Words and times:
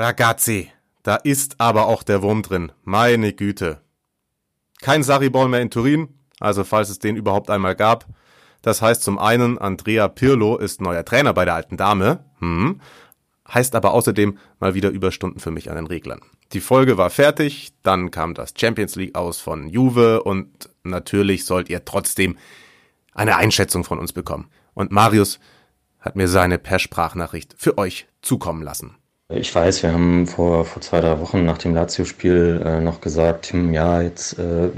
Ragazzi, 0.00 0.70
da 1.02 1.16
ist 1.16 1.60
aber 1.60 1.88
auch 1.88 2.04
der 2.04 2.22
Wurm 2.22 2.42
drin. 2.42 2.70
Meine 2.84 3.32
Güte. 3.32 3.80
Kein 4.80 5.02
Sarri-Ball 5.02 5.48
mehr 5.48 5.60
in 5.60 5.70
Turin, 5.70 6.14
also 6.38 6.62
falls 6.62 6.88
es 6.88 7.00
den 7.00 7.16
überhaupt 7.16 7.50
einmal 7.50 7.74
gab. 7.74 8.06
Das 8.62 8.80
heißt 8.80 9.02
zum 9.02 9.18
einen, 9.18 9.58
Andrea 9.58 10.06
Pirlo 10.06 10.56
ist 10.56 10.80
neuer 10.80 11.04
Trainer 11.04 11.34
bei 11.34 11.44
der 11.44 11.54
alten 11.54 11.76
Dame. 11.76 12.24
Hm. 12.38 12.80
Heißt 13.52 13.74
aber 13.74 13.92
außerdem 13.92 14.38
mal 14.60 14.74
wieder 14.74 14.90
Überstunden 14.90 15.40
für 15.40 15.50
mich 15.50 15.68
an 15.68 15.74
den 15.74 15.88
Reglern. 15.88 16.20
Die 16.52 16.60
Folge 16.60 16.96
war 16.96 17.10
fertig, 17.10 17.72
dann 17.82 18.12
kam 18.12 18.34
das 18.34 18.54
Champions 18.56 18.94
League 18.94 19.16
aus 19.16 19.40
von 19.40 19.68
Juve 19.68 20.22
und 20.22 20.70
natürlich 20.84 21.44
sollt 21.44 21.68
ihr 21.70 21.84
trotzdem 21.84 22.38
eine 23.14 23.34
Einschätzung 23.34 23.82
von 23.82 23.98
uns 23.98 24.12
bekommen. 24.12 24.48
Und 24.74 24.92
Marius 24.92 25.40
hat 25.98 26.14
mir 26.14 26.28
seine 26.28 26.58
per 26.58 26.78
Sprachnachricht 26.78 27.56
für 27.58 27.78
euch 27.78 28.06
zukommen 28.22 28.62
lassen. 28.62 28.97
Ich 29.30 29.54
weiß, 29.54 29.82
wir 29.82 29.92
haben 29.92 30.26
vor, 30.26 30.64
vor 30.64 30.80
zwei, 30.80 31.00
drei 31.00 31.20
Wochen 31.20 31.44
nach 31.44 31.58
dem 31.58 31.74
Lazio-Spiel 31.74 32.62
äh, 32.64 32.80
noch 32.80 33.02
gesagt, 33.02 33.52
hm, 33.52 33.74
ja, 33.74 34.00
jetzt, 34.00 34.38
äh, 34.38 34.70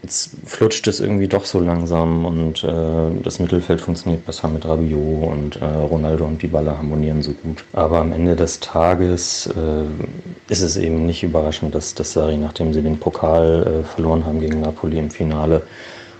jetzt 0.00 0.30
flutscht 0.44 0.86
es 0.86 1.00
irgendwie 1.00 1.26
doch 1.26 1.44
so 1.44 1.58
langsam 1.58 2.24
und 2.24 2.62
äh, 2.62 3.20
das 3.24 3.40
Mittelfeld 3.40 3.80
funktioniert 3.80 4.24
besser 4.24 4.46
mit 4.46 4.64
Rabiot 4.64 5.24
und 5.28 5.56
äh, 5.56 5.64
Ronaldo 5.64 6.24
und 6.24 6.40
Dybala 6.40 6.78
harmonieren 6.78 7.20
so 7.20 7.32
gut. 7.32 7.64
Aber 7.72 7.98
am 7.98 8.12
Ende 8.12 8.36
des 8.36 8.60
Tages 8.60 9.48
äh, 9.48 10.52
ist 10.52 10.62
es 10.62 10.76
eben 10.76 11.04
nicht 11.04 11.24
überraschend, 11.24 11.74
dass, 11.74 11.92
dass 11.94 12.12
Sari, 12.12 12.36
nachdem 12.36 12.72
sie 12.72 12.82
den 12.82 13.00
Pokal 13.00 13.82
äh, 13.82 13.84
verloren 13.84 14.24
haben 14.24 14.38
gegen 14.38 14.60
Napoli 14.60 14.98
im 15.00 15.10
Finale 15.10 15.62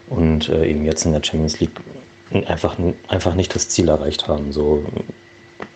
und 0.09 0.49
eben 0.49 0.85
jetzt 0.85 1.05
in 1.05 1.13
der 1.13 1.23
Champions 1.23 1.61
League 1.61 1.81
einfach, 2.47 2.77
einfach 3.09 3.35
nicht 3.35 3.55
das 3.55 3.69
Ziel 3.69 3.89
erreicht 3.89 4.27
haben. 4.29 4.53
So, 4.53 4.85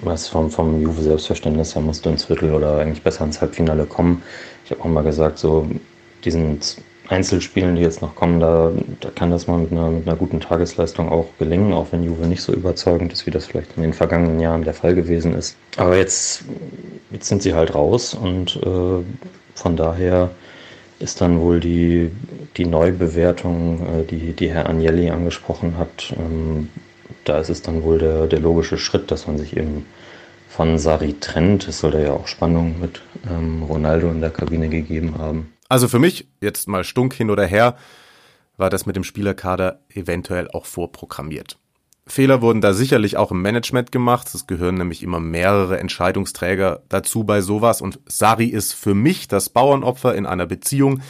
was 0.03 0.29
vom, 0.29 0.51
vom 0.51 0.81
Juve-Selbstverständnis 0.81 1.75
her 1.75 1.83
musst 1.83 2.05
du 2.05 2.11
ins 2.11 2.25
Viertel 2.25 2.55
oder 2.55 2.79
eigentlich 2.79 3.03
besser 3.03 3.25
ins 3.25 3.41
Halbfinale 3.41 3.85
kommen. 3.85 4.23
Ich 4.65 4.71
habe 4.71 4.83
auch 4.83 4.87
mal 4.87 5.03
gesagt, 5.03 5.39
so 5.39 5.67
diesen 6.25 6.61
Einzelspielen, 7.09 7.75
die 7.75 7.83
jetzt 7.83 8.03
noch 8.03 8.15
kommen, 8.15 8.39
da, 8.39 8.73
da 9.01 9.11
kann 9.11 9.31
das 9.31 9.49
mal 9.49 9.59
mit 9.59 9.73
einer, 9.73 9.91
mit 9.91 10.07
einer 10.07 10.17
guten 10.17 10.41
Tagesleistung 10.41 11.09
auch 11.09 11.27
gelingen, 11.39 11.73
auch 11.73 11.89
wenn 11.91 12.05
Juve 12.05 12.27
nicht 12.27 12.43
so 12.43 12.53
überzeugend 12.53 13.13
ist, 13.13 13.27
wie 13.27 13.33
das 13.33 13.47
vielleicht 13.47 13.77
in 13.77 13.83
den 13.83 13.93
vergangenen 13.93 14.39
Jahren 14.39 14.63
der 14.63 14.75
Fall 14.75 14.95
gewesen 14.95 15.35
ist. 15.35 15.57
Aber 15.77 15.97
jetzt, 15.97 16.45
jetzt 17.11 17.27
sind 17.27 17.43
sie 17.43 17.55
halt 17.55 17.75
raus 17.75 18.15
und 18.15 18.57
äh, 18.57 19.03
von 19.55 19.77
daher 19.77 20.31
ist 21.01 21.21
dann 21.21 21.41
wohl 21.41 21.59
die, 21.59 22.11
die 22.57 22.67
Neubewertung, 22.67 23.81
äh, 23.81 24.05
die, 24.05 24.33
die 24.33 24.51
Herr 24.51 24.69
Agnelli 24.69 25.11
angesprochen 25.11 25.79
hat, 25.79 26.15
ähm, 26.17 26.69
da 27.25 27.39
ist 27.39 27.49
es 27.49 27.63
dann 27.63 27.83
wohl 27.83 27.99
der, 27.99 28.27
der 28.27 28.41
logische 28.41 28.79
Schritt, 28.79 29.11
dass 29.11 29.27
man 29.27 29.39
sich 29.39 29.57
eben 29.57 29.87
von 30.49 30.79
Sari 30.79 31.15
trennt. 31.21 31.69
Es 31.69 31.81
soll 31.81 31.93
da 31.93 32.01
ja 32.01 32.13
auch 32.13 32.27
Spannung 32.27 32.81
mit 32.81 33.03
ähm, 33.31 33.63
Ronaldo 33.63 34.11
in 34.11 34.21
der 34.21 34.31
Kabine 34.31 34.69
gegeben 34.69 35.17
haben. 35.19 35.53
Also 35.69 35.89
für 35.89 35.99
mich, 35.99 36.29
jetzt 36.41 36.69
mal 36.69 36.85
stunk 36.85 37.15
hin 37.15 37.31
oder 37.31 37.47
her, 37.47 37.77
war 38.57 38.71
das 38.71 38.85
mit 38.85 38.97
dem 38.97 39.05
Spielerkader 39.05 39.81
eventuell 39.89 40.51
auch 40.51 40.67
vorprogrammiert. 40.67 41.57
Fehler 42.07 42.43
wurden 42.43 42.61
da 42.61 42.73
sicherlich 42.73 43.17
auch 43.17 43.31
im 43.31 43.41
Management 43.41 43.93
gemacht. 43.93 44.35
Es 44.35 44.47
gehören 44.47 44.75
nämlich 44.75 45.03
immer 45.03 45.21
mehrere 45.21 45.79
Entscheidungsträger 45.79 46.83
dazu 46.89 47.25
bei 47.25 47.41
sowas. 47.41 47.81
Und 47.81 48.01
Sari 48.07 48.47
ist 48.47 48.73
für 48.73 48.95
mich 48.95 49.29
das 49.29 49.49
Bauernopfer 49.49 50.15
in 50.15 50.27
einer 50.27 50.47
Beziehung, 50.47 51.01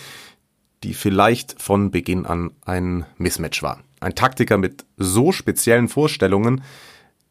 die 0.85 0.95
vielleicht 0.95 1.61
von 1.61 1.91
Beginn 1.91 2.27
an 2.27 2.53
ein 2.65 3.07
Mismatch 3.17 3.63
war. 3.63 3.81
Ein 4.01 4.15
Taktiker 4.15 4.57
mit 4.57 4.85
so 4.97 5.31
speziellen 5.31 5.89
Vorstellungen, 5.89 6.63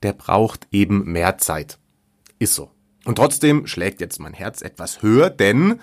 der 0.03 0.13
braucht 0.13 0.67
eben 0.71 1.11
mehr 1.11 1.37
Zeit. 1.37 1.79
Ist 2.37 2.55
so. 2.55 2.71
Und 3.05 3.15
trotzdem 3.15 3.65
schlägt 3.67 4.01
jetzt 4.01 4.19
mein 4.19 4.33
Herz 4.33 4.61
etwas 4.61 5.01
höher, 5.01 5.29
denn 5.29 5.79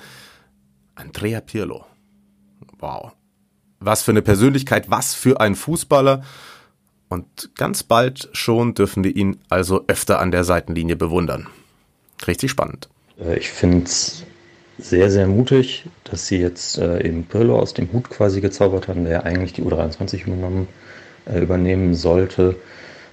Andrea 0.95 1.41
Pirlo. 1.41 1.85
Wow. 2.79 3.13
Was 3.81 4.03
für 4.03 4.13
eine 4.13 4.23
Persönlichkeit, 4.23 4.91
was 4.91 5.15
für 5.15 5.41
ein 5.41 5.55
Fußballer. 5.55 6.23
Und 7.09 7.51
ganz 7.57 7.83
bald 7.83 8.29
schon 8.33 8.75
dürfen 8.75 9.05
wir 9.05 9.15
ihn 9.15 9.39
also 9.49 9.85
öfter 9.87 10.21
an 10.21 10.31
der 10.31 10.45
Seitenlinie 10.45 10.97
bewundern. 10.97 11.49
Richtig 12.27 12.51
spannend. 12.51 12.89
Äh, 13.19 13.39
ich 13.39 13.51
finde 13.51 13.85
es 13.85 14.25
sehr, 14.79 15.11
sehr 15.11 15.27
mutig, 15.27 15.85
dass 16.05 16.27
sie 16.27 16.39
jetzt 16.39 16.79
äh, 16.79 17.07
eben 17.07 17.25
Pirlo 17.25 17.59
aus 17.59 17.75
dem 17.75 17.93
Hut 17.93 18.11
quasi 18.11 18.41
gezaubert 18.41 18.89
haben, 18.89 19.05
der 19.05 19.25
eigentlich 19.25 19.53
die 19.55 19.63
U23 19.63 20.27
übernommen, 20.27 20.69
äh, 21.27 21.41
übernehmen 21.41 21.95
sollte. 21.95 22.57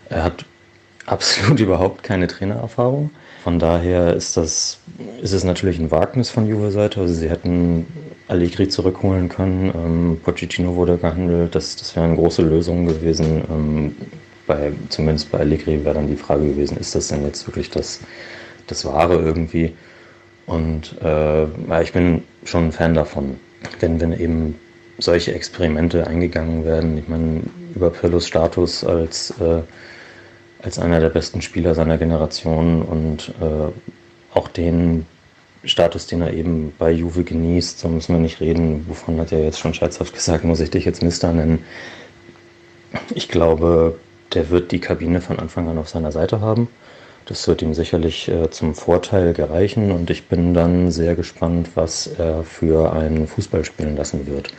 Er 0.09 0.23
hat 0.23 0.45
absolut 1.05 1.59
überhaupt 1.59 2.03
keine 2.03 2.27
Trainererfahrung. 2.27 3.11
Von 3.43 3.59
daher 3.59 4.13
ist 4.13 4.37
das, 4.37 4.79
ist 5.21 5.33
es 5.33 5.43
natürlich 5.43 5.77
ein 5.77 5.91
Wagnis 5.91 6.29
von 6.29 6.47
Juve-Seite. 6.47 7.01
Also 7.01 7.13
sie 7.13 7.29
hätten 7.29 7.85
Allegri 8.29 8.69
zurückholen 8.69 9.27
können. 9.27 9.71
Ähm, 9.75 10.19
Pochettino 10.23 10.75
wurde 10.75 10.97
gehandelt. 10.97 11.53
Das, 11.53 11.75
das 11.75 11.93
wäre 11.95 12.05
eine 12.05 12.15
große 12.15 12.41
Lösung 12.41 12.85
gewesen. 12.85 13.43
Ähm, 13.49 13.95
bei, 14.47 14.71
zumindest 14.89 15.31
bei 15.31 15.39
Allegri 15.39 15.83
wäre 15.83 15.95
dann 15.95 16.07
die 16.07 16.15
Frage 16.15 16.47
gewesen, 16.47 16.77
ist 16.77 16.95
das 16.95 17.09
denn 17.09 17.25
jetzt 17.25 17.45
wirklich 17.47 17.69
das, 17.69 17.99
das 18.67 18.85
Wahre 18.85 19.15
irgendwie? 19.15 19.73
Und 20.45 20.95
äh, 21.01 21.81
ich 21.81 21.93
bin 21.93 22.23
schon 22.43 22.65
ein 22.65 22.71
Fan 22.71 22.93
davon, 22.93 23.39
wenn, 23.79 23.99
wenn 24.01 24.19
eben 24.19 24.59
solche 24.97 25.33
Experimente 25.33 26.05
eingegangen 26.05 26.65
werden. 26.65 26.97
Ich 26.97 27.07
meine, 27.07 27.41
über 27.75 27.89
Pirlos 27.89 28.27
Status 28.27 28.83
als, 28.83 29.31
äh, 29.39 29.61
als 30.61 30.79
einer 30.79 30.99
der 30.99 31.09
besten 31.09 31.41
Spieler 31.41 31.75
seiner 31.75 31.97
Generation 31.97 32.81
und 32.81 33.29
äh, 33.41 34.37
auch 34.37 34.47
den 34.47 35.05
Status, 35.63 36.07
den 36.07 36.21
er 36.21 36.33
eben 36.33 36.73
bei 36.77 36.91
Juve 36.91 37.23
genießt, 37.23 37.79
so 37.79 37.87
müssen 37.87 38.13
wir 38.13 38.19
nicht 38.19 38.41
reden. 38.41 38.85
Wovon 38.87 39.19
hat 39.19 39.31
er 39.31 39.43
jetzt 39.43 39.59
schon 39.59 39.73
scherzhaft 39.73 40.13
gesagt, 40.13 40.43
muss 40.43 40.59
ich 40.59 40.71
dich 40.71 40.85
jetzt 40.85 41.01
Mister 41.01 41.31
nennen. 41.31 41.63
Ich 43.15 43.29
glaube, 43.29 43.97
der 44.33 44.49
wird 44.49 44.71
die 44.71 44.79
Kabine 44.79 45.21
von 45.21 45.39
Anfang 45.39 45.69
an 45.69 45.77
auf 45.77 45.89
seiner 45.89 46.11
Seite 46.11 46.41
haben. 46.41 46.67
Das 47.25 47.47
wird 47.47 47.61
ihm 47.61 47.73
sicherlich 47.73 48.27
äh, 48.27 48.49
zum 48.49 48.75
Vorteil 48.75 49.33
gereichen 49.33 49.91
und 49.91 50.09
ich 50.09 50.27
bin 50.27 50.53
dann 50.53 50.91
sehr 50.91 51.15
gespannt, 51.15 51.69
was 51.75 52.07
er 52.07 52.43
für 52.43 52.93
einen 52.93 53.27
Fußball 53.27 53.63
spielen 53.63 53.95
lassen 53.95 54.27
wird. 54.27 54.49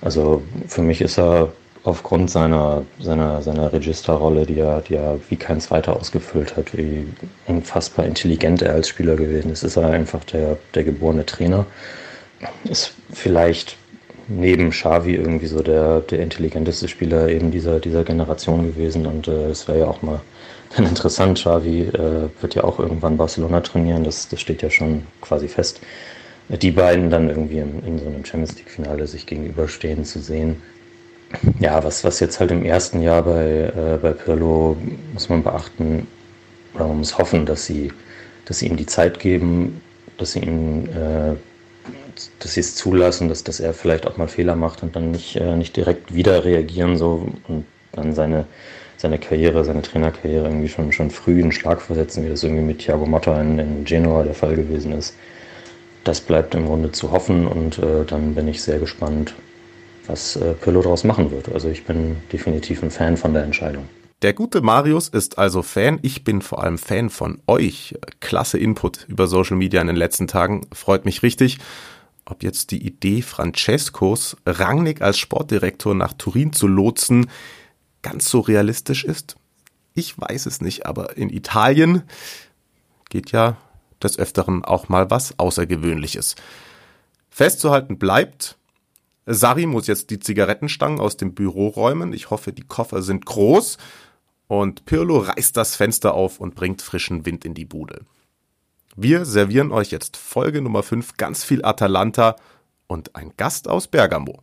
Also 0.00 0.42
für 0.66 0.82
mich 0.82 1.00
ist 1.00 1.18
er 1.18 1.52
aufgrund 1.84 2.30
seiner, 2.30 2.84
seiner, 3.00 3.42
seiner 3.42 3.72
Registerrolle, 3.72 4.46
die 4.46 4.58
er, 4.58 4.80
die 4.80 4.94
er 4.94 5.18
wie 5.28 5.36
kein 5.36 5.60
zweiter 5.60 5.96
ausgefüllt 5.96 6.56
hat, 6.56 6.76
wie 6.76 7.06
unfassbar 7.46 8.06
intelligent 8.06 8.62
er 8.62 8.74
als 8.74 8.88
Spieler 8.88 9.16
gewesen 9.16 9.50
ist, 9.50 9.62
ist 9.62 9.76
er 9.76 9.90
einfach 9.90 10.24
der, 10.24 10.58
der 10.74 10.84
geborene 10.84 11.26
Trainer. 11.26 11.66
Ist 12.64 12.94
vielleicht 13.12 13.76
neben 14.28 14.70
Xavi 14.70 15.14
irgendwie 15.14 15.46
so 15.46 15.62
der, 15.62 16.00
der 16.00 16.20
intelligenteste 16.20 16.88
Spieler 16.88 17.28
eben 17.28 17.50
dieser, 17.50 17.80
dieser 17.80 18.04
Generation 18.04 18.66
gewesen 18.66 19.06
und 19.06 19.28
äh, 19.28 19.50
es 19.50 19.66
wäre 19.68 19.80
ja 19.80 19.86
auch 19.86 20.02
mal 20.02 20.20
dann 20.76 20.86
interessant. 20.86 21.38
Xavi 21.38 21.82
äh, 21.82 22.28
wird 22.40 22.54
ja 22.54 22.64
auch 22.64 22.78
irgendwann 22.78 23.16
Barcelona 23.16 23.60
trainieren, 23.60 24.04
das, 24.04 24.28
das 24.28 24.40
steht 24.40 24.62
ja 24.62 24.70
schon 24.70 25.06
quasi 25.20 25.48
fest. 25.48 25.80
Die 26.48 26.70
beiden 26.70 27.10
dann 27.10 27.28
irgendwie 27.28 27.58
in, 27.58 27.82
in 27.86 27.98
so 27.98 28.06
einem 28.06 28.24
Champions 28.24 28.56
League-Finale 28.56 29.06
sich 29.06 29.26
gegenüberstehen 29.26 30.04
zu 30.04 30.20
sehen. 30.20 30.60
Ja, 31.60 31.82
was, 31.82 32.04
was 32.04 32.20
jetzt 32.20 32.40
halt 32.40 32.50
im 32.50 32.64
ersten 32.64 33.00
Jahr 33.00 33.22
bei, 33.22 33.72
äh, 33.74 33.98
bei 34.00 34.12
Pirlo 34.12 34.76
muss 35.14 35.28
man 35.28 35.42
beachten, 35.42 36.06
oder 36.74 36.86
man 36.88 36.98
muss 36.98 37.16
hoffen, 37.16 37.46
dass 37.46 37.64
sie, 37.64 37.92
dass 38.44 38.58
sie 38.58 38.66
ihm 38.66 38.76
die 38.76 38.86
Zeit 38.86 39.18
geben, 39.18 39.80
dass 40.18 40.32
sie 40.32 40.40
ihm 40.40 40.86
äh, 40.86 41.36
dass 42.38 42.54
sie 42.54 42.60
es 42.60 42.74
zulassen, 42.74 43.28
dass, 43.28 43.44
dass 43.44 43.60
er 43.60 43.74
vielleicht 43.74 44.06
auch 44.06 44.16
mal 44.16 44.28
Fehler 44.28 44.56
macht 44.56 44.82
und 44.82 44.94
dann 44.96 45.10
nicht, 45.10 45.36
äh, 45.36 45.56
nicht 45.56 45.76
direkt 45.76 46.14
wieder 46.14 46.44
reagieren 46.44 46.96
so 46.96 47.28
und 47.48 47.66
dann 47.92 48.14
seine, 48.14 48.46
seine 49.02 49.18
Karriere, 49.18 49.64
seine 49.64 49.82
Trainerkarriere 49.82 50.44
irgendwie 50.44 50.68
schon, 50.68 50.92
schon 50.92 51.10
früh 51.10 51.42
einen 51.42 51.50
Schlag 51.50 51.82
versetzen, 51.82 52.24
wie 52.24 52.28
das 52.28 52.44
irgendwie 52.44 52.62
mit 52.62 52.78
Thiago 52.78 53.04
Motta 53.04 53.40
in, 53.40 53.58
in 53.58 53.84
Genua 53.84 54.22
der 54.22 54.34
Fall 54.34 54.54
gewesen 54.54 54.92
ist. 54.92 55.16
Das 56.04 56.20
bleibt 56.20 56.54
im 56.54 56.66
Grunde 56.66 56.92
zu 56.92 57.10
hoffen 57.10 57.48
und 57.48 57.78
äh, 57.78 58.04
dann 58.06 58.36
bin 58.36 58.46
ich 58.46 58.62
sehr 58.62 58.78
gespannt, 58.78 59.34
was 60.06 60.36
äh, 60.36 60.54
Pirlo 60.54 60.82
daraus 60.82 61.02
machen 61.02 61.32
wird. 61.32 61.52
Also 61.52 61.68
ich 61.68 61.84
bin 61.84 62.16
definitiv 62.32 62.82
ein 62.82 62.92
Fan 62.92 63.16
von 63.16 63.34
der 63.34 63.42
Entscheidung. 63.42 63.88
Der 64.22 64.34
gute 64.34 64.60
Marius 64.60 65.08
ist 65.08 65.36
also 65.36 65.62
Fan. 65.62 65.98
Ich 66.02 66.22
bin 66.22 66.40
vor 66.40 66.62
allem 66.62 66.78
Fan 66.78 67.10
von 67.10 67.42
euch. 67.48 67.96
Klasse 68.20 68.56
Input 68.56 69.06
über 69.08 69.26
Social 69.26 69.56
Media 69.56 69.80
in 69.80 69.88
den 69.88 69.96
letzten 69.96 70.28
Tagen. 70.28 70.60
Freut 70.72 71.06
mich 71.06 71.24
richtig. 71.24 71.58
Ob 72.24 72.44
jetzt 72.44 72.70
die 72.70 72.86
Idee 72.86 73.22
Francescos, 73.22 74.36
Rangnick 74.46 75.02
als 75.02 75.18
Sportdirektor 75.18 75.92
nach 75.96 76.12
Turin 76.12 76.52
zu 76.52 76.68
lotsen, 76.68 77.26
ganz 78.02 78.28
so 78.28 78.40
realistisch 78.40 79.04
ist? 79.04 79.36
Ich 79.94 80.18
weiß 80.18 80.46
es 80.46 80.60
nicht, 80.60 80.86
aber 80.86 81.16
in 81.16 81.30
Italien 81.30 82.02
geht 83.08 83.32
ja 83.32 83.56
des 84.02 84.18
Öfteren 84.18 84.64
auch 84.64 84.88
mal 84.88 85.10
was 85.10 85.38
Außergewöhnliches. 85.38 86.34
Festzuhalten 87.30 87.98
bleibt, 87.98 88.56
Sari 89.26 89.66
muss 89.66 89.86
jetzt 89.86 90.10
die 90.10 90.18
Zigarettenstangen 90.18 91.00
aus 91.00 91.16
dem 91.16 91.34
Büro 91.34 91.68
räumen. 91.68 92.12
Ich 92.12 92.30
hoffe, 92.30 92.52
die 92.52 92.64
Koffer 92.64 93.02
sind 93.02 93.24
groß. 93.24 93.78
Und 94.48 94.84
Pirlo 94.84 95.18
reißt 95.18 95.56
das 95.56 95.76
Fenster 95.76 96.14
auf 96.14 96.40
und 96.40 96.54
bringt 96.54 96.82
frischen 96.82 97.24
Wind 97.24 97.44
in 97.44 97.54
die 97.54 97.64
Bude. 97.64 98.04
Wir 98.96 99.24
servieren 99.24 99.72
euch 99.72 99.90
jetzt 99.90 100.16
Folge 100.16 100.60
Nummer 100.60 100.82
5, 100.82 101.16
ganz 101.16 101.44
viel 101.44 101.64
Atalanta 101.64 102.36
und 102.86 103.16
ein 103.16 103.32
Gast 103.36 103.68
aus 103.68 103.86
Bergamo. 103.86 104.42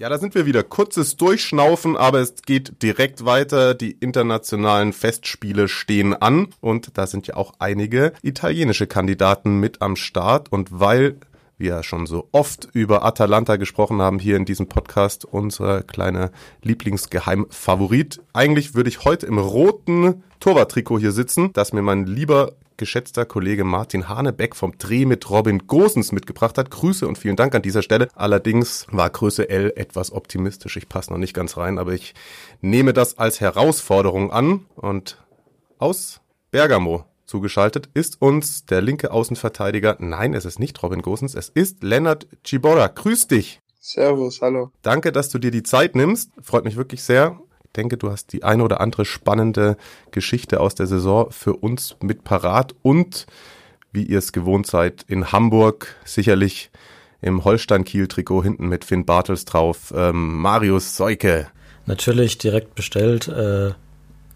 Ja, 0.00 0.08
da 0.08 0.16
sind 0.16 0.34
wir 0.34 0.46
wieder. 0.46 0.62
Kurzes 0.62 1.18
Durchschnaufen, 1.18 1.94
aber 1.94 2.20
es 2.20 2.36
geht 2.40 2.82
direkt 2.82 3.26
weiter. 3.26 3.74
Die 3.74 3.90
internationalen 3.90 4.94
Festspiele 4.94 5.68
stehen 5.68 6.14
an 6.14 6.48
und 6.62 6.96
da 6.96 7.06
sind 7.06 7.26
ja 7.26 7.36
auch 7.36 7.52
einige 7.58 8.14
italienische 8.22 8.86
Kandidaten 8.86 9.60
mit 9.60 9.82
am 9.82 9.96
Start. 9.96 10.50
Und 10.50 10.80
weil 10.80 11.16
wir 11.58 11.82
schon 11.82 12.06
so 12.06 12.30
oft 12.32 12.66
über 12.72 13.04
Atalanta 13.04 13.56
gesprochen 13.56 14.00
haben 14.00 14.18
hier 14.18 14.38
in 14.38 14.46
diesem 14.46 14.68
Podcast, 14.68 15.26
unser 15.26 15.82
kleiner 15.82 16.30
Lieblingsgeheimfavorit. 16.62 18.22
Eigentlich 18.32 18.74
würde 18.74 18.88
ich 18.88 19.04
heute 19.04 19.26
im 19.26 19.36
roten 19.36 20.24
Torwarttrikot 20.40 20.98
hier 20.98 21.12
sitzen, 21.12 21.52
das 21.52 21.74
mir 21.74 21.82
mein 21.82 22.06
lieber 22.06 22.54
geschätzter 22.80 23.26
Kollege 23.26 23.62
Martin 23.62 24.08
Hanebeck 24.08 24.56
vom 24.56 24.76
Dreh 24.78 25.04
mit 25.04 25.30
Robin 25.30 25.68
Gosens 25.68 26.10
mitgebracht 26.10 26.58
hat. 26.58 26.70
Grüße 26.70 27.06
und 27.06 27.18
vielen 27.18 27.36
Dank 27.36 27.54
an 27.54 27.62
dieser 27.62 27.82
Stelle. 27.82 28.08
Allerdings 28.16 28.86
war 28.90 29.08
Größe 29.08 29.48
L 29.48 29.72
etwas 29.76 30.10
optimistisch. 30.10 30.76
Ich 30.76 30.88
passe 30.88 31.12
noch 31.12 31.18
nicht 31.18 31.34
ganz 31.34 31.56
rein, 31.56 31.78
aber 31.78 31.92
ich 31.92 32.14
nehme 32.60 32.92
das 32.92 33.18
als 33.18 33.40
Herausforderung 33.40 34.32
an 34.32 34.66
und 34.74 35.24
aus 35.78 36.20
Bergamo 36.50 37.04
zugeschaltet 37.26 37.88
ist 37.94 38.20
uns 38.20 38.64
der 38.64 38.80
linke 38.80 39.12
Außenverteidiger. 39.12 39.96
Nein, 40.00 40.34
es 40.34 40.44
ist 40.44 40.58
nicht 40.58 40.82
Robin 40.82 41.02
Gosens, 41.02 41.34
es 41.34 41.48
ist 41.50 41.82
Lennart 41.84 42.26
Cibora. 42.44 42.88
Grüß 42.88 43.28
dich. 43.28 43.60
Servus, 43.78 44.40
hallo. 44.42 44.72
Danke, 44.82 45.12
dass 45.12 45.28
du 45.28 45.38
dir 45.38 45.50
die 45.50 45.62
Zeit 45.62 45.94
nimmst. 45.94 46.32
Freut 46.42 46.64
mich 46.64 46.76
wirklich 46.76 47.02
sehr 47.02 47.38
denke, 47.76 47.96
du 47.96 48.10
hast 48.10 48.32
die 48.32 48.44
eine 48.44 48.62
oder 48.62 48.80
andere 48.80 49.04
spannende 49.04 49.76
Geschichte 50.10 50.60
aus 50.60 50.74
der 50.74 50.86
Saison 50.86 51.30
für 51.30 51.54
uns 51.54 51.96
mit 52.00 52.24
parat 52.24 52.74
und 52.82 53.26
wie 53.92 54.04
ihr 54.04 54.18
es 54.18 54.32
gewohnt 54.32 54.66
seid, 54.66 55.04
in 55.08 55.32
Hamburg 55.32 55.96
sicherlich 56.04 56.70
im 57.22 57.44
Holstein-Kiel-Trikot 57.44 58.42
hinten 58.42 58.68
mit 58.68 58.84
Finn 58.84 59.04
Bartels 59.04 59.44
drauf. 59.44 59.92
Ähm, 59.94 60.38
Marius 60.38 60.96
Seuke. 60.96 61.48
Natürlich 61.86 62.38
direkt 62.38 62.74
bestellt, 62.74 63.28
äh, 63.28 63.72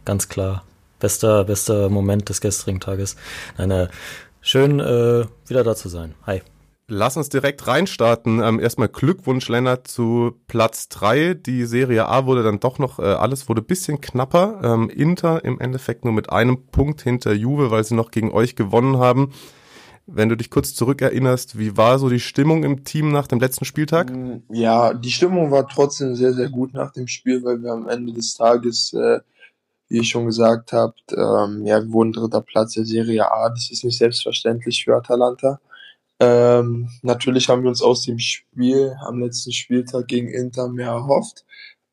ganz 0.05 0.29
klar. 0.29 0.65
Bester, 0.99 1.45
bester 1.45 1.89
Moment 1.89 2.29
des 2.29 2.41
gestrigen 2.41 2.81
Tages. 2.81 3.17
Nein, 3.59 3.71
äh, 3.71 3.89
schön 4.41 4.81
äh, 4.81 5.27
wieder 5.47 5.65
da 5.65 5.75
zu 5.77 5.89
sein. 5.89 6.15
Hi. 6.27 6.43
Lass 6.87 7.17
uns 7.17 7.31
direkt 7.31 7.67
reinstarten. 7.67 8.43
Ähm, 8.43 8.61
erstmal 8.61 8.89
Glückwunsch, 8.89 9.49
Lennart, 9.49 9.89
zu 9.89 10.39
Platz 10.49 10.91
drei. 10.91 11.33
Die 11.33 11.65
Serie 11.65 12.07
A 12.07 12.27
wurde 12.27 12.43
dann 12.43 12.61
doch 12.61 12.79
noch, 12.79 12.99
äh, 12.99 13.05
alles 13.05 13.49
wurde 13.49 13.63
bisschen 13.63 14.03
knapper. 14.03 14.61
Ähm, 14.63 14.91
Inter 14.91 15.45
im 15.45 15.59
Endeffekt 15.61 16.05
nur 16.05 16.13
mit 16.13 16.31
einem 16.31 16.67
Punkt 16.67 17.01
hinter 17.01 17.33
Juve, 17.33 17.71
weil 17.71 17.85
sie 17.85 17.95
noch 17.95 18.11
gegen 18.11 18.31
euch 18.33 18.55
gewonnen 18.55 18.99
haben. 18.99 19.33
Wenn 20.07 20.29
du 20.29 20.37
dich 20.37 20.51
kurz 20.51 20.75
zurückerinnerst, 20.75 21.59
wie 21.59 21.79
war 21.79 21.99
so 21.99 22.11
die 22.11 22.21
Stimmung 22.21 22.63
im 22.65 22.85
Team 22.85 23.11
nach 23.11 23.27
dem 23.27 23.41
letzten 23.41 23.65
Spieltag? 23.65 24.11
Mm, 24.11 24.43
ja, 24.51 24.93
die 24.93 25.11
Stimmung 25.11 25.51
war 25.51 25.67
trotzdem 25.67 26.15
sehr, 26.15 26.35
sehr 26.35 26.51
gut 26.51 26.75
nach 26.75 26.93
dem 26.93 27.09
Spiel, 27.09 27.43
weil 27.43 27.63
wir 27.63 27.73
am 27.73 27.89
Ende 27.89 28.13
des 28.13 28.35
Tages, 28.35 28.93
äh, 28.93 29.21
wie 29.89 30.01
ich 30.01 30.11
schon 30.11 30.27
gesagt 30.27 30.75
habe, 30.75 30.93
ähm, 31.13 31.65
ja, 31.65 31.81
wir 31.81 31.91
wurden 31.93 32.13
dritter 32.13 32.43
Platz 32.43 32.75
der 32.75 32.85
Serie 32.85 33.33
A. 33.33 33.49
Das 33.49 33.71
ist 33.71 33.85
nicht 33.85 33.97
selbstverständlich 33.97 34.85
für 34.85 34.95
Atalanta. 34.95 35.61
Ähm, 36.21 36.89
natürlich 37.03 37.49
haben 37.49 37.63
wir 37.63 37.69
uns 37.69 37.83
aus 37.83 38.03
dem 38.03 38.19
Spiel 38.19 38.97
am 39.01 39.21
letzten 39.21 39.53
Spieltag 39.53 40.07
gegen 40.07 40.29
Inter 40.29 40.69
mehr 40.69 40.89
erhofft. 40.89 41.45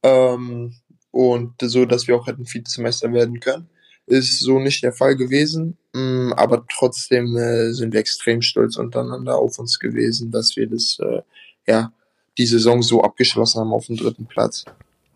Ähm, 0.04 0.76
und 1.12 1.54
so, 1.62 1.86
dass 1.86 2.08
wir 2.08 2.16
auch 2.16 2.28
hätten 2.28 2.46
Vizemeister 2.46 3.12
werden 3.12 3.40
können. 3.40 3.70
Ist 4.06 4.40
so 4.40 4.60
nicht 4.60 4.84
der 4.84 4.94
Fall 4.94 5.16
gewesen, 5.16 5.78
mh, 5.94 6.02
mm, 6.02 6.34
aber 6.34 6.66
trotzdem 6.68 7.36
äh, 7.38 7.72
sind 7.74 7.94
wir 7.94 8.00
extrem 8.00 8.42
stolz 8.42 8.78
untereinander 8.78 9.38
auf 9.38 9.60
uns 9.60 9.80
gewesen, 9.80 10.32
dass 10.32 10.56
wir 10.56 10.68
das, 10.68 10.98
äh, 11.00 11.22
ja, 11.68 11.92
die 12.38 12.46
Saison 12.46 12.82
so 12.82 13.02
abgeschlossen 13.04 13.60
haben 13.60 13.74
auf 13.74 13.88
dem 13.88 13.98
dritten 13.98 14.26
Platz. 14.26 14.66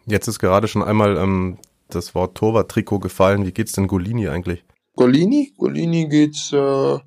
Jetzt 0.06 0.28
ist 0.28 0.40
gerade 0.40 0.68
schon 0.68 0.84
einmal 0.84 1.18
ähm, 1.18 1.58
das 1.90 2.14
Wort 2.14 2.36
Torwart-Trikot 2.38 3.00
gefallen. 3.00 3.46
Wie 3.46 3.52
geht's 3.52 3.72
denn 3.72 3.88
Golini 3.88 4.28
eigentlich? 4.28 4.64
Golini? 4.96 5.54
Golini 5.58 6.08
geht's 6.08 6.52
äh, 6.54 7.00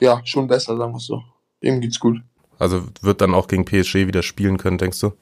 ja 0.00 0.20
schon 0.24 0.46
besser, 0.46 0.76
sagen 0.76 0.92
wir 0.92 1.00
so 1.00 1.22
ihm 1.64 1.80
geht's 1.80 2.00
gut. 2.00 2.20
Also 2.58 2.84
wird 3.02 3.20
dann 3.20 3.34
auch 3.34 3.48
gegen 3.48 3.64
PSG 3.64 4.06
wieder 4.06 4.22
spielen 4.22 4.58
können, 4.58 4.78
denkst 4.78 5.00
du? 5.00 5.12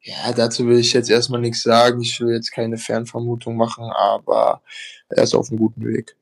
Ja, 0.00 0.32
dazu 0.32 0.66
will 0.66 0.78
ich 0.78 0.92
jetzt 0.92 1.10
erstmal 1.10 1.40
nichts 1.40 1.62
sagen. 1.62 2.00
Ich 2.00 2.20
will 2.20 2.34
jetzt 2.34 2.50
keine 2.50 2.76
Fernvermutung 2.76 3.56
machen, 3.56 3.84
aber 3.84 4.62
er 5.08 5.22
ist 5.22 5.34
auf 5.34 5.50
einem 5.50 5.58
guten 5.58 5.86
Weg. 5.86 6.16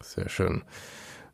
Sehr 0.00 0.28
schön. 0.28 0.62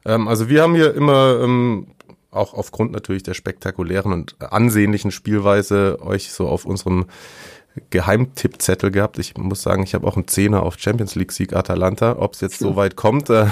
Ähm, 0.04 0.26
also 0.26 0.48
wir 0.48 0.62
haben 0.62 0.74
hier 0.74 0.94
immer, 0.94 1.40
ähm, 1.40 1.94
auch 2.30 2.54
aufgrund 2.54 2.90
natürlich 2.90 3.22
der 3.22 3.34
spektakulären 3.34 4.12
und 4.12 4.36
ansehnlichen 4.42 5.12
Spielweise, 5.12 5.98
euch 6.02 6.32
so 6.32 6.48
auf 6.48 6.64
unserem 6.64 7.06
Geheimtippzettel 7.90 8.90
gehabt. 8.90 9.18
Ich 9.18 9.36
muss 9.36 9.62
sagen, 9.62 9.82
ich 9.82 9.94
habe 9.94 10.06
auch 10.06 10.16
einen 10.16 10.28
Zehner 10.28 10.62
auf 10.62 10.78
Champions 10.78 11.14
League 11.16 11.32
Sieg 11.32 11.54
Atalanta. 11.54 12.16
Ob 12.18 12.34
es 12.34 12.40
jetzt 12.40 12.58
so 12.58 12.76
weit 12.76 12.94
kommt, 12.94 13.30
äh, 13.30 13.46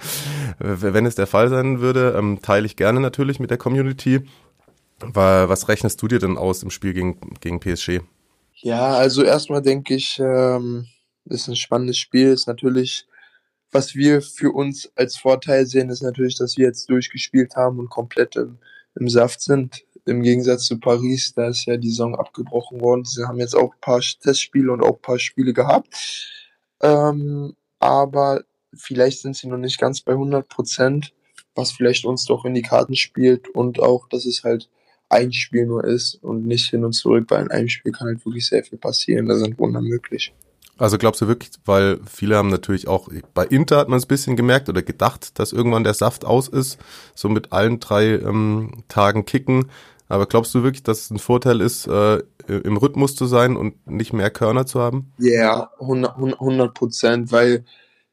wenn 0.58 1.04
es 1.04 1.16
der 1.16 1.26
Fall 1.26 1.50
sein 1.50 1.80
würde, 1.80 2.14
ähm, 2.16 2.40
teile 2.40 2.66
ich 2.66 2.76
gerne 2.76 3.00
natürlich 3.00 3.40
mit 3.40 3.50
der 3.50 3.58
Community. 3.58 4.26
Weil, 5.00 5.48
was 5.48 5.68
rechnest 5.68 6.02
du 6.02 6.08
dir 6.08 6.18
denn 6.18 6.38
aus 6.38 6.62
im 6.62 6.70
Spiel 6.70 6.92
gegen, 6.92 7.20
gegen 7.40 7.60
PSG? 7.60 8.00
Ja, 8.54 8.94
also 8.94 9.22
erstmal 9.22 9.62
denke 9.62 9.94
ich, 9.94 10.18
ähm, 10.18 10.86
ist 11.26 11.48
ein 11.48 11.56
spannendes 11.56 11.98
Spiel. 11.98 12.28
Ist 12.28 12.48
natürlich, 12.48 13.06
was 13.70 13.94
wir 13.94 14.22
für 14.22 14.50
uns 14.50 14.90
als 14.96 15.16
Vorteil 15.16 15.66
sehen, 15.66 15.90
ist 15.90 16.02
natürlich, 16.02 16.36
dass 16.36 16.56
wir 16.56 16.66
jetzt 16.66 16.90
durchgespielt 16.90 17.54
haben 17.54 17.78
und 17.78 17.90
komplett 17.90 18.34
im, 18.36 18.58
im 18.96 19.08
Saft 19.08 19.40
sind. 19.40 19.84
Im 20.08 20.22
Gegensatz 20.22 20.64
zu 20.64 20.78
Paris, 20.78 21.34
da 21.34 21.48
ist 21.48 21.66
ja 21.66 21.76
die 21.76 21.90
Saison 21.90 22.14
abgebrochen 22.14 22.80
worden. 22.80 23.04
Sie 23.04 23.24
haben 23.24 23.38
jetzt 23.38 23.54
auch 23.54 23.72
ein 23.72 23.80
paar 23.80 24.00
Testspiele 24.00 24.72
und 24.72 24.82
auch 24.82 24.96
ein 24.96 25.02
paar 25.02 25.18
Spiele 25.18 25.52
gehabt. 25.52 25.88
Ähm, 26.80 27.54
aber 27.78 28.42
vielleicht 28.74 29.20
sind 29.20 29.36
sie 29.36 29.48
noch 29.48 29.58
nicht 29.58 29.78
ganz 29.78 30.00
bei 30.00 30.12
100 30.12 30.48
Prozent, 30.48 31.12
was 31.54 31.72
vielleicht 31.72 32.04
uns 32.04 32.24
doch 32.24 32.44
in 32.44 32.54
die 32.54 32.62
Karten 32.62 32.96
spielt 32.96 33.48
und 33.48 33.80
auch, 33.80 34.08
dass 34.08 34.26
es 34.26 34.44
halt 34.44 34.68
ein 35.08 35.32
Spiel 35.32 35.66
nur 35.66 35.84
ist 35.84 36.16
und 36.22 36.46
nicht 36.46 36.68
hin 36.70 36.84
und 36.84 36.92
zurück, 36.92 37.26
weil 37.28 37.42
in 37.42 37.50
einem 37.50 37.68
Spiel 37.68 37.92
kann 37.92 38.08
halt 38.08 38.24
wirklich 38.24 38.46
sehr 38.46 38.62
viel 38.62 38.78
passieren. 38.78 39.26
Da 39.26 39.36
sind 39.36 39.58
Wunder 39.58 39.80
möglich. 39.80 40.34
Also 40.76 40.96
glaubst 40.96 41.20
du 41.20 41.26
wirklich, 41.26 41.50
weil 41.64 41.98
viele 42.08 42.36
haben 42.36 42.50
natürlich 42.50 42.86
auch, 42.86 43.08
bei 43.34 43.44
Inter 43.44 43.78
hat 43.78 43.88
man 43.88 43.98
es 43.98 44.04
ein 44.04 44.08
bisschen 44.08 44.36
gemerkt 44.36 44.68
oder 44.68 44.82
gedacht, 44.82 45.38
dass 45.38 45.52
irgendwann 45.52 45.82
der 45.82 45.94
Saft 45.94 46.24
aus 46.24 46.46
ist, 46.46 46.78
so 47.16 47.28
mit 47.28 47.52
allen 47.52 47.80
drei 47.80 48.14
ähm, 48.14 48.84
Tagen 48.86 49.24
kicken. 49.24 49.70
Aber 50.08 50.26
glaubst 50.26 50.54
du 50.54 50.62
wirklich, 50.62 50.82
dass 50.82 51.02
es 51.02 51.10
ein 51.10 51.18
Vorteil 51.18 51.60
ist, 51.60 51.86
äh, 51.86 52.22
im 52.46 52.76
Rhythmus 52.78 53.14
zu 53.14 53.26
sein 53.26 53.56
und 53.56 53.86
nicht 53.86 54.12
mehr 54.12 54.30
Körner 54.30 54.66
zu 54.66 54.80
haben? 54.80 55.12
Ja, 55.18 55.70
yeah, 55.80 56.18
100 56.38 56.74
Prozent, 56.74 57.30
weil, 57.30 57.64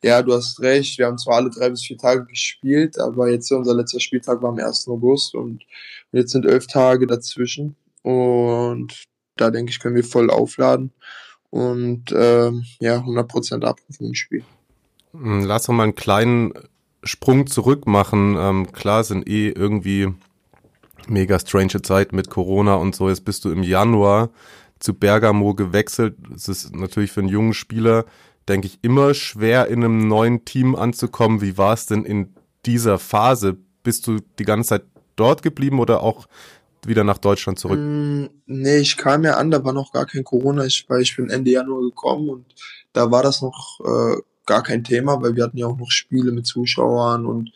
ja, 0.04 0.22
du 0.22 0.34
hast 0.34 0.60
recht, 0.60 0.98
wir 1.00 1.06
haben 1.06 1.18
zwar 1.18 1.38
alle 1.38 1.50
drei 1.50 1.70
bis 1.70 1.84
vier 1.84 1.98
Tage 1.98 2.26
gespielt, 2.26 3.00
aber 3.00 3.30
jetzt 3.30 3.50
unser 3.52 3.74
letzter 3.74 4.02
Spieltag 4.02 4.42
war 4.42 4.50
am 4.50 4.60
1. 4.60 4.88
August 4.90 5.36
und 5.36 5.64
jetzt 6.12 6.32
sind 6.32 6.46
elf 6.46 6.68
Tage 6.68 7.08
dazwischen 7.08 7.76
und 8.02 9.06
da 9.38 9.50
denke 9.50 9.70
ich, 9.72 9.80
können 9.80 9.96
wir 9.96 10.04
voll 10.04 10.30
aufladen 10.30 10.92
und 11.50 12.14
ähm, 12.14 12.66
ja, 12.80 12.98
100 12.98 13.28
Prozent 13.28 13.64
abrufen 13.64 14.08
im 14.08 14.14
Spiel. 14.14 14.44
Hm, 15.14 15.46
lass 15.46 15.70
uns 15.70 15.78
mal 15.78 15.84
einen 15.84 15.96
kleinen 15.96 16.54
Sprung 17.04 17.48
zurück 17.48 17.88
machen. 17.88 18.36
Ähm, 18.38 18.72
klar 18.74 19.04
sind 19.04 19.28
eh 19.30 19.50
irgendwie 19.50 20.14
mega 21.10 21.40
strange 21.40 21.82
Zeit 21.82 22.14
mit 22.14 22.30
Corona 22.30 22.76
und 22.76 22.96
so. 22.96 23.10
Jetzt 23.10 23.26
bist 23.26 23.46
du 23.46 23.52
im 23.52 23.64
Januar 23.64 24.30
zu 24.80 24.94
Bergamo 24.94 25.54
gewechselt. 25.54 26.16
Es 26.34 26.48
ist 26.48 26.76
natürlich 26.76 27.12
für 27.12 27.22
einen 27.22 27.30
jungen 27.30 27.54
Spieler, 27.54 28.06
denke 28.48 28.68
ich, 28.68 28.80
immer 28.82 29.14
schwer 29.14 29.68
in 29.68 29.84
einem 29.84 30.08
neuen 30.08 30.46
Team 30.46 30.76
anzukommen. 30.76 31.42
Wie 31.42 31.58
war 31.58 31.74
es 31.74 31.86
denn 31.86 32.06
in 32.06 32.34
dieser 32.66 33.00
Phase? 33.00 33.58
Bist 33.84 34.08
du 34.08 34.20
die 34.40 34.46
ganze 34.46 34.70
Zeit 34.70 34.84
dort 35.16 35.42
geblieben 35.42 35.80
oder 35.80 36.02
auch 36.02 36.28
wieder 36.86 37.04
nach 37.04 37.18
Deutschland 37.18 37.60
zurück? 37.60 37.80
Mm, 37.80 38.26
nee, 38.46 38.78
ich 38.78 38.98
kam 38.98 39.24
ja 39.24 39.38
an, 39.38 39.52
da 39.52 39.64
war 39.64 39.74
noch 39.74 39.92
gar 39.92 40.06
kein 40.06 40.24
Corona. 40.24 40.66
Ich, 40.66 40.86
weil 40.88 41.02
ich 41.02 41.16
bin 41.16 41.30
Ende 41.30 41.52
Januar 41.52 41.82
gekommen 41.82 42.30
und 42.30 42.46
da 42.94 43.10
war 43.12 43.24
das 43.24 43.42
noch 43.42 43.80
äh, 43.84 44.22
gar 44.46 44.64
kein 44.64 44.84
Thema, 44.84 45.22
weil 45.22 45.36
wir 45.36 45.44
hatten 45.44 45.58
ja 45.58 45.68
auch 45.68 45.78
noch 45.78 45.92
Spiele 45.92 46.32
mit 46.32 46.46
Zuschauern 46.46 47.26
und 47.26 47.52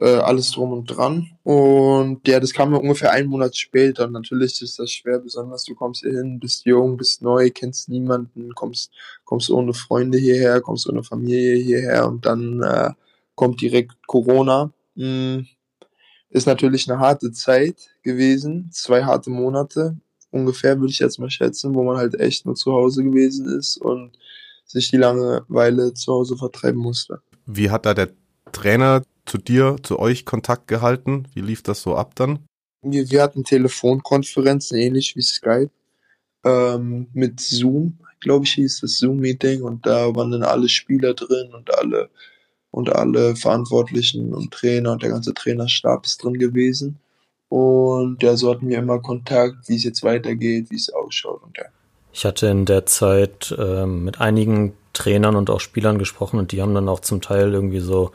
äh, 0.00 0.16
alles 0.16 0.50
drum 0.52 0.72
und 0.72 0.86
dran. 0.86 1.30
Und 1.42 2.26
ja, 2.28 2.40
das 2.40 2.52
kam 2.52 2.72
ja 2.72 2.78
ungefähr 2.78 3.12
einen 3.12 3.28
Monat 3.28 3.56
später. 3.56 4.04
Und 4.04 4.12
natürlich 4.12 4.62
ist 4.62 4.78
das 4.78 4.90
schwer, 4.90 5.18
besonders 5.18 5.64
du 5.64 5.74
kommst 5.74 6.02
hier 6.02 6.12
hin, 6.12 6.38
bist 6.38 6.64
jung, 6.66 6.96
bist 6.96 7.22
neu, 7.22 7.50
kennst 7.50 7.88
niemanden, 7.88 8.54
kommst, 8.54 8.90
kommst 9.24 9.50
ohne 9.50 9.74
Freunde 9.74 10.18
hierher, 10.18 10.60
kommst 10.60 10.88
ohne 10.88 11.02
Familie 11.02 11.56
hierher 11.56 12.06
und 12.06 12.26
dann 12.26 12.62
äh, 12.62 12.90
kommt 13.34 13.60
direkt 13.60 13.92
Corona. 14.06 14.72
Hm, 14.96 15.46
ist 16.30 16.46
natürlich 16.46 16.90
eine 16.90 17.00
harte 17.00 17.32
Zeit 17.32 17.88
gewesen, 18.02 18.70
zwei 18.72 19.04
harte 19.04 19.30
Monate 19.30 19.96
ungefähr, 20.30 20.78
würde 20.78 20.92
ich 20.92 20.98
jetzt 20.98 21.18
mal 21.18 21.30
schätzen, 21.30 21.74
wo 21.74 21.82
man 21.84 21.96
halt 21.96 22.20
echt 22.20 22.44
nur 22.44 22.54
zu 22.54 22.72
Hause 22.72 23.02
gewesen 23.02 23.46
ist 23.58 23.78
und 23.78 24.18
sich 24.66 24.90
die 24.90 24.98
Langeweile 24.98 25.94
zu 25.94 26.12
Hause 26.12 26.36
vertreiben 26.36 26.78
musste. 26.78 27.22
Wie 27.46 27.70
hat 27.70 27.86
da 27.86 27.94
der 27.94 28.10
Trainer 28.52 29.02
zu 29.28 29.38
dir, 29.38 29.76
zu 29.82 29.98
euch 29.98 30.24
Kontakt 30.24 30.68
gehalten? 30.68 31.26
Wie 31.34 31.40
lief 31.40 31.62
das 31.62 31.82
so 31.82 31.94
ab 31.94 32.14
dann? 32.14 32.40
Wir, 32.82 33.10
wir 33.10 33.22
hatten 33.22 33.44
Telefonkonferenzen, 33.44 34.78
ähnlich 34.78 35.16
wie 35.16 35.22
Skype, 35.22 35.70
ähm, 36.44 37.08
mit 37.12 37.40
Zoom, 37.40 37.98
glaube 38.20 38.44
ich, 38.44 38.52
hieß 38.52 38.80
das 38.80 38.98
Zoom-Meeting 38.98 39.62
und 39.62 39.86
da 39.86 40.14
waren 40.14 40.30
dann 40.30 40.42
alle 40.42 40.68
Spieler 40.68 41.14
drin 41.14 41.52
und 41.54 41.74
alle 41.74 42.08
und 42.70 42.94
alle 42.94 43.34
Verantwortlichen 43.34 44.34
und 44.34 44.52
Trainer 44.52 44.92
und 44.92 45.02
der 45.02 45.10
ganze 45.10 45.34
Trainerstab 45.34 46.04
ist 46.04 46.22
drin 46.22 46.34
gewesen. 46.34 46.98
Und 47.48 48.22
ja, 48.22 48.36
so 48.36 48.50
hatten 48.50 48.68
wir 48.68 48.78
immer 48.78 49.00
Kontakt, 49.00 49.68
wie 49.68 49.76
es 49.76 49.84
jetzt 49.84 50.02
weitergeht, 50.02 50.70
wie 50.70 50.76
es 50.76 50.90
ausschaut 50.90 51.42
und 51.42 51.56
ja. 51.56 51.64
Ich 52.12 52.24
hatte 52.24 52.48
in 52.48 52.64
der 52.64 52.84
Zeit 52.86 53.54
äh, 53.58 53.86
mit 53.86 54.20
einigen 54.20 54.74
Trainern 54.92 55.36
und 55.36 55.50
auch 55.50 55.60
Spielern 55.60 55.98
gesprochen 55.98 56.38
und 56.38 56.52
die 56.52 56.60
haben 56.60 56.74
dann 56.74 56.88
auch 56.88 57.00
zum 57.00 57.20
Teil 57.20 57.52
irgendwie 57.54 57.80
so 57.80 58.10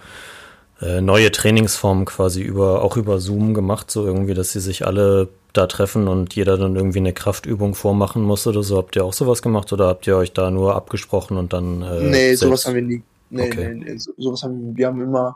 neue 0.81 1.31
Trainingsformen 1.31 2.05
quasi 2.05 2.41
über, 2.41 2.81
auch 2.81 2.97
über 2.97 3.19
Zoom 3.19 3.53
gemacht, 3.53 3.89
so 3.89 4.05
irgendwie, 4.05 4.33
dass 4.33 4.51
sie 4.51 4.59
sich 4.59 4.85
alle 4.85 5.29
da 5.53 5.67
treffen 5.67 6.07
und 6.07 6.35
jeder 6.35 6.57
dann 6.57 6.75
irgendwie 6.75 6.97
eine 6.97 7.13
Kraftübung 7.13 7.75
vormachen 7.75 8.23
muss 8.23 8.47
oder 8.47 8.63
so. 8.63 8.77
Habt 8.77 8.95
ihr 8.95 9.05
auch 9.05 9.13
sowas 9.13 9.41
gemacht 9.41 9.71
oder 9.71 9.87
habt 9.87 10.07
ihr 10.07 10.17
euch 10.17 10.33
da 10.33 10.49
nur 10.51 10.75
abgesprochen 10.75 11.37
und 11.37 11.53
dann. 11.53 11.83
Äh, 11.83 12.09
nee, 12.09 12.35
sowas 12.35 12.65
haben 12.65 12.75
wir 12.75 12.81
nie. 12.81 13.03
Nee, 13.29 13.47
okay. 13.47 13.73
nee, 13.75 13.85
nee, 13.85 13.97
so, 13.97 14.11
sowas 14.17 14.43
haben 14.43 14.59
wir, 14.59 14.77
wir 14.77 14.87
haben 14.87 15.01
immer 15.01 15.35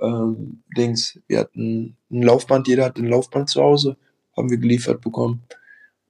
ähm, 0.00 0.62
Dings, 0.76 1.18
wir 1.26 1.40
hatten 1.40 1.96
ein 2.10 2.22
Laufband, 2.22 2.68
jeder 2.68 2.86
hat 2.86 2.98
ein 2.98 3.06
Laufband 3.06 3.48
zu 3.48 3.62
Hause, 3.62 3.96
haben 4.36 4.50
wir 4.50 4.58
geliefert 4.58 5.00
bekommen. 5.00 5.42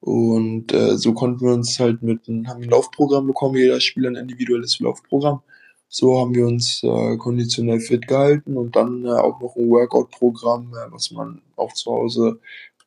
Und 0.00 0.72
äh, 0.72 0.96
so 0.96 1.14
konnten 1.14 1.44
wir 1.44 1.52
uns 1.52 1.80
halt 1.80 2.02
mit 2.02 2.28
einem, 2.28 2.46
haben 2.48 2.62
ein 2.62 2.68
Laufprogramm 2.68 3.26
bekommen, 3.26 3.56
jeder 3.56 3.80
Spieler 3.80 4.10
ein 4.10 4.16
individuelles 4.16 4.78
Laufprogramm. 4.80 5.40
So 5.88 6.18
haben 6.18 6.34
wir 6.34 6.46
uns 6.46 6.82
äh, 6.82 7.16
konditionell 7.16 7.80
fit 7.80 8.06
gehalten 8.06 8.56
und 8.56 8.74
dann 8.76 9.04
äh, 9.04 9.10
auch 9.10 9.40
noch 9.40 9.56
ein 9.56 9.70
Workout-Programm, 9.70 10.72
äh, 10.72 10.92
was 10.92 11.10
man 11.10 11.40
auch 11.56 11.72
zu 11.72 11.90
Hause 11.92 12.38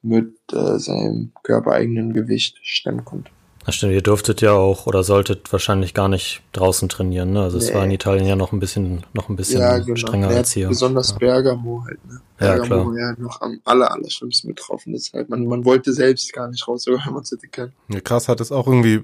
mit 0.01 0.33
äh, 0.51 0.77
seinem 0.77 1.31
körpereigenen 1.43 2.13
Gewicht 2.13 2.57
stemmen 2.61 3.05
konnte. 3.05 3.31
Das 3.65 3.75
stimmt, 3.75 3.93
ihr 3.93 4.01
durftet 4.01 4.41
ja 4.41 4.53
auch 4.53 4.87
oder 4.87 5.03
solltet 5.03 5.51
wahrscheinlich 5.51 5.93
gar 5.93 6.07
nicht 6.07 6.41
draußen 6.53 6.89
trainieren, 6.89 7.33
ne? 7.33 7.43
Also 7.43 7.57
es 7.57 7.73
war 7.73 7.83
in 7.83 7.91
Italien 7.91 8.25
ja 8.25 8.35
noch 8.35 8.51
ein 8.51 8.59
bisschen, 8.59 9.05
noch 9.13 9.29
ein 9.29 9.35
bisschen 9.35 9.59
ja, 9.59 9.77
genau. 9.77 9.95
strenger 9.95 10.31
ja, 10.31 10.37
als 10.37 10.53
hier. 10.53 10.69
Besonders 10.69 11.11
ja. 11.11 11.17
Bergamo 11.17 11.83
halt, 11.85 12.03
ne? 12.07 12.19
Bergamo 12.37 12.93
ja, 12.93 13.11
ja 13.11 13.15
noch 13.19 13.41
am 13.41 13.59
aller, 13.65 13.91
aller 13.91 14.09
schlimmsten 14.09 14.47
betroffen. 14.47 14.95
ist 14.95 15.13
halt, 15.13 15.29
man, 15.29 15.45
man 15.45 15.65
wollte 15.65 15.93
selbst 15.93 16.33
gar 16.33 16.47
nicht 16.47 16.67
raus, 16.67 16.83
sogar 16.83 17.01
wenn 17.05 17.13
man 17.13 17.23
es 17.23 17.31
hätte 17.31 17.47
können. 17.47 17.73
Ja, 17.89 17.99
krass, 17.99 18.27
hat 18.27 18.39
es 18.39 18.51
auch 18.51 18.65
irgendwie 18.65 19.03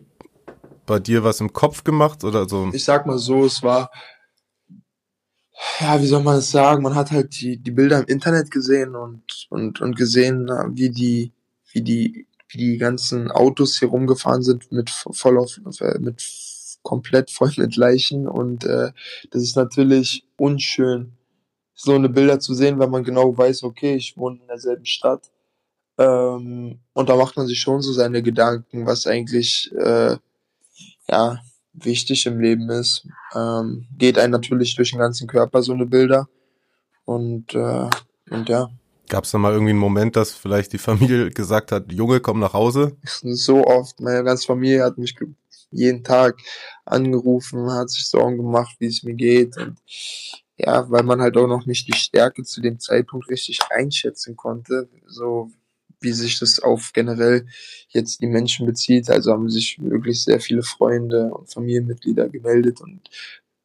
bei 0.86 1.00
dir 1.00 1.24
was 1.24 1.40
im 1.40 1.54
Kopf 1.54 1.84
gemacht 1.84 2.24
oder 2.24 2.48
so? 2.48 2.70
Ich 2.74 2.84
sag 2.84 3.06
mal 3.06 3.18
so, 3.18 3.46
es 3.46 3.64
war, 3.64 3.92
ja, 5.80 6.02
wie 6.02 6.08
soll 6.08 6.24
man 6.24 6.38
es 6.38 6.52
sagen? 6.52 6.84
Man 6.84 6.96
hat 6.96 7.12
halt 7.12 7.40
die, 7.40 7.58
die 7.58 7.72
Bilder 7.72 8.00
im 8.00 8.06
Internet 8.06 8.52
gesehen 8.52 8.96
und, 8.96 9.48
und, 9.50 9.82
und 9.82 9.96
gesehen, 9.96 10.48
wie 10.74 10.90
die, 10.90 11.32
wie 11.72 11.82
die, 11.82 12.28
wie 12.50 12.58
die 12.58 12.78
ganzen 12.78 13.32
Autos 13.32 13.80
hier 13.80 13.90
rumgefahren 13.90 14.44
sind 14.44 14.72
mit 14.72 14.90
voll 14.90 15.38
auf, 15.38 15.60
mit 16.00 16.22
komplett 16.84 17.32
voll 17.32 17.52
mit 17.58 17.76
Leichen 17.76 18.28
und 18.28 18.64
äh, 18.64 18.92
das 19.32 19.42
ist 19.42 19.56
natürlich 19.56 20.24
unschön, 20.38 21.14
so 21.74 21.94
eine 21.94 22.10
Bilder 22.10 22.40
zu 22.40 22.54
sehen, 22.54 22.80
wenn 22.80 22.92
man 22.92 23.04
genau 23.04 23.38
weiß, 23.38 23.64
okay, 23.64 23.96
ich 23.96 24.16
wohne 24.16 24.40
in 24.40 24.48
derselben 24.48 24.86
Stadt. 24.86 25.32
Ähm, 25.98 26.80
und 26.94 27.10
da 27.10 27.16
macht 27.16 27.36
man 27.36 27.48
sich 27.48 27.60
schon 27.60 27.82
so 27.82 27.92
seine 27.92 28.24
Gedanken, 28.24 28.86
was 28.86 29.08
eigentlich 29.08 29.74
äh, 29.76 30.18
ja, 31.10 31.40
wichtig 31.74 32.26
im 32.26 32.40
Leben 32.40 32.70
ist. 32.70 33.08
Ähm, 33.34 33.88
geht 33.98 34.18
einem 34.18 34.32
natürlich 34.32 34.76
durch 34.76 34.92
den 34.92 35.00
ganzen 35.00 35.28
Körper 35.28 35.62
so 35.62 35.74
eine 35.74 35.86
Bilder. 35.86 36.28
Und, 37.06 37.54
äh, 37.54 37.90
und 38.30 38.50
ja. 38.50 38.70
Gab 39.08 39.26
es 39.26 39.32
da 39.32 39.38
mal 39.38 39.54
irgendwie 39.54 39.72
einen 39.72 39.80
Moment, 39.80 40.16
dass 40.16 40.32
vielleicht 40.32 40.74
die 40.74 40.78
Familie 40.78 41.30
gesagt 41.32 41.72
hat, 41.72 41.92
Junge, 41.92 42.20
komm 42.20 42.40
nach 42.40 42.54
Hause? 42.54 42.98
So 43.06 43.66
oft. 43.66 44.00
Meine 44.00 44.24
ganze 44.24 44.46
Familie 44.48 44.84
hat 44.84 44.98
mich 44.98 45.16
jeden 45.72 46.04
Tag 46.04 46.38
angerufen, 46.86 47.72
hat 47.72 47.90
sich 47.90 48.08
Sorgen 48.08 48.38
gemacht, 48.38 48.76
wie 48.80 48.88
es 48.88 49.04
mir 49.04 49.14
geht. 49.14 49.58
Und 49.58 49.78
ja, 50.58 50.90
weil 50.90 51.04
man 51.04 51.22
halt 51.22 51.38
auch 51.38 51.48
noch 51.48 51.66
nicht 51.66 51.88
die 51.88 51.98
Stärke 51.98 52.44
zu 52.44 52.62
dem 52.62 52.80
Zeitpunkt 52.80 53.30
richtig 53.30 53.60
einschätzen 53.70 54.36
konnte. 54.36 54.90
So 55.06 55.52
wie 56.00 56.12
sich 56.12 56.40
das 56.40 56.60
auf 56.60 56.92
generell 56.94 57.46
jetzt 57.90 58.22
die 58.22 58.28
Menschen 58.28 58.66
bezieht. 58.66 59.10
Also 59.10 59.32
haben 59.32 59.50
sich 59.50 59.78
wirklich 59.82 60.24
sehr 60.24 60.40
viele 60.40 60.64
Freunde 60.64 61.34
und 61.34 61.52
Familienmitglieder 61.52 62.30
gemeldet 62.30 62.82
und 62.82 63.10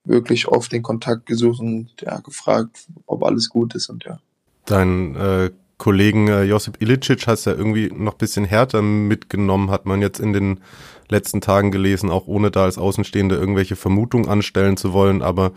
wirklich 0.04 0.48
oft 0.48 0.72
den 0.72 0.82
Kontakt 0.82 1.26
gesucht 1.26 1.60
und 1.60 1.90
ja, 2.00 2.18
gefragt, 2.20 2.86
ob 3.06 3.22
alles 3.22 3.48
gut 3.48 3.74
ist 3.74 3.88
und 3.88 4.04
ja. 4.04 4.18
Dein 4.64 5.16
äh, 5.16 5.50
Kollegen 5.78 6.28
äh, 6.28 6.44
Josip 6.44 6.80
Ilicic 6.80 7.26
hast 7.26 7.46
ja 7.46 7.52
irgendwie 7.52 7.90
noch 7.92 8.14
bisschen 8.14 8.44
härter 8.44 8.82
mitgenommen, 8.82 9.70
hat 9.70 9.86
man 9.86 10.02
jetzt 10.02 10.20
in 10.20 10.32
den 10.32 10.60
letzten 11.08 11.40
Tagen 11.40 11.70
gelesen, 11.70 12.10
auch 12.10 12.26
ohne 12.26 12.50
da 12.50 12.64
als 12.64 12.78
Außenstehende 12.78 13.34
irgendwelche 13.34 13.76
Vermutungen 13.76 14.28
anstellen 14.28 14.76
zu 14.76 14.92
wollen, 14.92 15.22
aber 15.22 15.52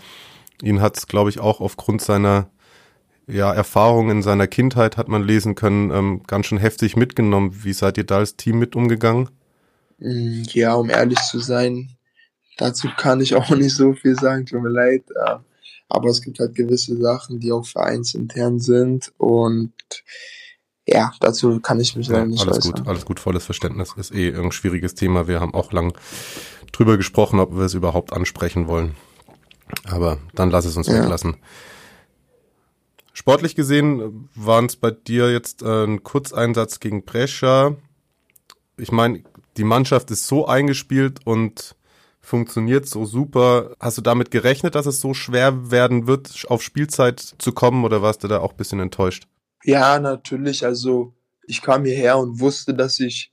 ihn 0.61 0.81
hat 0.81 0.97
es, 0.97 1.07
glaube 1.07 1.29
ich, 1.29 1.39
auch 1.39 1.59
aufgrund 1.59 2.01
seiner 2.01 2.49
ja, 3.27 3.53
Erfahrungen 3.53 4.17
in 4.17 4.23
seiner 4.23 4.47
Kindheit 4.47 4.97
hat 4.97 5.07
man 5.07 5.23
lesen 5.23 5.55
können, 5.55 5.91
ähm, 5.91 6.23
ganz 6.27 6.47
schön 6.47 6.57
heftig 6.57 6.95
mitgenommen. 6.95 7.63
Wie 7.63 7.73
seid 7.73 7.97
ihr 7.97 8.03
da 8.03 8.17
als 8.17 8.35
Team 8.35 8.59
mit 8.59 8.75
umgegangen? 8.75 9.29
Mm, 9.99 10.43
ja, 10.49 10.73
um 10.73 10.89
ehrlich 10.89 11.19
zu 11.19 11.39
sein, 11.39 11.91
dazu 12.57 12.89
kann 12.97 13.21
ich 13.21 13.35
auch 13.35 13.49
nicht 13.55 13.75
so 13.75 13.93
viel 13.93 14.15
sagen, 14.15 14.45
tut 14.45 14.61
mir 14.61 14.69
leid. 14.69 15.03
Äh, 15.25 15.35
aber 15.89 16.09
es 16.09 16.21
gibt 16.21 16.39
halt 16.39 16.55
gewisse 16.55 16.97
Sachen, 16.97 17.39
die 17.39 17.51
auch 17.51 17.65
vereinsintern 17.65 18.59
sind 18.59 19.13
und 19.17 19.73
ja, 20.85 21.11
dazu 21.19 21.59
kann 21.61 21.79
ich 21.79 21.95
mich 21.95 22.07
leider 22.07 22.23
ja, 22.23 22.27
nicht 22.27 22.41
Alles 22.41 22.57
äußern. 22.57 22.71
gut, 22.73 22.87
alles 22.87 23.05
gut, 23.05 23.19
volles 23.19 23.45
Verständnis. 23.45 23.93
Ist 23.95 24.13
eh 24.13 24.35
ein 24.35 24.51
schwieriges 24.51 24.95
Thema. 24.95 25.27
Wir 25.27 25.39
haben 25.39 25.53
auch 25.53 25.71
lang 25.71 25.93
drüber 26.73 26.97
gesprochen, 26.97 27.39
ob 27.39 27.55
wir 27.55 27.63
es 27.63 27.73
überhaupt 27.73 28.11
ansprechen 28.11 28.67
wollen. 28.67 28.95
Aber 29.85 30.17
dann 30.33 30.49
lass 30.49 30.65
es 30.65 30.75
uns 30.75 30.87
ja. 30.87 31.01
weglassen. 31.01 31.37
Sportlich 33.13 33.55
gesehen 33.55 34.29
waren 34.33 34.65
es 34.65 34.75
bei 34.75 34.89
dir 34.89 35.31
jetzt 35.31 35.61
äh, 35.61 35.85
ein 35.85 36.03
Kurzeinsatz 36.03 36.79
gegen 36.79 37.05
Brescia. 37.05 37.77
Ich 38.77 38.91
meine, 38.91 39.23
die 39.55 39.63
Mannschaft 39.63 40.09
ist 40.09 40.27
so 40.27 40.47
eingespielt 40.47 41.19
und 41.25 41.75
funktioniert 42.19 42.87
so 42.87 43.05
super. 43.05 43.75
Hast 43.79 43.99
du 43.99 44.01
damit 44.01 44.31
gerechnet, 44.31 44.73
dass 44.73 44.87
es 44.87 44.99
so 44.99 45.13
schwer 45.13 45.69
werden 45.69 46.07
wird, 46.07 46.45
auf 46.49 46.63
Spielzeit 46.63 47.19
zu 47.19 47.51
kommen 47.51 47.85
oder 47.85 48.01
warst 48.01 48.23
du 48.23 48.27
da 48.27 48.39
auch 48.39 48.51
ein 48.51 48.57
bisschen 48.57 48.79
enttäuscht? 48.79 49.27
Ja, 49.63 49.99
natürlich. 49.99 50.65
Also 50.65 51.13
ich 51.45 51.61
kam 51.61 51.85
hierher 51.85 52.17
und 52.17 52.39
wusste, 52.39 52.73
dass 52.73 52.99
ich 52.99 53.31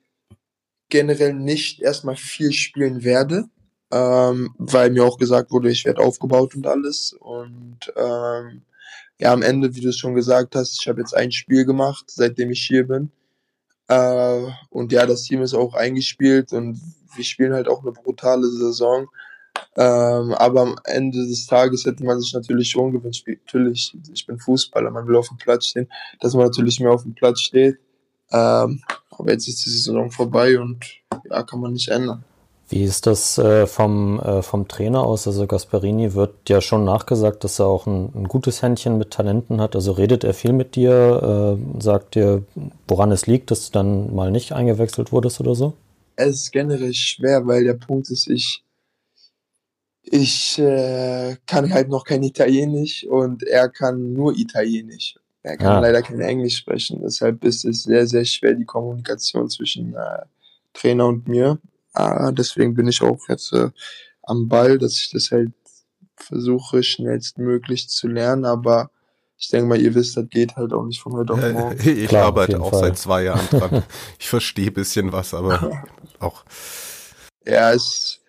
generell 0.91 1.33
nicht 1.33 1.81
erstmal 1.81 2.17
viel 2.17 2.53
spielen 2.53 3.03
werde, 3.03 3.45
ähm, 3.91 4.55
weil 4.59 4.91
mir 4.91 5.05
auch 5.05 5.17
gesagt 5.17 5.53
wurde, 5.53 5.71
ich 5.71 5.85
werde 5.87 6.03
aufgebaut 6.03 6.55
und 6.55 6.67
alles. 6.67 7.15
Und 7.19 7.93
ähm, 7.97 8.63
ja, 9.21 9.33
am 9.33 9.43
Ende, 9.43 9.75
wie 9.75 9.81
du 9.81 9.91
es 9.91 9.99
schon 9.99 10.15
gesagt 10.15 10.57
hast, 10.57 10.81
ich 10.81 10.89
habe 10.89 11.01
jetzt 11.01 11.15
ein 11.15 11.31
Spiel 11.31 11.67
gemacht, 11.67 12.07
seitdem 12.09 12.51
ich 12.51 12.67
hier 12.67 12.89
bin. 12.89 13.11
Äh, 13.87 14.47
und 14.71 14.93
ja, 14.93 15.05
das 15.05 15.25
Team 15.25 15.43
ist 15.43 15.53
auch 15.53 15.75
eingespielt 15.75 16.53
und 16.55 16.81
wir 17.15 17.25
spielen 17.25 17.53
halt 17.53 17.69
auch 17.69 17.83
eine 17.83 17.93
brutale 17.93 18.49
Saison. 18.49 19.09
Ähm, 19.77 20.33
aber 20.33 20.63
am 20.63 20.77
Ende 20.85 21.27
des 21.27 21.47
Tages 21.47 21.85
hätte 21.85 22.03
man 22.03 22.19
sich 22.19 22.33
natürlich 22.33 22.71
schon 22.71 22.93
gewünscht, 22.93 23.27
natürlich, 23.27 23.95
ich 24.11 24.27
bin 24.27 24.39
Fußballer, 24.39 24.91
man 24.91 25.07
will 25.07 25.17
auf 25.17 25.29
dem 25.29 25.37
Platz 25.37 25.67
stehen, 25.67 25.89
dass 26.21 26.33
man 26.33 26.47
natürlich 26.47 26.81
mehr 26.81 26.93
auf 26.93 27.03
dem 27.03 27.15
Platz 27.15 27.41
steht. 27.41 27.77
Ähm, 28.33 28.83
aber 29.11 29.33
jetzt 29.33 29.49
ist 29.49 29.67
die 29.67 29.71
Saison 29.71 30.11
vorbei 30.11 30.59
und 30.59 30.83
ja, 31.29 31.43
kann 31.43 31.61
man 31.61 31.75
nicht 31.75 31.89
ändern. 31.89 32.25
Wie 32.71 32.85
ist 32.85 33.09
das 33.09 33.37
äh, 33.37 33.67
vom, 33.67 34.21
äh, 34.21 34.43
vom 34.43 34.69
Trainer 34.69 35.03
aus? 35.03 35.27
Also 35.27 35.49
Gasperini 35.49 36.15
wird 36.15 36.49
ja 36.49 36.61
schon 36.61 36.85
nachgesagt, 36.85 37.43
dass 37.43 37.59
er 37.59 37.67
auch 37.67 37.87
ein, 37.89 38.13
ein, 38.15 38.29
gutes 38.29 38.63
Händchen 38.63 38.97
mit 38.97 39.11
Talenten 39.11 39.61
hat. 39.61 39.75
Also 39.75 39.91
redet 39.91 40.23
er 40.23 40.35
viel 40.35 40.53
mit 40.53 40.77
dir, 40.77 41.59
äh, 41.59 41.83
sagt 41.83 42.15
dir, 42.15 42.45
woran 42.87 43.11
es 43.11 43.27
liegt, 43.27 43.51
dass 43.51 43.67
du 43.67 43.73
dann 43.73 44.15
mal 44.15 44.31
nicht 44.31 44.53
eingewechselt 44.53 45.11
wurdest 45.11 45.41
oder 45.41 45.57
so? 45.57 45.75
Es 46.15 46.37
ist 46.37 46.53
generell 46.53 46.95
schwer, 46.95 47.45
weil 47.45 47.65
der 47.65 47.75
Punkt 47.75 48.09
ist, 48.09 48.29
ich, 48.29 48.63
ich 50.05 50.57
äh, 50.61 51.37
kann 51.47 51.73
halt 51.75 51.89
noch 51.89 52.05
kein 52.05 52.23
Italienisch 52.23 53.05
und 53.05 53.43
er 53.43 53.69
kann 53.69 54.13
nur 54.13 54.37
Italienisch. 54.37 55.17
Er 55.43 55.57
kann 55.57 55.79
Ah. 55.79 55.81
leider 55.81 56.03
kein 56.03 56.21
Englisch 56.21 56.59
sprechen, 56.59 57.01
deshalb 57.03 57.43
ist 57.45 57.65
es 57.65 57.83
sehr, 57.83 58.07
sehr 58.07 58.25
schwer, 58.27 58.55
die 58.55 58.67
Kommunikation 58.67 59.49
zwischen 59.49 59.95
äh, 59.95 60.25
Trainer 60.73 61.07
und 61.07 61.27
mir. 61.27 61.59
Äh, 61.95 62.33
deswegen 62.33 62.75
bin 62.75 62.89
ich 62.89 63.03
auch 63.03 63.29
jetzt 63.29 63.53
äh, 63.53 63.71
am 64.23 64.49
Ball, 64.49 64.79
dass 64.79 64.99
ich 64.99 65.11
das 65.11 65.31
halt 65.31 65.53
versuche, 66.17 66.83
schnellstmöglich 66.83 67.89
zu 67.89 68.09
lernen, 68.09 68.45
aber 68.45 68.91
ich 69.41 69.49
denke 69.49 69.69
mal, 69.69 69.81
ihr 69.81 69.95
wisst, 69.95 70.19
das 70.19 70.29
geht 70.29 70.57
halt 70.57 70.73
auch 70.75 70.85
nicht 70.85 71.01
von 71.01 71.15
heute 71.15 71.33
auf 71.33 71.41
morgen. 71.41 71.79
ich 71.85 72.09
Klar, 72.09 72.27
arbeite 72.27 72.61
auch 72.61 72.71
Fall. 72.71 72.81
seit 72.81 72.99
zwei 72.99 73.25
Jahren 73.25 73.47
dran. 73.49 73.83
Ich 74.19 74.29
verstehe 74.29 74.67
ein 74.69 74.75
bisschen 74.75 75.13
was, 75.13 75.33
aber 75.33 75.83
auch. 76.19 76.45
Ja, 77.47 77.73
es, 77.73 78.21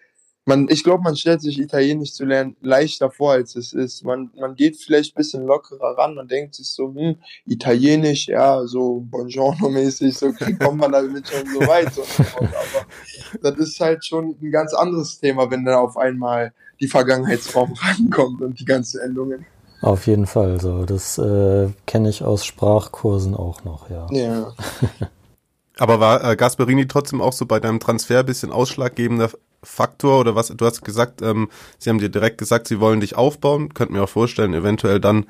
man, 0.45 0.67
ich 0.69 0.83
glaube, 0.83 1.03
man 1.03 1.15
stellt 1.15 1.41
sich 1.41 1.59
Italienisch 1.59 2.13
zu 2.13 2.25
lernen 2.25 2.55
leichter 2.61 3.11
vor, 3.11 3.33
als 3.33 3.55
es 3.55 3.73
ist. 3.73 4.03
Man, 4.03 4.31
man 4.39 4.55
geht 4.55 4.77
vielleicht 4.77 5.13
ein 5.13 5.19
bisschen 5.19 5.45
lockerer 5.45 5.97
ran 5.97 6.17
und 6.17 6.31
denkt 6.31 6.55
sich 6.55 6.69
so, 6.69 6.93
hm, 6.93 7.17
Italienisch, 7.45 8.27
ja, 8.27 8.65
so 8.65 9.05
Buongiorno-mäßig, 9.11 10.17
so 10.17 10.31
kommt 10.59 10.79
man 10.79 10.91
damit 10.91 11.27
schon 11.27 11.47
so 11.47 11.59
weit. 11.67 11.93
So, 11.93 12.01
aber 12.01 13.51
das 13.51 13.57
ist 13.57 13.79
halt 13.79 14.03
schon 14.03 14.35
ein 14.41 14.51
ganz 14.51 14.73
anderes 14.73 15.19
Thema, 15.19 15.49
wenn 15.51 15.63
dann 15.63 15.75
auf 15.75 15.95
einmal 15.95 16.53
die 16.79 16.87
Vergangenheitsform 16.87 17.73
rankommt 17.81 18.41
und 18.41 18.59
die 18.59 18.65
ganzen 18.65 18.99
Endungen. 19.01 19.45
Auf 19.81 20.07
jeden 20.07 20.27
Fall. 20.27 20.59
So, 20.59 20.85
das 20.85 21.17
äh, 21.17 21.69
kenne 21.85 22.09
ich 22.09 22.23
aus 22.23 22.45
Sprachkursen 22.45 23.35
auch 23.35 23.63
noch, 23.63 23.89
ja. 23.89 24.07
Ja. 24.11 24.53
Aber 25.77 25.99
war 25.99 26.23
äh, 26.23 26.35
Gasperini 26.35 26.87
trotzdem 26.87 27.21
auch 27.21 27.33
so 27.33 27.45
bei 27.45 27.59
deinem 27.59 27.79
Transfer 27.79 28.19
ein 28.19 28.25
bisschen 28.25 28.51
ausschlaggebender 28.51 29.31
Faktor 29.63 30.19
oder 30.19 30.35
was? 30.35 30.47
Du 30.47 30.65
hast 30.65 30.81
gesagt, 30.81 31.21
ähm, 31.21 31.49
sie 31.77 31.89
haben 31.89 31.99
dir 31.99 32.09
direkt 32.09 32.37
gesagt, 32.37 32.67
sie 32.67 32.79
wollen 32.79 32.99
dich 32.99 33.15
aufbauen. 33.15 33.73
Könnt 33.73 33.91
mir 33.91 34.03
auch 34.03 34.09
vorstellen, 34.09 34.53
eventuell 34.53 34.99
dann 34.99 35.25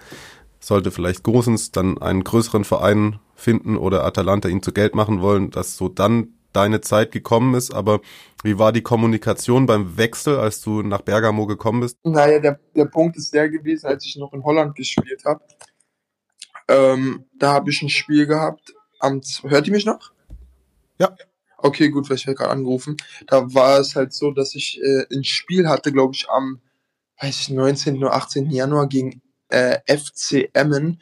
sollte 0.60 0.92
vielleicht 0.92 1.24
Gosens 1.24 1.72
dann 1.72 1.98
einen 1.98 2.24
größeren 2.24 2.64
Verein 2.64 3.20
finden 3.36 3.76
oder 3.76 4.06
Atalanta 4.06 4.48
ihn 4.48 4.62
zu 4.62 4.72
Geld 4.72 4.96
machen 4.96 5.22
wollen, 5.22 5.50
dass 5.50 5.76
so 5.76 5.90
dann 5.90 6.36
deine 6.54 6.82
Zeit 6.82 7.12
gekommen 7.12 7.56
ist. 7.56 7.74
Aber 7.74 8.02
wie 8.44 8.58
war 8.60 8.72
die 8.72 8.82
Kommunikation 8.82 9.66
beim 9.66 9.98
Wechsel, 9.98 10.38
als 10.38 10.62
du 10.62 10.82
nach 10.82 11.02
Bergamo 11.02 11.46
gekommen 11.48 11.82
bist? 11.82 11.98
Naja, 12.04 12.40
der, 12.40 12.60
der 12.76 12.86
Punkt 12.86 13.18
ist 13.18 13.34
der 13.34 13.50
gewesen, 13.50 13.88
als 13.88 14.06
ich 14.06 14.18
noch 14.18 14.34
in 14.34 14.44
Holland 14.44 14.76
gespielt 14.76 15.24
habe. 15.26 15.42
Ähm, 16.68 17.26
da 17.38 17.54
habe 17.54 17.70
ich 17.70 17.82
ein 17.82 17.90
Spiel 17.90 18.28
gehabt. 18.28 18.74
Am, 19.00 19.22
hört 19.44 19.68
ihr 19.68 19.74
mich 19.74 19.86
noch? 19.86 20.12
Ja. 21.00 21.16
Okay, 21.63 21.89
gut, 21.89 22.10
weil 22.10 22.18
ich 22.18 22.27
werde 22.27 22.38
gerade 22.38 22.51
angerufen. 22.51 22.98
Da 23.27 23.53
war 23.53 23.80
es 23.80 23.96
halt 23.96 24.13
so, 24.13 24.32
dass 24.32 24.56
ich 24.56 24.82
äh, 24.82 25.06
ein 25.13 25.24
Spiel 25.24 25.68
hatte, 25.70 25.91
glaube 25.91 26.13
ich, 26.15 26.30
am 26.30 26.62
weiß 27.22 27.39
ich, 27.39 27.50
19. 27.50 27.98
oder 27.98 28.13
18. 28.13 28.50
Januar 28.50 28.88
gegen 28.88 29.22
äh, 29.50 29.77
FC 29.88 30.50
Emmen. 30.53 31.01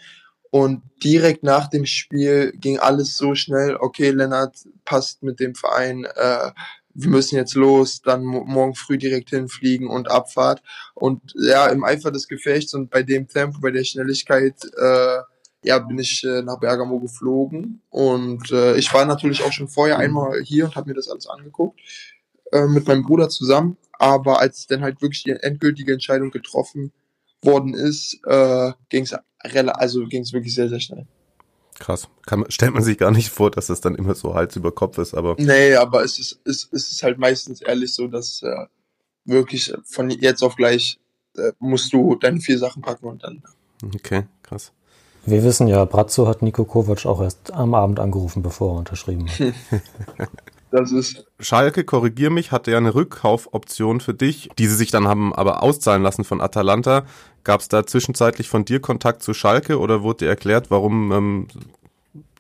Und 0.52 0.82
direkt 1.04 1.44
nach 1.44 1.68
dem 1.68 1.86
Spiel 1.86 2.52
ging 2.54 2.80
alles 2.80 3.18
so 3.18 3.36
schnell. 3.36 3.78
Okay, 3.80 4.10
Lennart 4.10 4.58
passt 4.84 5.22
mit 5.22 5.40
dem 5.40 5.54
Verein. 5.56 6.06
Äh, 6.06 6.52
wir 6.96 7.10
müssen 7.10 7.36
jetzt 7.36 7.54
los. 7.54 8.02
Dann 8.02 8.26
mo 8.26 8.44
morgen 8.46 8.74
früh 8.74 8.98
direkt 8.98 9.30
hinfliegen 9.30 9.88
und 9.88 10.10
Abfahrt. 10.10 10.62
Und 10.96 11.22
ja, 11.36 11.68
im 11.68 11.84
Eifer 11.84 12.12
des 12.12 12.28
Gefechts 12.28 12.74
und 12.74 12.90
bei 12.90 13.04
dem 13.04 13.28
Tempo, 13.28 13.60
bei 13.62 13.72
der 13.72 13.84
Schnelligkeit, 13.84 14.56
äh, 14.78 15.20
ja, 15.64 15.80
bin 15.80 16.00
ich 16.00 16.24
äh, 16.24 16.42
nach 16.42 16.60
Bergamo 16.60 17.00
geflogen. 17.00 17.82
Und 17.90 18.52
äh, 18.52 18.78
ich 18.78 18.94
war 18.94 19.06
natürlich 19.06 19.44
auch 19.44 19.52
schon 19.52 19.68
vorher 19.68 19.98
einmal 19.98 20.42
hier 20.42 20.66
und 20.66 20.76
habe 20.76 20.90
mir 20.90 20.96
das 20.96 21.10
alles 21.10 21.28
angeguckt. 21.28 21.80
Äh, 22.52 22.66
mit 22.68 22.88
meinem 22.88 23.04
Bruder 23.04 23.30
zusammen. 23.30 23.78
Aber 23.94 24.40
als 24.40 24.66
dann 24.68 24.82
halt 24.82 25.02
wirklich 25.02 25.24
die 25.24 25.32
endgültige 25.32 25.94
Entscheidung 25.94 26.32
getroffen 26.32 26.92
worden 27.42 27.74
ist, 27.74 28.20
äh, 28.26 28.72
ging 28.90 29.04
es 29.04 29.14
also 29.42 30.06
ging's 30.08 30.34
wirklich 30.34 30.56
sehr, 30.56 30.70
sehr 30.70 30.80
schnell. 30.80 31.06
Krass. 31.80 32.10
Kann, 32.26 32.42
man- 32.42 32.52
stellt 32.52 32.74
man 32.74 32.84
sich 32.84 32.98
gar 32.98 33.12
nicht 33.12 33.30
vor, 33.30 33.52
dass 33.52 33.68
das 33.68 33.82
dann 33.82 33.96
immer 33.96 34.16
so 34.16 34.34
Hals 34.34 34.56
über 34.56 34.72
Kopf 34.72 34.98
ist, 34.98 35.14
aber 35.14 35.36
Nee, 35.38 35.76
aber 35.76 36.04
es 36.04 36.20
ist, 36.20 36.42
es, 36.44 36.68
es 36.72 36.92
ist 36.92 37.04
halt 37.04 37.18
meistens 37.20 37.62
ehrlich 37.62 37.94
so, 37.94 38.08
dass 38.08 38.42
äh, 38.42 38.66
wirklich 39.26 39.74
von 39.86 40.10
jetzt 40.10 40.44
auf 40.44 40.56
gleich 40.56 41.00
äh, 41.38 41.52
musst 41.60 41.94
du 41.94 42.16
deine 42.16 42.42
vier 42.42 42.58
Sachen 42.58 42.82
packen 42.82 43.06
und 43.06 43.24
dann. 43.24 43.44
okay, 43.96 44.24
krass. 44.44 44.74
Wir 45.26 45.44
wissen 45.44 45.68
ja, 45.68 45.86
Brazzo 45.86 46.28
hat 46.28 46.42
Nico 46.42 46.66
Kovac 46.66 47.06
auch 47.06 47.22
erst 47.22 47.54
am 47.54 47.74
Abend 47.74 48.00
angerufen, 48.00 48.42
bevor 48.42 48.74
er 48.74 48.80
unterschrieben 48.80 49.28
hat. 49.30 49.54
Das 50.72 50.92
ist 50.92 51.26
Schalke, 51.40 51.84
korrigier 51.84 52.30
mich, 52.30 52.52
hatte 52.52 52.72
ja 52.72 52.78
eine 52.78 52.94
Rückkaufoption 52.94 54.02
für 54.02 54.14
dich, 54.14 54.50
die 54.60 54.68
sie 54.68 54.76
sich 54.76 54.92
dann 54.92 55.08
haben 55.08 55.34
aber 55.34 55.64
auszahlen 55.64 56.04
lassen 56.04 56.24
von 56.24 56.42
Atalanta. 56.42 57.06
Gab 57.44 57.62
es 57.62 57.70
da 57.70 57.86
zwischenzeitlich 57.86 58.50
von 58.50 58.66
dir 58.66 58.80
Kontakt 58.80 59.24
zu 59.24 59.34
Schalke 59.34 59.80
oder 59.80 60.04
wurde 60.04 60.26
dir 60.26 60.30
erklärt, 60.30 60.70
warum 60.70 61.12
ähm, 61.12 61.48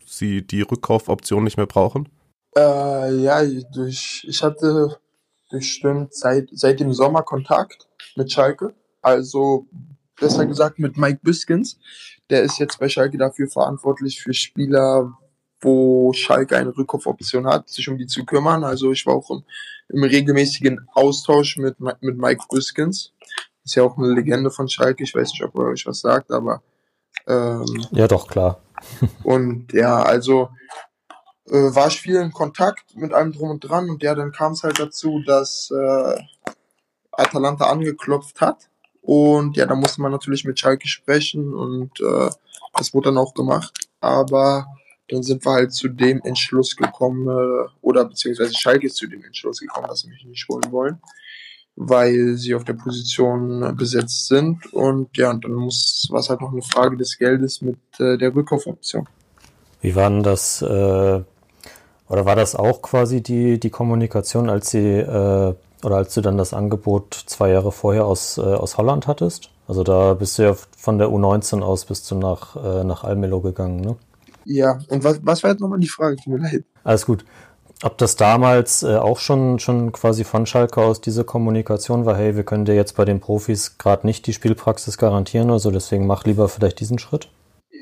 sie 0.06 0.46
die 0.46 0.62
Rückkaufoption 0.62 1.44
nicht 1.44 1.58
mehr 1.58 1.66
brauchen? 1.66 2.08
Äh, 2.56 3.16
ja, 3.16 3.44
durch, 3.74 4.26
ich 4.28 4.44
hatte 4.44 5.00
bestimmt 5.50 6.14
seit, 6.14 6.50
seit 6.52 6.80
dem 6.80 6.94
Sommer 6.94 7.24
Kontakt 7.24 7.88
mit 8.16 8.32
Schalke. 8.32 8.74
Also, 9.02 9.66
besser 10.20 10.46
gesagt 10.46 10.80
mit 10.80 10.98
Mike 10.98 11.20
Biskins. 11.24 11.80
Der 12.30 12.44
ist 12.44 12.60
jetzt 12.60 12.80
bei 12.80 12.90
Schalke 12.90 13.18
dafür 13.18 13.48
verantwortlich 13.48 14.22
für 14.22 14.34
Spieler, 14.34 15.14
wo 15.62 16.14
Schalke 16.14 16.58
eine 16.58 16.76
Rückkaufoption 16.76 17.48
hat, 17.48 17.70
sich 17.70 17.90
um 17.90 17.98
die 17.98 18.08
zu 18.08 18.26
kümmern. 18.26 18.64
Also, 18.64 18.92
ich 18.92 19.06
war 19.06 19.16
auch 19.16 19.30
im, 19.32 19.44
im 19.90 20.04
regelmäßigen 20.04 20.88
Austausch 20.94 21.58
mit, 21.58 21.80
Mi- 21.80 21.96
mit 22.02 22.18
Mike 22.18 22.44
Biskins. 22.50 23.14
Ist 23.66 23.76
ja 23.76 23.84
auch 23.84 23.98
eine 23.98 24.14
Legende 24.14 24.52
von 24.52 24.70
Schalke. 24.70 25.04
Ich 25.04 25.14
weiß 25.14 25.32
nicht, 25.32 25.44
ob 25.44 25.56
er 25.56 25.66
euch 25.66 25.86
was 25.86 26.00
sagt, 26.00 26.32
aber, 26.32 26.62
ähm, 27.28 27.86
ja, 27.92 28.08
doch, 28.08 28.28
klar. 28.28 28.62
und 29.24 29.74
ja, 29.74 30.02
also 30.02 30.50
äh, 31.50 31.76
war 31.76 31.88
ich 31.88 32.00
viel 32.00 32.16
in 32.16 32.32
Kontakt 32.32 32.96
mit 32.96 33.14
allem 33.14 33.34
drum 33.34 33.50
und 33.50 33.60
dran 33.60 33.90
und 33.90 34.02
ja, 34.02 34.16
dann 34.16 34.32
kam 34.32 34.54
es 34.54 34.64
halt 34.64 34.80
dazu, 34.80 35.22
dass 35.26 35.70
äh, 35.72 36.16
Atalanta 37.12 37.66
angeklopft 37.66 38.40
hat 38.40 38.70
und 39.10 39.58
ja, 39.58 39.66
da 39.66 39.74
musste 39.74 40.04
man 40.04 40.12
natürlich 40.12 40.46
mit 40.46 40.60
Schalke 40.60 40.88
sprechen 40.88 41.52
und 41.56 42.00
äh, 42.00 42.30
das 42.78 42.94
wurde 42.94 43.10
dann 43.10 43.18
auch 43.18 43.34
gemacht, 43.34 43.90
aber 44.02 44.68
dann 45.08 45.24
sind 45.24 45.44
wir 45.44 45.52
halt 45.52 45.74
zu 45.74 45.88
dem 45.88 46.22
Entschluss 46.22 46.76
gekommen 46.76 47.28
äh, 47.28 47.70
oder 47.82 48.06
beziehungsweise 48.06 48.54
Schalke 48.54 48.86
ist 48.86 48.98
zu 48.98 49.08
dem 49.08 49.24
Entschluss 49.24 49.62
gekommen, 49.62 49.88
dass 49.88 50.02
sie 50.02 50.10
mich 50.10 50.24
nicht 50.26 50.48
holen 50.48 50.72
wollen, 50.72 51.02
weil 51.76 52.36
sie 52.36 52.54
auf 52.54 52.66
der 52.66 52.74
Position 52.74 53.76
besetzt 53.76 54.28
sind 54.28 54.72
und 54.74 55.18
ja, 55.18 55.32
und 55.32 55.44
dann 55.44 55.54
muss 55.54 56.08
war 56.12 56.20
es 56.20 56.30
halt 56.30 56.42
noch 56.42 56.52
eine 56.52 56.62
Frage 56.62 56.96
des 56.96 57.18
Geldes 57.18 57.64
mit 57.64 57.80
äh, 57.98 58.16
der 58.16 58.36
Rückkaufoption. 58.36 59.10
Wie 59.82 59.96
war 59.96 60.12
denn 60.12 60.22
das, 60.22 60.62
äh, 60.62 60.66
oder 60.66 61.26
war 62.26 62.36
das 62.36 62.56
auch 62.56 62.84
quasi 62.84 63.24
die, 63.24 63.60
die 63.60 63.72
Kommunikation, 63.72 64.52
als 64.52 64.70
sie, 64.70 64.86
äh, 64.86 65.56
oder 65.84 65.98
als 65.98 66.14
du 66.14 66.22
dann 66.22 66.38
das 66.38 66.54
Angebot 66.54 67.14
zwei 67.14 67.52
Jahre 67.52 67.72
vorher 67.72 68.06
aus, 68.06 68.38
äh, 68.38 68.42
aus 68.42 68.78
Holland 68.78 69.08
hattest? 69.08 69.50
Also 69.68 69.84
da 69.84 70.14
bist 70.14 70.38
du 70.38 70.44
ja 70.44 70.56
von 70.78 70.98
der 70.98 71.10
U19 71.10 71.62
aus 71.62 71.86
bist 71.86 72.10
du 72.10 72.16
nach, 72.16 72.56
äh, 72.56 72.84
nach 72.84 73.04
Almelo 73.04 73.40
gegangen, 73.40 73.82
ne? 73.82 73.96
Ja, 74.46 74.80
und 74.90 75.04
was, 75.04 75.20
was 75.24 75.44
war 75.44 75.52
jetzt 75.52 75.60
nochmal 75.60 75.80
die 75.80 75.88
Frage? 75.88 76.16
Tut 76.16 76.28
mir 76.28 76.40
leid. 76.40 76.64
Alles 76.84 77.06
gut. 77.06 77.24
Ob 77.84 77.98
das 77.98 78.16
damals 78.16 78.84
äh, 78.84 78.98
auch 78.98 79.20
schon, 79.20 79.60
schon 79.60 79.92
quasi 79.92 80.24
von 80.24 80.46
Schalke 80.46 80.82
aus 80.82 81.00
diese 81.00 81.24
Kommunikation 81.24 82.06
war, 82.06 82.18
hey, 82.18 82.36
wir 82.36 82.44
können 82.44 82.66
dir 82.66 82.76
jetzt 82.76 82.96
bei 82.96 83.06
den 83.06 83.22
Profis 83.22 83.78
gerade 83.78 84.06
nicht 84.06 84.28
die 84.28 84.34
Spielpraxis 84.34 84.98
garantieren 84.98 85.50
oder 85.50 85.60
so, 85.60 85.72
deswegen 85.72 86.06
mach 86.06 86.26
lieber 86.26 86.50
vielleicht 86.50 86.80
diesen 86.80 87.00
Schritt? 87.00 87.30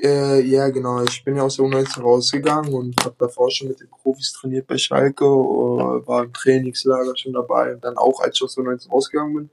Äh, 0.02 0.42
ja, 0.42 0.68
genau. 0.68 1.02
Ich 1.02 1.24
bin 1.24 1.36
ja 1.36 1.42
aus 1.42 1.56
der 1.56 1.64
U19 1.64 2.00
rausgegangen 2.00 2.72
und 2.72 2.94
habe 3.04 3.16
davor 3.18 3.50
schon 3.50 3.68
mit 3.68 3.80
den 3.80 3.90
Profis 3.90 4.32
trainiert 4.32 4.66
bei 4.66 4.78
Schalke, 4.78 5.24
äh, 5.24 6.06
war 6.06 6.24
im 6.24 6.32
Trainingslager 6.32 7.16
schon 7.16 7.32
dabei. 7.32 7.74
Und 7.74 7.84
dann 7.84 7.96
auch, 7.96 8.20
als 8.20 8.36
ich 8.36 8.42
aus 8.42 8.54
der 8.54 8.64
U19 8.64 8.90
rausgegangen 8.90 9.34
bin, 9.34 9.50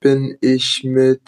bin 0.00 0.38
ich 0.40 0.82
mit, 0.84 1.20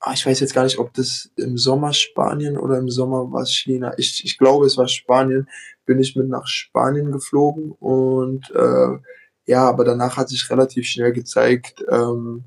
ah, 0.00 0.12
ich 0.12 0.26
weiß 0.26 0.40
jetzt 0.40 0.54
gar 0.54 0.64
nicht, 0.64 0.78
ob 0.78 0.92
das 0.94 1.30
im 1.36 1.56
Sommer 1.58 1.92
Spanien 1.92 2.58
oder 2.58 2.78
im 2.78 2.90
Sommer 2.90 3.30
war 3.32 3.42
es 3.42 3.54
China. 3.54 3.94
Ich, 3.98 4.24
ich 4.24 4.38
glaube, 4.38 4.66
es 4.66 4.76
war 4.76 4.88
Spanien. 4.88 5.48
Bin 5.86 6.00
ich 6.00 6.16
mit 6.16 6.28
nach 6.28 6.46
Spanien 6.46 7.12
geflogen 7.12 7.72
und 7.72 8.50
äh, 8.50 8.98
ja, 9.46 9.68
aber 9.68 9.84
danach 9.84 10.16
hat 10.16 10.28
sich 10.28 10.48
relativ 10.50 10.86
schnell 10.86 11.12
gezeigt, 11.12 11.84
ähm, 11.88 12.44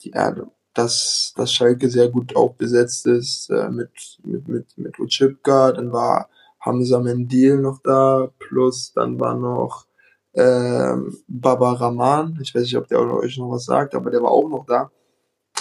ja, 0.00 0.34
dass, 0.74 1.32
dass 1.36 1.52
Schalke 1.52 1.88
sehr 1.88 2.08
gut 2.08 2.36
auch 2.36 2.54
besetzt 2.54 3.06
ist 3.06 3.50
äh, 3.50 3.68
mit, 3.70 3.90
mit, 4.24 4.48
mit, 4.48 4.78
mit 4.78 4.98
Uchipka, 4.98 5.72
dann 5.72 5.92
war 5.92 6.28
Hamza 6.60 7.00
Mendil 7.00 7.58
noch 7.58 7.80
da, 7.82 8.30
plus 8.38 8.92
dann 8.92 9.18
war 9.18 9.34
noch 9.34 9.86
ähm, 10.34 11.16
Baba 11.26 11.72
Rahman, 11.72 12.38
ich 12.40 12.54
weiß 12.54 12.62
nicht, 12.62 12.76
ob 12.76 12.86
der 12.86 13.00
euch 13.00 13.36
noch 13.38 13.50
was 13.50 13.64
sagt, 13.64 13.94
aber 13.94 14.10
der 14.10 14.22
war 14.22 14.30
auch 14.30 14.48
noch 14.48 14.64
da. 14.66 14.90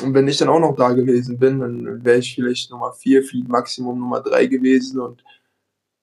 Und 0.04 0.14
wenn 0.14 0.28
ich 0.28 0.38
dann 0.38 0.50
auch 0.50 0.60
noch 0.60 0.76
da 0.76 0.92
gewesen 0.92 1.40
bin, 1.40 1.60
dann 1.60 2.06
wäre 2.06 2.20
ich 2.20 2.36
vielleicht 2.36 2.70
Nummer 2.72 2.94
vier, 2.94 3.24
vielleicht 3.24 3.50
Maximum 3.50 4.00
Nummer 4.00 4.22
drei 4.22 4.46
gewesen. 4.46 5.00
Und 5.00 5.24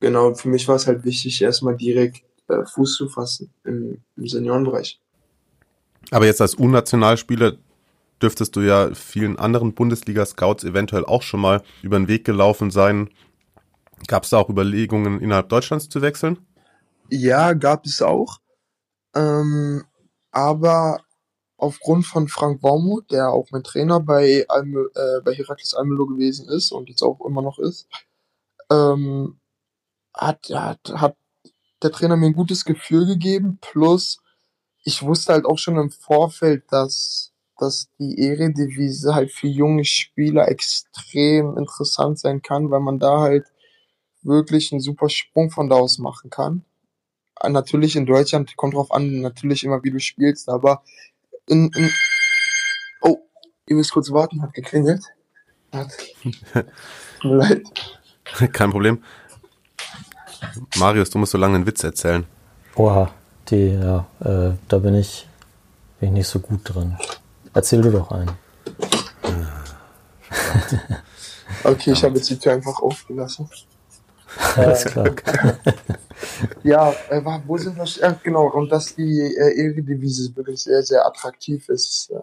genau, 0.00 0.34
für 0.34 0.48
mich 0.48 0.66
war 0.68 0.76
es 0.76 0.86
halt 0.86 1.04
wichtig, 1.04 1.40
erstmal 1.40 1.76
direkt 1.76 2.22
äh, 2.48 2.64
Fuß 2.64 2.96
zu 2.96 3.08
fassen 3.08 3.52
im, 3.64 3.98
im 4.16 4.26
Seniorenbereich. 4.26 5.00
Aber 6.10 6.26
jetzt 6.26 6.40
als 6.40 6.58
U-Nationalspieler 6.58 7.56
dürftest 8.22 8.56
du 8.56 8.60
ja 8.60 8.94
vielen 8.94 9.38
anderen 9.38 9.74
Bundesliga-Scouts 9.74 10.64
eventuell 10.64 11.04
auch 11.04 11.22
schon 11.22 11.40
mal 11.40 11.62
über 11.82 11.98
den 11.98 12.08
Weg 12.08 12.24
gelaufen 12.24 12.70
sein. 12.70 13.10
Gab 14.06 14.24
es 14.24 14.30
da 14.30 14.38
auch 14.38 14.48
Überlegungen, 14.48 15.20
innerhalb 15.20 15.48
Deutschlands 15.48 15.88
zu 15.88 16.02
wechseln? 16.02 16.38
Ja, 17.08 17.52
gab 17.52 17.86
es 17.86 18.02
auch. 18.02 18.38
Ähm, 19.14 19.84
aber 20.30 21.00
aufgrund 21.56 22.06
von 22.06 22.28
Frank 22.28 22.60
Baumut, 22.60 23.10
der 23.10 23.30
auch 23.30 23.50
mein 23.50 23.64
Trainer 23.64 24.00
bei, 24.00 24.44
Alme, 24.48 24.90
äh, 24.94 25.20
bei 25.24 25.32
Herakles 25.34 25.74
Almelo 25.74 26.06
gewesen 26.06 26.48
ist 26.48 26.72
und 26.72 26.88
jetzt 26.88 27.02
auch 27.02 27.20
immer 27.24 27.42
noch 27.42 27.58
ist, 27.58 27.88
ähm, 28.70 29.40
hat, 30.14 30.50
hat, 30.50 30.80
hat 30.94 31.16
der 31.82 31.92
Trainer 31.92 32.16
mir 32.16 32.26
ein 32.26 32.34
gutes 32.34 32.64
Gefühl 32.64 33.06
gegeben. 33.06 33.58
Plus, 33.60 34.18
ich 34.82 35.02
wusste 35.02 35.32
halt 35.32 35.46
auch 35.46 35.58
schon 35.58 35.76
im 35.76 35.90
Vorfeld, 35.90 36.64
dass, 36.70 37.32
dass 37.58 37.88
die 37.98 38.18
Eredivise 38.18 39.14
halt 39.14 39.32
für 39.32 39.48
junge 39.48 39.84
Spieler 39.84 40.48
extrem 40.48 41.56
interessant 41.56 42.18
sein 42.18 42.42
kann, 42.42 42.70
weil 42.70 42.80
man 42.80 42.98
da 42.98 43.20
halt 43.20 43.46
wirklich 44.22 44.72
einen 44.72 44.80
super 44.80 45.08
Sprung 45.08 45.50
von 45.50 45.68
da 45.68 45.76
aus 45.76 45.98
machen 45.98 46.30
kann. 46.30 46.64
Natürlich 47.42 47.96
in 47.96 48.06
Deutschland 48.06 48.56
kommt 48.56 48.74
drauf 48.74 48.90
an, 48.92 49.20
natürlich 49.20 49.62
immer 49.64 49.82
wie 49.84 49.90
du 49.90 50.00
spielst, 50.00 50.48
aber 50.48 50.82
in, 51.46 51.70
in 51.74 51.90
oh, 53.02 53.18
ihr 53.66 53.76
müsst 53.76 53.92
kurz 53.92 54.10
warten, 54.10 54.42
hat 54.42 54.54
geklingelt. 54.54 55.04
Hat. 55.72 55.92
Tut 57.20 57.30
mir 57.30 57.36
leid. 57.36 57.62
Kein 58.52 58.70
Problem. 58.70 59.02
Marius, 60.76 61.10
du 61.10 61.18
musst 61.18 61.32
so 61.32 61.38
lange 61.38 61.56
einen 61.56 61.66
Witz 61.66 61.84
erzählen. 61.84 62.26
Oha, 62.74 63.10
die, 63.48 63.68
ja, 63.68 64.06
äh, 64.20 64.56
da 64.68 64.78
bin 64.78 64.94
ich, 64.94 65.28
bin 66.00 66.10
ich 66.10 66.14
nicht 66.14 66.28
so 66.28 66.40
gut 66.40 66.60
drin. 66.64 66.96
Erzähl 67.56 67.80
du 67.80 67.90
doch 67.90 68.10
einen. 68.10 68.30
okay, 71.64 71.92
ich 71.92 72.04
habe 72.04 72.16
jetzt 72.16 72.28
die 72.28 72.38
Tür 72.38 72.52
einfach 72.52 72.82
aufgelassen. 72.82 73.48
Alles 74.56 74.84
klar. 74.84 75.08
ja, 76.62 76.92
äh, 77.08 77.22
wo 77.46 77.56
sind 77.56 77.78
wir? 77.78 77.84
Ja, 77.84 78.14
genau, 78.22 78.48
und 78.48 78.70
dass 78.70 78.94
die 78.94 79.20
äh, 79.20 79.68
Eredivisie 79.68 80.36
wirklich 80.36 80.64
sehr, 80.64 80.82
sehr 80.82 81.06
attraktiv 81.06 81.70
ist 81.70 82.10
äh, 82.10 82.20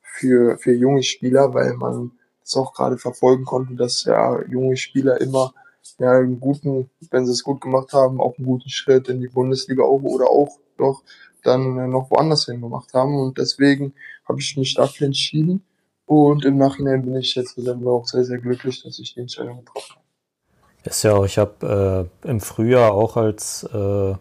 für, 0.00 0.56
für 0.58 0.72
junge 0.72 1.02
Spieler, 1.02 1.52
weil 1.52 1.74
man 1.74 2.12
es 2.44 2.56
auch 2.56 2.72
gerade 2.72 2.98
verfolgen 2.98 3.44
konnte, 3.44 3.74
dass 3.74 4.04
ja 4.04 4.40
junge 4.44 4.76
Spieler 4.76 5.20
immer 5.20 5.54
ja, 5.98 6.12
einen 6.12 6.38
guten, 6.38 6.88
wenn 7.10 7.26
sie 7.26 7.32
es 7.32 7.42
gut 7.42 7.60
gemacht 7.60 7.92
haben, 7.92 8.20
auch 8.20 8.38
einen 8.38 8.46
guten 8.46 8.68
Schritt 8.68 9.08
in 9.08 9.20
die 9.20 9.26
Bundesliga 9.26 9.82
auch 9.82 10.02
oder 10.02 10.30
auch 10.30 10.60
noch 10.78 11.02
dann 11.42 11.78
äh, 11.78 11.86
noch 11.86 12.10
woanders 12.10 12.46
hin 12.46 12.60
gemacht 12.60 12.92
haben. 12.94 13.14
Und 13.18 13.38
deswegen 13.38 13.94
habe 14.28 14.40
ich 14.40 14.56
mich 14.56 14.74
dafür 14.74 15.06
entschieden. 15.06 15.64
Und 16.06 16.44
im 16.44 16.56
Nachhinein 16.56 17.02
bin 17.04 17.16
ich 17.16 17.34
jetzt 17.34 17.54
selber 17.54 17.92
auch 17.92 18.06
sehr, 18.06 18.24
sehr 18.24 18.38
glücklich, 18.38 18.82
dass 18.82 18.98
ich 18.98 19.14
die 19.14 19.20
Entscheidung 19.20 19.58
getroffen 19.58 19.96
habe. 19.96 20.04
Ist 20.84 21.02
ja 21.02 21.14
auch, 21.14 21.26
ich 21.26 21.36
habe 21.36 22.08
äh, 22.24 22.28
im 22.28 22.40
Frühjahr 22.40 22.92
auch 22.92 23.18
als, 23.18 23.68
äh, 23.74 24.14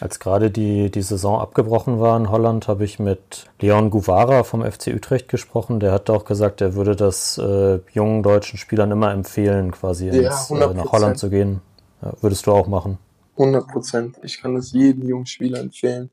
als 0.00 0.20
gerade 0.20 0.50
die, 0.50 0.90
die 0.90 1.00
Saison 1.00 1.40
abgebrochen 1.40 1.98
war 1.98 2.16
in 2.18 2.30
Holland, 2.30 2.68
habe 2.68 2.84
ich 2.84 2.98
mit 2.98 3.46
Leon 3.60 3.88
Guvara 3.88 4.42
vom 4.42 4.62
FC 4.62 4.88
Utrecht 4.88 5.28
gesprochen. 5.28 5.80
Der 5.80 5.92
hat 5.92 6.10
auch 6.10 6.26
gesagt, 6.26 6.60
er 6.60 6.74
würde 6.74 6.94
das 6.94 7.38
äh, 7.38 7.78
jungen 7.92 8.22
deutschen 8.22 8.58
Spielern 8.58 8.90
immer 8.90 9.12
empfehlen, 9.12 9.70
quasi 9.70 10.08
Ja, 10.08 10.30
ins, 10.30 10.50
äh, 10.50 10.74
nach 10.74 10.92
Holland 10.92 11.18
zu 11.18 11.30
gehen. 11.30 11.62
Ja, 12.02 12.12
würdest 12.20 12.46
du 12.46 12.52
auch 12.52 12.66
machen? 12.66 12.98
100 13.38 13.66
Prozent. 13.68 14.16
Ich 14.22 14.42
kann 14.42 14.54
das 14.54 14.72
jedem 14.72 15.08
jungen 15.08 15.26
Spieler 15.26 15.60
empfehlen. 15.60 16.10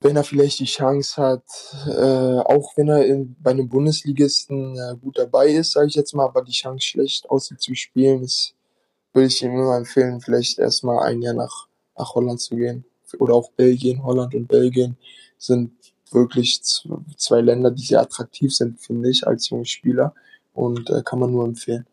Wenn 0.00 0.16
er 0.16 0.24
vielleicht 0.24 0.58
die 0.60 0.66
Chance 0.66 1.22
hat, 1.22 1.42
äh, 1.86 2.38
auch 2.40 2.76
wenn 2.76 2.88
er 2.88 3.06
in, 3.06 3.34
bei 3.40 3.52
einem 3.52 3.68
Bundesligisten 3.68 4.76
äh, 4.76 4.96
gut 4.96 5.18
dabei 5.18 5.48
ist, 5.48 5.72
sage 5.72 5.88
ich 5.88 5.94
jetzt 5.94 6.14
mal, 6.14 6.26
aber 6.26 6.42
die 6.42 6.52
Chance 6.52 6.86
schlecht 6.86 7.28
aussieht 7.30 7.60
zu 7.60 7.74
spielen, 7.74 8.22
ist, 8.22 8.54
würde 9.14 9.28
ich 9.28 9.42
ihm 9.42 9.52
immer 9.52 9.76
empfehlen, 9.76 10.20
vielleicht 10.20 10.58
erstmal 10.58 11.06
ein 11.06 11.22
Jahr 11.22 11.34
nach, 11.34 11.66
nach 11.96 12.14
Holland 12.14 12.40
zu 12.40 12.56
gehen. 12.56 12.84
Oder 13.18 13.34
auch 13.34 13.50
Belgien, 13.52 14.02
Holland 14.02 14.34
und 14.34 14.48
Belgien 14.48 14.96
sind 15.38 15.72
wirklich 16.10 16.62
zwei 16.62 17.40
Länder, 17.40 17.70
die 17.70 17.84
sehr 17.84 18.00
attraktiv 18.00 18.54
sind, 18.54 18.78
finde 18.80 19.08
ich, 19.10 19.26
als 19.26 19.48
junger 19.48 19.64
Spieler. 19.64 20.14
Und 20.52 20.90
äh, 20.90 21.02
kann 21.02 21.18
man 21.18 21.32
nur 21.32 21.44
empfehlen. 21.44 21.86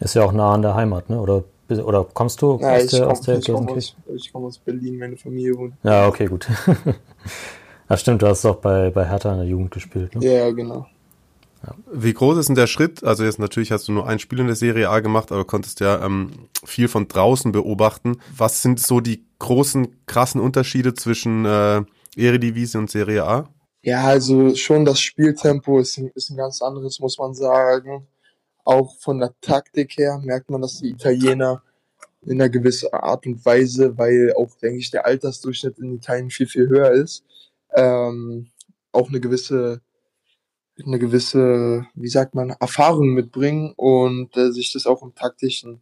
Ist 0.00 0.14
ja 0.14 0.24
auch 0.24 0.32
nah 0.32 0.54
an 0.54 0.62
der 0.62 0.74
Heimat, 0.74 1.10
ne? 1.10 1.20
Oder, 1.20 1.44
oder 1.70 2.04
kommst 2.04 2.40
du 2.42 2.58
Ja, 2.60 2.76
aus 2.76 2.84
ich 2.84 2.90
der, 2.90 3.00
komme 3.00 3.12
aus 3.12 3.20
der 3.22 3.38
ich 3.38 3.46
komm 3.46 3.56
Gelsenkirchen? 3.56 4.02
aus, 4.06 4.16
ich 4.16 4.32
komm 4.32 4.44
aus 4.44 4.58
Berlin, 4.58 4.98
meine 4.98 5.16
Familie 5.16 5.56
wohnt. 5.56 5.74
Ja, 5.82 6.08
okay, 6.08 6.26
gut. 6.26 6.48
ja, 7.90 7.96
stimmt, 7.96 8.22
du 8.22 8.26
hast 8.26 8.44
doch 8.44 8.56
bei, 8.56 8.90
bei 8.90 9.06
Hertha 9.08 9.32
in 9.32 9.38
der 9.38 9.46
Jugend 9.48 9.70
gespielt, 9.70 10.14
ne? 10.14 10.24
Ja, 10.24 10.50
genau. 10.50 10.86
Wie 11.92 12.12
groß 12.14 12.38
ist 12.38 12.48
denn 12.48 12.54
der 12.54 12.68
Schritt? 12.68 13.02
Also 13.02 13.24
jetzt 13.24 13.38
natürlich 13.40 13.72
hast 13.72 13.88
du 13.88 13.92
nur 13.92 14.06
ein 14.06 14.20
Spiel 14.20 14.38
in 14.38 14.46
der 14.46 14.54
Serie 14.56 14.88
A 14.88 15.00
gemacht, 15.00 15.32
aber 15.32 15.44
konntest 15.44 15.80
ja 15.80 16.04
ähm, 16.04 16.30
viel 16.64 16.86
von 16.86 17.08
draußen 17.08 17.50
beobachten. 17.50 18.18
Was 18.36 18.62
sind 18.62 18.78
so 18.80 19.00
die 19.00 19.24
großen, 19.40 20.06
krassen 20.06 20.40
Unterschiede 20.40 20.94
zwischen 20.94 21.44
äh, 21.44 21.82
Eredivisie 22.16 22.78
und 22.78 22.90
Serie 22.90 23.24
A? 23.24 23.48
Ja, 23.82 24.04
also 24.04 24.54
schon 24.54 24.84
das 24.84 25.00
Spieltempo 25.00 25.80
ist, 25.80 25.98
ein- 25.98 26.10
ist 26.14 26.30
ein 26.30 26.36
ganz 26.36 26.62
anderes, 26.62 27.00
muss 27.00 27.18
man 27.18 27.34
sagen. 27.34 28.06
Auch 28.68 28.94
von 28.98 29.18
der 29.18 29.32
Taktik 29.40 29.96
her 29.96 30.20
merkt 30.22 30.50
man, 30.50 30.60
dass 30.60 30.80
die 30.80 30.90
Italiener 30.90 31.62
in 32.20 32.32
einer 32.32 32.50
gewissen 32.50 32.92
Art 32.92 33.24
und 33.24 33.42
Weise, 33.46 33.96
weil 33.96 34.34
auch, 34.36 34.54
denke 34.56 34.76
ich, 34.76 34.90
der 34.90 35.06
Altersdurchschnitt 35.06 35.78
in 35.78 35.94
Italien 35.94 36.28
viel, 36.28 36.46
viel 36.46 36.68
höher 36.68 36.90
ist, 36.90 37.24
ähm, 37.74 38.50
auch 38.92 39.08
eine 39.08 39.20
gewisse, 39.20 39.80
eine 40.84 40.98
gewisse, 40.98 41.86
wie 41.94 42.08
sagt 42.08 42.34
man, 42.34 42.50
Erfahrung 42.60 43.14
mitbringen 43.14 43.72
und 43.74 44.36
äh, 44.36 44.52
sich 44.52 44.70
das 44.74 44.84
auch 44.84 45.02
im 45.02 45.14
taktischen 45.14 45.80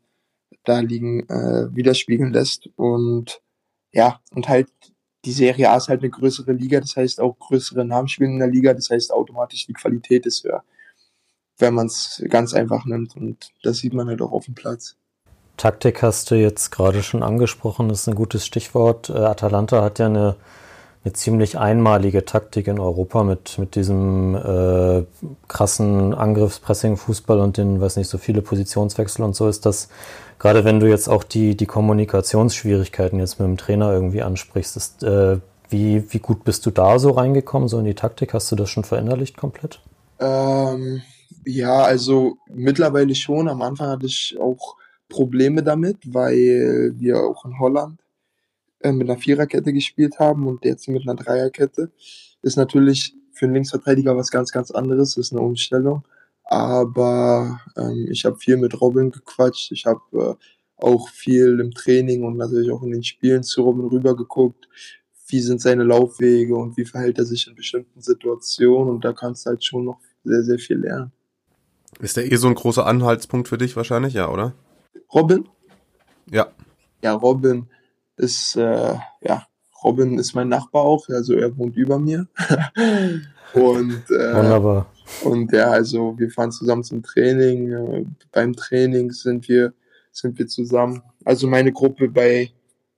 da 0.63 0.79
liegen 0.79 1.29
äh, 1.29 1.75
widerspiegeln 1.75 2.33
lässt. 2.33 2.69
Und 2.77 3.41
ja, 3.93 4.21
und 4.31 4.49
halt 4.49 4.69
die 5.25 5.33
Serie 5.33 5.71
A 5.71 5.77
ist 5.79 5.89
halt 5.89 6.03
eine 6.03 6.11
größere 6.11 6.53
Liga, 6.53 6.79
das 6.79 6.95
heißt 6.95 7.21
auch 7.21 7.37
größere 7.37 7.85
Namen 7.85 8.07
spielen 8.07 8.35
in 8.35 8.39
der 8.39 8.49
Liga, 8.49 8.75
das 8.75 8.91
heißt 8.91 9.11
automatisch 9.13 9.67
die 9.67 9.73
Qualität 9.73 10.25
ist 10.25 10.45
höher, 10.45 10.63
wenn 11.59 11.75
man 11.75 11.87
es 11.87 12.23
ganz 12.29 12.55
einfach 12.55 12.85
nimmt 12.85 13.17
und 13.17 13.51
das 13.63 13.79
sieht 13.79 13.95
man 13.95 14.09
halt 14.09 14.21
auch 14.23 14.33
auf 14.33 14.45
dem 14.45 14.55
Platz. 14.55 14.97
Taktik 15.57 16.03
hast 16.03 16.31
du 16.31 16.35
jetzt 16.35 16.71
gerade 16.71 17.03
schon 17.03 17.23
angesprochen, 17.23 17.89
das 17.89 18.01
ist 18.01 18.09
ein 18.09 18.15
gutes 18.15 18.45
Stichwort. 18.45 19.09
Äh, 19.09 19.15
Atalanta 19.15 19.83
hat 19.83 19.99
ja 19.99 20.07
eine, 20.07 20.37
eine 21.03 21.15
ziemlich 21.15 21.59
einmalige 21.59 22.27
Taktik 22.27 22.67
in 22.67 22.79
Europa 22.79 23.25
mit, 23.25 23.59
mit 23.59 23.75
diesem 23.75 24.35
äh, 24.35 25.05
krassen 25.49 26.13
Angriffspressing-Fußball 26.13 27.41
und 27.41 27.57
den, 27.57 27.81
weiß 27.81 27.97
nicht, 27.97 28.09
so 28.09 28.19
viele 28.19 28.43
Positionswechsel 28.43 29.25
und 29.25 29.35
so 29.35 29.49
ist 29.49 29.65
das, 29.65 29.89
gerade 30.39 30.65
wenn 30.65 30.79
du 30.79 30.89
jetzt 30.89 31.09
auch 31.09 31.25
die, 31.25 31.57
die 31.57 31.67
Kommunikationsschwierigkeiten 31.67 33.19
jetzt 33.19 33.41
mit 33.41 33.49
dem 33.49 33.57
Trainer 33.57 33.93
irgendwie 33.93 34.23
ansprichst, 34.23 34.77
ist, 34.77 35.03
äh, 35.05 35.39
wie, 35.71 36.13
wie 36.13 36.19
gut 36.19 36.45
bist 36.45 36.67
du 36.67 36.71
da 36.71 36.99
so 36.99 37.11
reingekommen, 37.11 37.69
so 37.69 37.79
in 37.79 37.87
die 37.87 37.95
Taktik? 37.95 38.35
Hast 38.35 38.53
du 38.53 38.57
das 38.57 38.71
schon 38.71 38.85
verinnerlicht 38.85 39.37
komplett? 39.37 39.81
Ähm, 40.21 41.03
ja, 41.45 41.83
also 41.83 42.39
mittlerweile 42.49 43.15
schon. 43.15 43.49
Am 43.49 43.63
Anfang 43.63 43.89
hatte 43.89 44.07
ich 44.07 44.37
auch 44.39 44.77
Probleme 45.09 45.63
damit, 45.63 45.99
weil 46.13 46.93
wir 46.97 47.21
auch 47.23 47.45
in 47.45 47.59
Holland 47.59 48.01
äh, 48.81 48.93
mit 48.93 49.09
einer 49.09 49.19
Viererkette 49.19 49.73
gespielt 49.73 50.19
haben 50.19 50.47
und 50.47 50.65
jetzt 50.65 50.89
mit 50.89 51.03
einer 51.03 51.15
Dreierkette. 51.15 51.91
Ist 52.43 52.57
natürlich 52.57 53.15
für 53.33 53.47
einen 53.47 53.55
Linksverteidiger 53.55 54.17
was 54.17 54.31
ganz, 54.31 54.51
ganz 54.53 54.71
anderes, 54.71 55.17
ist 55.17 55.33
eine 55.33 55.43
Umstellung. 55.43 56.05
Aber 56.45 57.61
ähm, 57.77 58.09
ich 58.11 58.25
habe 58.25 58.39
viel 58.39 58.57
mit 58.57 58.81
Robin 58.81 59.11
gequatscht. 59.11 59.73
Ich 59.73 59.87
habe 59.87 60.01
äh, 60.13 60.35
auch 60.77 61.09
viel 61.09 61.59
im 61.61 61.73
Training 61.73 62.25
und 62.25 62.37
natürlich 62.37 62.71
auch 62.71 62.83
in 62.83 62.93
den 62.93 63.03
Spielen 63.03 63.43
zu 63.43 63.63
Robin 63.63 63.87
rübergeguckt. 63.87 64.69
Wie 65.29 65.41
sind 65.41 65.61
seine 65.61 65.83
Laufwege 65.83 66.55
und 66.55 66.77
wie 66.77 66.85
verhält 66.85 67.19
er 67.19 67.25
sich 67.25 67.49
in 67.49 67.57
bestimmten 67.57 68.01
Situationen? 68.01 68.91
Und 68.91 69.05
da 69.05 69.13
kannst 69.13 69.45
du 69.45 69.51
halt 69.51 69.65
schon 69.65 69.85
noch 69.87 69.99
sehr, 70.23 70.43
sehr 70.45 70.59
viel 70.59 70.79
lernen. 70.79 71.13
Ist 72.01 72.17
der 72.17 72.31
eh 72.31 72.37
so 72.37 72.49
ein 72.49 72.55
großer 72.55 72.87
Anhaltspunkt 72.87 73.49
für 73.49 73.59
dich 73.59 73.77
wahrscheinlich, 73.77 74.15
ja, 74.15 74.29
oder? 74.29 74.55
Robin? 75.15 75.49
Ja. 76.31 76.49
Ja, 77.03 77.13
Robin 77.13 77.69
ist, 78.17 78.57
äh, 78.57 78.95
ja, 79.23 79.47
Robin 79.83 80.19
ist 80.19 80.35
mein 80.35 80.49
Nachbar 80.49 80.83
auch, 80.83 81.09
also 81.09 81.35
er 81.35 81.57
wohnt 81.57 81.77
über 81.77 81.99
mir. 81.99 82.27
und, 83.55 84.11
äh, 84.11 84.35
Wunderbar. 84.35 84.87
und 85.23 85.53
ja, 85.53 85.71
also 85.71 86.19
wir 86.19 86.31
fahren 86.31 86.51
zusammen 86.51 86.85
zum 86.85 87.03
Training. 87.03 87.73
Äh, 87.73 88.05
beim 88.33 88.55
Training 88.55 89.13
sind 89.13 89.49
wir, 89.49 89.73
sind 90.13 90.39
wir 90.39 90.47
zusammen. 90.49 91.03
Also 91.25 91.47
meine 91.47 91.73
Gruppe 91.73 92.09
bei, 92.09 92.51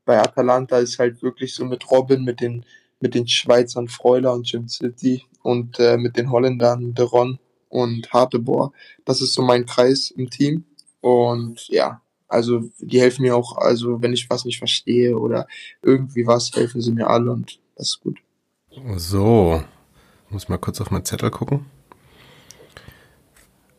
bei 0.05 0.19
Atalanta 0.19 0.79
ist 0.79 0.99
halt 0.99 1.23
wirklich 1.23 1.55
so 1.55 1.65
mit 1.65 1.91
Robin, 1.91 2.25
mit 2.25 2.41
den, 2.41 2.65
mit 3.01 3.15
den 3.15 3.29
Schweizern 3.29 3.89
Freuler 3.89 4.33
und 4.33 4.51
Jim 4.51 4.69
City 4.69 5.25
und 5.43 5.79
äh, 5.79 5.97
mit 5.97 6.17
den 6.17 6.31
Holländern 6.31 6.95
Deron 6.95 7.39
und 7.69 8.13
Hartebohr. 8.13 8.73
Das 9.05 9.21
ist 9.21 9.35
so 9.35 9.43
mein 9.43 9.67
Kreis 9.67 10.11
im 10.11 10.31
Team. 10.31 10.65
Und 11.01 11.69
ja, 11.69 12.01
also 12.29 12.65
die 12.79 13.01
helfen 13.01 13.23
mir 13.23 13.37
auch, 13.37 13.57
also 13.57 14.03
wenn 14.03 14.13
ich 14.13 14.29
was 14.29 14.45
nicht 14.45 14.59
verstehe 14.59 15.17
oder 15.19 15.47
irgendwie 15.83 16.27
was, 16.27 16.53
helfen 16.55 16.81
sie 16.81 16.93
mir 16.93 17.09
alle 17.09 17.31
und 17.33 17.59
das 17.77 17.91
ist 17.91 18.01
gut. 18.01 18.19
So. 18.97 19.63
Muss 20.31 20.49
mal 20.49 20.59
kurz 20.59 20.81
auf 20.81 20.91
meinen 20.91 21.07
Zettel 21.07 21.31
gucken. 21.31 21.65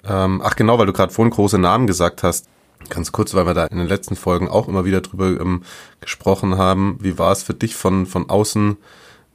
Ähm, 0.03 0.41
ach 0.43 0.55
genau, 0.55 0.79
weil 0.79 0.87
du 0.87 0.93
gerade 0.93 1.13
vorhin 1.13 1.31
große 1.31 1.59
Namen 1.59 1.85
gesagt 1.85 2.23
hast. 2.23 2.47
Ganz 2.89 3.11
kurz, 3.11 3.33
weil 3.35 3.45
wir 3.45 3.53
da 3.53 3.65
in 3.65 3.77
den 3.77 3.87
letzten 3.87 4.15
Folgen 4.15 4.47
auch 4.47 4.67
immer 4.67 4.85
wieder 4.85 5.01
drüber 5.01 5.27
ähm, 5.39 5.63
gesprochen 5.99 6.57
haben. 6.57 6.97
Wie 7.01 7.19
war 7.19 7.31
es 7.31 7.43
für 7.43 7.53
dich 7.53 7.75
von, 7.75 8.05
von 8.05 8.29
außen 8.29 8.77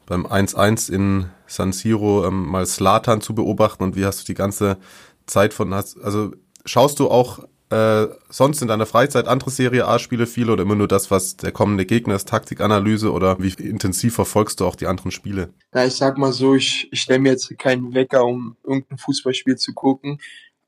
beim 0.06 0.26
1-1 0.26 0.92
in 0.92 1.26
San 1.46 1.72
Siro 1.72 2.26
ähm, 2.26 2.46
mal 2.46 2.66
Slatan 2.66 3.20
zu 3.20 3.34
beobachten 3.34 3.82
und 3.82 3.96
wie 3.96 4.04
hast 4.04 4.20
du 4.20 4.24
die 4.24 4.34
ganze 4.34 4.78
Zeit 5.26 5.54
von, 5.54 5.74
hast, 5.74 6.00
also 6.02 6.32
schaust 6.64 7.00
du 7.00 7.10
auch 7.10 7.40
äh, 7.70 8.08
sonst 8.28 8.62
in 8.62 8.68
deiner 8.68 8.86
Freizeit 8.86 9.26
andere 9.26 9.50
Serie 9.50 9.88
A-Spiele 9.88 10.26
viel 10.26 10.50
oder 10.50 10.62
immer 10.62 10.74
nur 10.74 10.86
das, 10.86 11.10
was 11.10 11.36
der 11.36 11.50
kommende 11.50 11.86
Gegner 11.86 12.14
ist, 12.14 12.28
Taktikanalyse 12.28 13.10
oder 13.10 13.38
wie 13.40 13.52
intensiv 13.62 14.14
verfolgst 14.14 14.60
du 14.60 14.66
auch 14.66 14.76
die 14.76 14.86
anderen 14.86 15.10
Spiele? 15.10 15.52
Ja, 15.74 15.84
ich 15.84 15.94
sag 15.94 16.18
mal 16.18 16.32
so, 16.32 16.54
ich, 16.54 16.88
ich 16.92 17.00
stelle 17.00 17.20
mir 17.20 17.32
jetzt 17.32 17.58
keinen 17.58 17.94
Wecker, 17.94 18.24
um 18.24 18.56
irgendein 18.62 18.98
Fußballspiel 18.98 19.56
zu 19.56 19.72
gucken. 19.72 20.20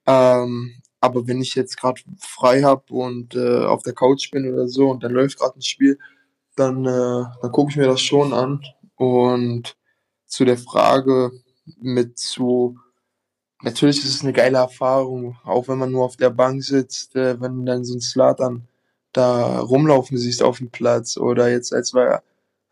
Ähm, 0.06 0.82
aber 1.00 1.26
wenn 1.28 1.40
ich 1.40 1.54
jetzt 1.54 1.76
gerade 1.76 2.00
frei 2.18 2.62
habe 2.62 2.92
und 2.92 3.34
äh, 3.34 3.64
auf 3.64 3.82
der 3.82 3.92
Couch 3.92 4.30
bin 4.30 4.52
oder 4.52 4.66
so 4.66 4.90
und 4.90 5.04
dann 5.04 5.12
läuft 5.12 5.38
gerade 5.38 5.58
ein 5.58 5.62
Spiel, 5.62 5.98
dann, 6.56 6.86
äh, 6.86 7.24
dann 7.42 7.52
gucke 7.52 7.70
ich 7.70 7.76
mir 7.76 7.86
das 7.86 8.00
schon 8.00 8.32
an. 8.32 8.62
Und 8.96 9.76
zu 10.26 10.44
der 10.44 10.58
Frage 10.58 11.32
mit 11.80 12.18
zu 12.18 12.78
natürlich 13.62 13.98
ist 13.98 14.14
es 14.16 14.22
eine 14.22 14.32
geile 14.32 14.58
Erfahrung, 14.58 15.36
auch 15.44 15.68
wenn 15.68 15.78
man 15.78 15.92
nur 15.92 16.04
auf 16.04 16.16
der 16.16 16.30
Bank 16.30 16.62
sitzt, 16.62 17.16
äh, 17.16 17.40
wenn 17.40 17.58
du 17.58 17.64
dann 17.64 17.84
so 17.84 17.94
ein 17.94 18.00
Slatan 18.00 18.68
da 19.12 19.60
rumlaufen 19.60 20.18
siehst 20.18 20.42
auf 20.42 20.58
dem 20.58 20.70
Platz 20.70 21.16
oder 21.16 21.50
jetzt 21.50 21.72
als 21.72 21.94
wir 21.94 22.22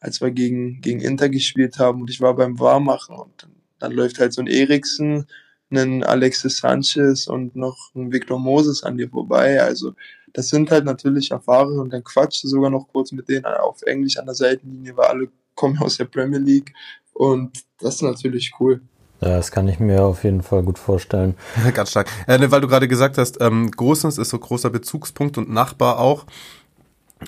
als 0.01 0.21
wir 0.21 0.31
gegen 0.31 0.81
gegen 0.83 1.01
Inter 1.01 1.29
gespielt 1.29 1.79
haben 1.79 2.03
und 2.03 2.11
ich 2.11 2.21
war 2.21 2.35
beim 2.37 2.59
Warmachen 2.61 3.17
und 3.17 3.43
dann, 3.43 3.53
dann 3.79 3.93
läuft 3.93 4.19
halt 4.19 4.33
so 4.35 4.43
ein 4.43 4.47
Eriksen, 4.47 5.27
ein 5.71 6.05
Alexis 6.05 6.59
Sanchez 6.59 7.27
und 7.27 7.57
noch 7.57 7.95
ein 7.95 8.13
Victor 8.13 8.39
Moses 8.39 8.83
an 8.83 8.99
dir 8.99 9.09
vorbei. 9.09 9.63
Also 9.63 9.95
das 10.33 10.49
sind 10.49 10.71
halt 10.71 10.85
natürlich 10.85 11.31
Erfahrungen 11.31 11.81
und 11.81 11.93
dann 11.93 12.05
quatschst 12.05 12.45
du 12.45 12.49
sogar 12.49 12.71
noch 12.71 12.89
kurz 12.89 13.13
mit 13.13 13.29
denen 13.29 13.47
auf 13.47 13.83
Englisch 13.83 14.19
an 14.19 14.27
der 14.27 14.35
Seitenlinie, 14.35 14.97
weil 14.97 15.07
alle 15.07 15.29
kommen 15.55 15.79
aus 15.79 15.97
der 15.97 16.07
Premier 16.07 16.39
League 16.39 16.73
und 17.13 17.65
das 17.79 17.97
ist 17.97 18.03
natürlich 18.03 18.53
cool. 18.61 18.81
Ja, 19.21 19.37
das 19.37 19.51
kann 19.51 19.69
ich 19.69 19.79
mir 19.79 20.03
auf 20.03 20.25
jeden 20.25 20.43
Fall 20.43 20.63
gut 20.63 20.79
vorstellen. 20.79 21.35
Ganz 21.75 21.91
stark. 21.91 22.09
Äh, 22.27 22.39
ne, 22.39 22.51
weil 22.51 22.61
du 22.61 22.69
gerade 22.69 22.89
gesagt 22.89 23.17
hast, 23.17 23.41
ähm, 23.41 23.71
Großens 23.71 24.19
ist 24.19 24.31
so 24.31 24.39
großer 24.39 24.71
Bezugspunkt 24.71 25.39
und 25.39 25.51
Nachbar 25.51 25.99
auch. 25.99 26.27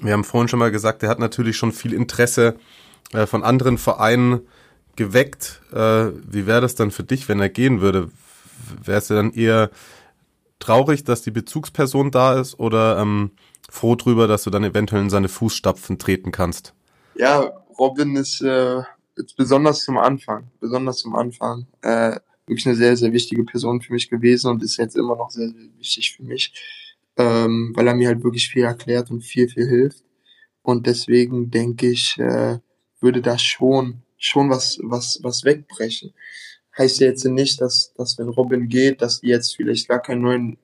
Wir 0.03 0.13
haben 0.13 0.25
vorhin 0.25 0.49
schon 0.49 0.59
mal 0.59 0.71
gesagt, 0.71 1.03
er 1.03 1.09
hat 1.09 1.19
natürlich 1.19 1.57
schon 1.57 1.73
viel 1.73 1.95
Interesse 1.95 2.57
äh, 3.13 3.27
von 3.27 3.45
anderen 3.45 3.79
Vereinen 3.79 4.41
geweckt. 4.97 5.63
Äh, 5.73 6.09
wie 6.27 6.47
wäre 6.47 6.61
das 6.61 6.75
dann 6.75 6.91
für 6.91 7.05
dich, 7.05 7.29
wenn 7.29 7.41
er 7.41 7.49
gehen 7.49 7.81
würde? 7.81 8.11
Wärst 8.83 9.11
du 9.11 9.15
dann 9.15 9.33
eher 9.33 9.71
traurig, 10.59 11.05
dass 11.05 11.23
die 11.23 11.31
Bezugsperson 11.31 12.11
da 12.11 12.39
ist 12.39 12.59
oder 12.59 12.99
ähm, 12.99 13.31
froh 13.71 13.95
drüber, 13.95 14.27
dass 14.27 14.43
du 14.43 14.51
dann 14.51 14.65
eventuell 14.65 15.03
in 15.03 15.11
seine 15.11 15.29
Fußstapfen 15.29 15.99
treten 15.99 16.33
kannst? 16.33 16.75
Ja, 17.15 17.53
Robin 17.79 18.17
ist 18.17 18.41
äh, 18.43 18.83
jetzt 19.17 19.37
besonders 19.37 19.85
zum 19.85 19.99
Anfang, 19.99 20.51
besonders 20.61 20.99
zum 20.99 21.15
Anfang, 21.15 21.67
äh, 21.83 22.19
wirklich 22.47 22.67
eine 22.67 22.77
sehr, 22.77 22.97
sehr 22.97 23.13
wichtige 23.13 23.45
Person 23.45 23.81
für 23.81 23.93
mich 23.93 24.09
gewesen 24.09 24.51
und 24.51 24.63
ist 24.63 24.77
jetzt 24.77 24.97
immer 24.97 25.17
noch 25.17 25.31
sehr, 25.31 25.49
sehr 25.49 25.69
wichtig 25.79 26.17
für 26.17 26.23
mich, 26.23 26.53
ähm, 27.17 27.73
weil 27.75 27.89
er 27.89 27.95
mir 27.95 28.09
halt 28.09 28.23
wirklich 28.23 28.49
viel 28.49 28.65
erklärt 28.65 29.11
und 29.11 29.23
viel, 29.23 29.49
viel 29.49 29.67
hilft. 29.69 30.05
Und 30.63 30.87
deswegen 30.87 31.51
denke 31.51 31.89
ich, 31.91 32.19
äh, 32.19 32.59
würde 33.01 33.23
da 33.23 33.39
schon, 33.39 34.03
schon 34.19 34.51
was, 34.51 34.79
was, 34.83 35.19
was 35.23 35.45
wegbrechen. 35.45 36.13
Heißt 36.77 37.01
ja 37.01 37.07
jetzt 37.07 37.25
nicht, 37.25 37.61
dass, 37.61 37.95
dass 37.95 38.19
wenn 38.19 38.29
Robin 38.29 38.69
geht, 38.69 39.01
dass 39.01 39.21
die 39.21 39.29
jetzt 39.29 39.57
vielleicht 39.57 39.89
gar 39.89 40.01
keinen 40.01 40.23
neuen, 40.23 40.59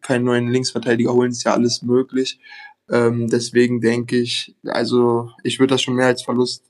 keinen 0.00 0.24
neuen 0.24 0.48
Linksverteidiger 0.48 1.12
holen, 1.12 1.32
ist 1.32 1.44
ja 1.44 1.54
alles 1.54 1.82
möglich. 1.82 2.38
Ähm, 2.90 3.28
deswegen 3.28 3.80
denke 3.80 4.16
ich, 4.16 4.54
also 4.64 5.30
ich 5.42 5.58
würde 5.58 5.74
das 5.74 5.82
schon 5.82 5.94
mehr 5.94 6.06
als 6.06 6.22
Verlust 6.22 6.64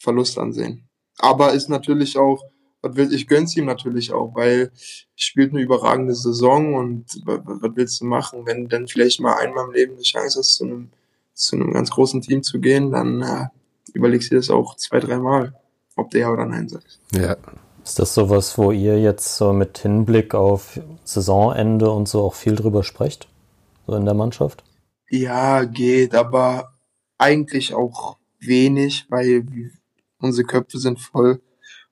Verlust 0.00 0.38
ansehen. 0.38 0.88
Aber 1.18 1.52
ist 1.52 1.68
natürlich 1.68 2.16
auch, 2.16 2.42
was 2.82 2.96
will, 2.96 3.12
ich 3.12 3.28
gönn's 3.28 3.56
ihm 3.56 3.66
natürlich 3.66 4.12
auch, 4.12 4.34
weil 4.34 4.72
spielt 5.14 5.52
eine 5.52 5.60
überragende 5.60 6.14
Saison 6.14 6.74
und 6.74 7.04
was, 7.26 7.40
willst 7.74 8.00
du 8.00 8.06
machen, 8.06 8.46
wenn 8.46 8.68
dann 8.68 8.88
vielleicht 8.88 9.20
mal 9.20 9.34
einmal 9.34 9.66
im 9.66 9.72
Leben 9.72 9.92
eine 9.94 10.02
Chance 10.02 10.38
hast, 10.38 10.54
zu 10.54 10.64
einem, 10.64 10.90
zu 11.34 11.56
einem 11.56 11.72
ganz 11.72 11.90
großen 11.90 12.22
Team 12.22 12.42
zu 12.42 12.58
gehen, 12.58 12.90
dann 12.90 13.20
äh, 13.20 13.46
überlegst 13.92 14.32
du 14.32 14.36
das 14.36 14.48
auch 14.48 14.76
zwei, 14.76 14.98
dreimal, 14.98 15.54
ob 15.96 16.10
der 16.10 16.22
ja 16.22 16.32
oder 16.32 16.46
nein 16.46 16.68
sagt. 16.68 16.98
Ja. 17.12 17.36
Ist 17.84 17.98
das 17.98 18.14
sowas, 18.14 18.56
wo 18.56 18.72
ihr 18.72 19.00
jetzt 19.00 19.36
so 19.36 19.52
mit 19.52 19.78
Hinblick 19.78 20.34
auf 20.34 20.78
Saisonende 21.04 21.90
und 21.90 22.08
so 22.08 22.22
auch 22.22 22.34
viel 22.34 22.54
drüber 22.54 22.82
sprecht? 22.82 23.26
So 23.86 23.94
in 23.96 24.04
der 24.04 24.14
Mannschaft? 24.14 24.62
Ja, 25.10 25.64
geht, 25.64 26.14
aber 26.14 26.72
eigentlich 27.18 27.74
auch 27.74 28.16
wenig, 28.38 29.06
weil 29.08 29.44
unsere 30.18 30.46
Köpfe 30.46 30.78
sind 30.78 31.00
voll 31.00 31.40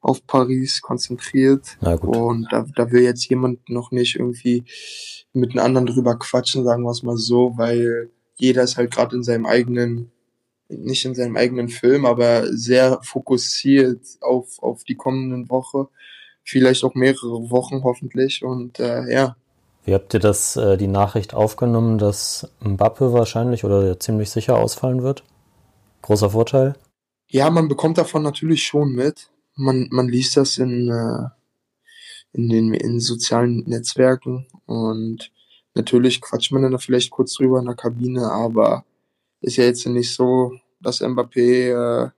auf 0.01 0.27
Paris 0.27 0.81
konzentriert. 0.81 1.77
Und 2.07 2.47
da, 2.51 2.65
da 2.75 2.91
will 2.93 3.03
jetzt 3.03 3.29
jemand 3.29 3.69
noch 3.69 3.91
nicht 3.91 4.17
irgendwie 4.17 4.65
mit 5.33 5.51
einem 5.51 5.65
anderen 5.65 5.87
drüber 5.87 6.19
quatschen, 6.19 6.65
sagen 6.65 6.85
wir 6.85 6.91
es 6.91 7.03
mal 7.03 7.17
so, 7.17 7.55
weil 7.57 8.11
jeder 8.37 8.63
ist 8.63 8.77
halt 8.77 8.93
gerade 8.93 9.17
in 9.17 9.25
seinem 9.25 9.47
eigenen, 9.47 10.13
nicht 10.69 11.05
in 11.05 11.15
seinem 11.15 11.37
eigenen 11.37 11.69
Film, 11.69 12.07
aber 12.07 12.47
sehr 12.53 13.01
fokussiert 13.03 14.01
auf, 14.21 14.63
auf 14.63 14.85
die 14.85 14.95
kommenden 14.95 15.51
Woche. 15.51 15.89
Vielleicht 16.45 16.85
auch 16.85 16.95
mehrere 16.95 17.51
Wochen 17.51 17.83
hoffentlich. 17.83 18.45
Und 18.45 18.79
äh, 18.79 19.13
ja. 19.13 19.37
Wie 19.89 19.95
habt 19.95 20.13
ihr 20.13 20.21
das, 20.21 20.55
äh, 20.57 20.77
die 20.77 20.87
Nachricht 20.87 21.33
aufgenommen, 21.33 21.97
dass 21.97 22.47
Mbappe 22.61 23.15
wahrscheinlich 23.15 23.65
oder 23.65 23.99
ziemlich 23.99 24.29
sicher 24.29 24.59
ausfallen 24.59 25.03
wird? 25.03 25.25
Großer 26.03 26.29
Vorteil? 26.29 26.75
Ja, 27.27 27.49
man 27.49 27.69
bekommt 27.69 27.97
davon 27.97 28.23
natürlich 28.23 28.67
schon 28.67 28.93
mit. 28.93 29.31
Man, 29.55 29.89
man 29.91 30.07
liest 30.07 30.37
das 30.37 30.59
in, 30.59 30.91
äh, 30.91 31.31
in 32.33 32.51
den 32.51 32.75
in 32.75 33.01
sozialen 33.01 33.65
Netzwerken 33.65 34.47
und 34.67 35.33
natürlich 35.73 36.21
quatscht 36.21 36.53
man 36.53 36.65
dann 36.65 36.73
da 36.73 36.79
vielleicht 36.79 37.11
kurz 37.11 37.33
drüber 37.33 37.59
in 37.59 37.65
der 37.65 37.75
Kabine, 37.75 38.31
aber 38.31 38.85
ist 39.41 39.57
ja 39.57 39.65
jetzt 39.65 39.87
nicht 39.87 40.13
so, 40.13 40.53
dass 40.81 41.01
Mbappé 41.01 42.05
äh, 42.05 42.11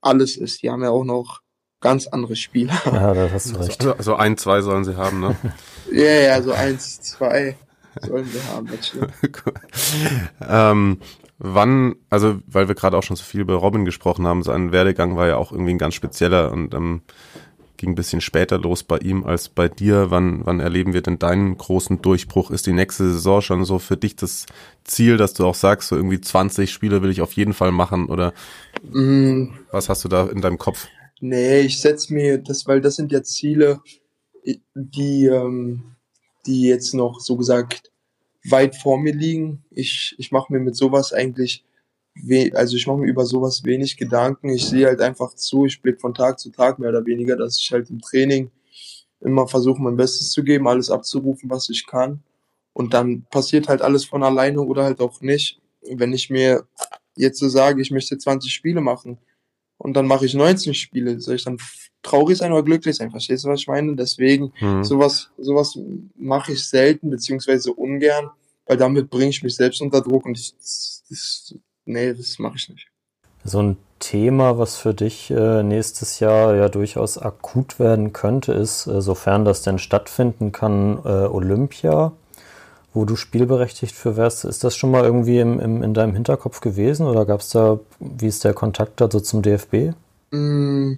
alles 0.00 0.36
ist. 0.36 0.64
Die 0.64 0.70
haben 0.70 0.82
ja 0.82 0.90
auch 0.90 1.04
noch 1.04 1.42
ganz 1.80 2.08
andere 2.08 2.34
Spieler. 2.34 2.74
Ja, 2.86 3.14
da 3.14 3.30
hast 3.30 3.54
du 3.54 3.60
recht. 3.60 3.80
Also, 3.82 3.94
also 3.94 4.14
ein, 4.16 4.36
zwei 4.36 4.62
sollen 4.62 4.84
sie 4.84 4.96
haben, 4.96 5.20
ne? 5.20 5.36
ja, 5.90 6.04
ja, 6.04 6.42
so 6.42 6.52
eins, 6.52 7.00
zwei 7.00 7.56
sollen 8.00 8.26
sie 8.26 8.40
haben. 8.48 8.68
ähm, 10.48 10.98
wann, 11.38 11.96
also 12.10 12.40
weil 12.46 12.68
wir 12.68 12.74
gerade 12.74 12.96
auch 12.96 13.02
schon 13.02 13.16
so 13.16 13.24
viel 13.24 13.40
über 13.40 13.54
Robin 13.54 13.84
gesprochen 13.84 14.26
haben, 14.26 14.42
sein 14.42 14.72
Werdegang 14.72 15.16
war 15.16 15.28
ja 15.28 15.36
auch 15.36 15.52
irgendwie 15.52 15.72
ein 15.72 15.78
ganz 15.78 15.94
spezieller 15.94 16.52
und 16.52 16.74
ähm, 16.74 17.02
ging 17.76 17.90
ein 17.90 17.96
bisschen 17.96 18.20
später 18.20 18.58
los 18.58 18.82
bei 18.82 18.98
ihm 18.98 19.24
als 19.24 19.48
bei 19.48 19.68
dir. 19.68 20.10
Wann, 20.10 20.46
wann 20.46 20.60
erleben 20.60 20.92
wir 20.92 21.02
denn 21.02 21.18
deinen 21.18 21.56
großen 21.56 22.02
Durchbruch? 22.02 22.50
Ist 22.50 22.66
die 22.66 22.72
nächste 22.72 23.10
Saison 23.10 23.40
schon 23.40 23.64
so 23.64 23.78
für 23.78 23.96
dich 23.96 24.16
das 24.16 24.46
Ziel, 24.84 25.16
dass 25.16 25.34
du 25.34 25.44
auch 25.46 25.54
sagst, 25.54 25.88
so 25.88 25.96
irgendwie 25.96 26.20
20 26.20 26.72
Spiele 26.72 27.02
will 27.02 27.10
ich 27.10 27.20
auf 27.20 27.32
jeden 27.32 27.52
Fall 27.52 27.72
machen 27.72 28.06
oder 28.08 28.32
mm. 28.82 29.48
was 29.70 29.88
hast 29.88 30.04
du 30.04 30.08
da 30.08 30.26
in 30.26 30.40
deinem 30.40 30.58
Kopf? 30.58 30.86
Nee, 31.20 31.60
ich 31.60 31.80
setze 31.80 32.12
mir 32.12 32.38
das, 32.38 32.66
weil 32.66 32.80
das 32.80 32.96
sind 32.96 33.12
ja 33.12 33.22
Ziele, 33.22 33.80
die, 34.74 35.26
ähm, 35.26 35.96
die 36.46 36.62
jetzt 36.62 36.94
noch 36.94 37.20
so 37.20 37.36
gesagt 37.36 37.90
weit 38.44 38.76
vor 38.76 38.98
mir 38.98 39.14
liegen. 39.14 39.64
Ich, 39.70 40.14
ich 40.18 40.30
mache 40.30 40.52
mir 40.52 40.60
mit 40.60 40.76
sowas 40.76 41.12
eigentlich, 41.12 41.64
also 42.52 42.76
ich 42.76 42.86
mache 42.86 42.98
mir 42.98 43.08
über 43.08 43.24
sowas 43.24 43.64
wenig 43.64 43.96
Gedanken. 43.96 44.50
Ich 44.50 44.66
sehe 44.66 44.86
halt 44.86 45.00
einfach 45.00 45.34
zu, 45.34 45.64
ich 45.64 45.80
blicke 45.80 46.00
von 46.00 46.14
Tag 46.14 46.38
zu 46.38 46.50
Tag 46.50 46.78
mehr 46.78 46.90
oder 46.90 47.06
weniger, 47.06 47.36
dass 47.36 47.58
ich 47.58 47.72
halt 47.72 47.90
im 47.90 48.00
Training 48.00 48.50
immer 49.20 49.48
versuche, 49.48 49.80
mein 49.80 49.96
Bestes 49.96 50.30
zu 50.30 50.44
geben, 50.44 50.68
alles 50.68 50.90
abzurufen, 50.90 51.48
was 51.48 51.70
ich 51.70 51.86
kann. 51.86 52.22
Und 52.74 52.92
dann 52.92 53.24
passiert 53.30 53.68
halt 53.68 53.80
alles 53.80 54.04
von 54.04 54.22
alleine 54.22 54.60
oder 54.60 54.84
halt 54.84 55.00
auch 55.00 55.20
nicht. 55.22 55.60
Wenn 55.80 56.12
ich 56.12 56.28
mir 56.28 56.66
jetzt 57.16 57.38
so 57.38 57.48
sage, 57.48 57.80
ich 57.80 57.90
möchte 57.90 58.18
20 58.18 58.52
Spiele 58.52 58.80
machen 58.80 59.18
und 59.78 59.94
dann 59.94 60.06
mache 60.06 60.26
ich 60.26 60.34
19 60.34 60.74
Spiele, 60.74 61.20
soll 61.20 61.36
ich 61.36 61.44
dann 61.44 61.58
traurig 62.02 62.38
sein 62.38 62.52
oder 62.52 62.62
glücklich 62.62 62.96
sein. 62.96 63.10
Verstehst 63.10 63.44
du, 63.44 63.48
was 63.48 63.60
ich 63.60 63.66
meine? 63.66 63.96
Deswegen, 63.96 64.52
mhm. 64.60 64.84
sowas, 64.84 65.30
sowas 65.38 65.78
mache 66.16 66.52
ich 66.52 66.64
selten, 66.66 67.10
beziehungsweise 67.10 67.72
ungern, 67.72 68.30
weil 68.66 68.76
damit 68.76 69.10
bringe 69.10 69.30
ich 69.30 69.42
mich 69.42 69.56
selbst 69.56 69.80
unter 69.80 70.00
Druck 70.00 70.26
und 70.26 70.38
ich, 70.38 70.54
das, 70.56 71.04
das, 71.08 71.54
nee, 71.84 72.12
das 72.14 72.38
mache 72.38 72.56
ich 72.56 72.68
nicht. 72.68 72.88
So 73.42 73.62
ein 73.62 73.76
Thema, 73.98 74.58
was 74.58 74.76
für 74.76 74.94
dich 74.94 75.30
äh, 75.30 75.62
nächstes 75.62 76.18
Jahr 76.20 76.54
ja 76.56 76.68
durchaus 76.68 77.18
akut 77.18 77.78
werden 77.78 78.12
könnte, 78.12 78.52
ist, 78.52 78.86
äh, 78.86 79.02
sofern 79.02 79.44
das 79.44 79.62
denn 79.62 79.78
stattfinden 79.78 80.52
kann, 80.52 80.98
äh, 81.04 81.08
Olympia, 81.08 82.12
wo 82.94 83.04
du 83.04 83.16
spielberechtigt 83.16 83.94
für 83.94 84.16
wärst. 84.16 84.44
Ist 84.44 84.64
das 84.64 84.76
schon 84.76 84.92
mal 84.92 85.04
irgendwie 85.04 85.40
im, 85.40 85.58
im, 85.58 85.82
in 85.82 85.94
deinem 85.94 86.14
Hinterkopf 86.14 86.60
gewesen 86.60 87.06
oder 87.06 87.26
gab 87.26 87.40
es 87.40 87.50
da, 87.50 87.80
wie 87.98 88.28
ist 88.28 88.44
der 88.44 88.54
Kontakt 88.54 89.00
dazu 89.00 89.20
zum 89.20 89.42
DFB? 89.42 89.94
Mm, 90.30 90.94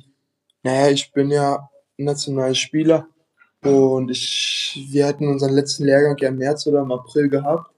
naja, 0.62 0.90
ich 0.90 1.10
bin 1.12 1.30
ja 1.30 1.70
Nationalspieler 1.96 3.06
und 3.62 4.10
ich, 4.10 4.86
wir 4.90 5.06
hatten 5.06 5.26
unseren 5.26 5.54
letzten 5.54 5.84
Lehrgang 5.84 6.16
ja 6.18 6.28
im 6.28 6.36
März 6.36 6.66
oder 6.66 6.82
im 6.82 6.92
April 6.92 7.28
gehabt. 7.30 7.70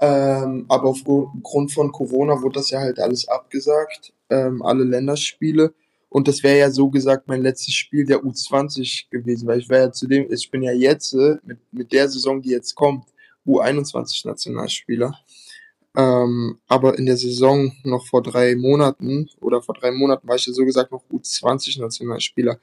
Ähm, 0.00 0.66
aber 0.68 0.90
aufgrund 0.90 1.72
von 1.72 1.90
Corona 1.90 2.40
wurde 2.40 2.60
das 2.60 2.70
ja 2.70 2.78
halt 2.78 3.00
alles 3.00 3.26
abgesagt, 3.26 4.12
ähm, 4.30 4.62
alle 4.62 4.84
Länderspiele. 4.84 5.72
Und 6.10 6.28
das 6.28 6.42
wäre 6.42 6.58
ja 6.58 6.70
so 6.70 6.88
gesagt 6.88 7.26
mein 7.28 7.42
letztes 7.42 7.74
Spiel 7.74 8.06
der 8.06 8.20
U20 8.22 9.10
gewesen, 9.10 9.48
weil 9.48 9.58
ich 9.58 9.68
wäre 9.68 9.86
ja 9.86 9.92
zudem, 9.92 10.30
ich 10.30 10.50
bin 10.50 10.62
ja 10.62 10.72
jetzt 10.72 11.14
äh, 11.14 11.36
mit, 11.42 11.58
mit 11.72 11.92
der 11.92 12.08
Saison, 12.08 12.40
die 12.40 12.50
jetzt 12.50 12.74
kommt, 12.74 13.04
U21 13.48 14.26
Nationalspieler. 14.26 15.18
Ähm, 15.96 16.58
aber 16.68 16.98
in 16.98 17.06
der 17.06 17.16
Saison 17.16 17.72
noch 17.82 18.06
vor 18.06 18.22
drei 18.22 18.54
Monaten 18.54 19.28
oder 19.40 19.62
vor 19.62 19.74
drei 19.74 19.90
Monaten 19.90 20.28
war 20.28 20.36
ich 20.36 20.46
ja 20.46 20.52
so 20.52 20.64
gesagt 20.64 20.92
noch 20.92 21.02
U20 21.10 21.80
Nationalspieler. 21.80 22.60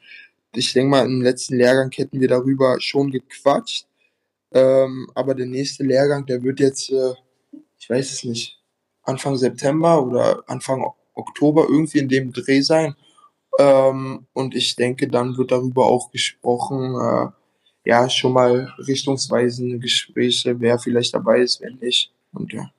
Ich 0.54 0.72
denke 0.74 0.92
mal, 0.92 1.06
im 1.06 1.22
letzten 1.22 1.58
Lehrgang 1.58 1.92
hätten 1.92 2.22
wir 2.22 2.30
darüber 2.30 2.80
schon 2.80 3.12
gequatscht. 3.12 3.88
Ähm, 4.54 5.10
aber 5.16 5.36
der 5.36 5.48
nächste 5.48 5.84
Lehrgang, 5.84 6.26
der 6.26 6.42
wird 6.44 6.62
jetzt, 6.62 6.90
äh, 6.92 7.14
ich 7.78 7.90
weiß 7.90 8.12
es 8.14 8.24
nicht, 8.24 8.58
Anfang 9.04 9.36
September 9.36 10.02
oder 10.02 10.44
Anfang 10.48 10.86
Oktober 11.14 11.68
irgendwie 11.68 12.00
in 12.00 12.08
dem 12.08 12.32
Dreh 12.32 12.62
sein. 12.62 12.96
Ähm, 13.60 14.28
und 14.34 14.56
ich 14.56 14.76
denke, 14.76 15.08
dann 15.08 15.38
wird 15.38 15.52
darüber 15.52 15.88
auch 15.88 16.12
gesprochen, 16.12 16.96
äh, 16.96 17.32
ja, 17.86 18.10
schon 18.10 18.34
mal 18.34 18.74
richtungsweisende 18.80 19.80
Gespräche, 19.80 20.60
wer 20.60 20.80
vielleicht 20.80 21.14
dabei 21.14 21.40
ist, 21.40 21.62
wer 21.62 21.72
nicht. 21.72 22.12
Und 22.34 22.52
ja. 22.52 22.72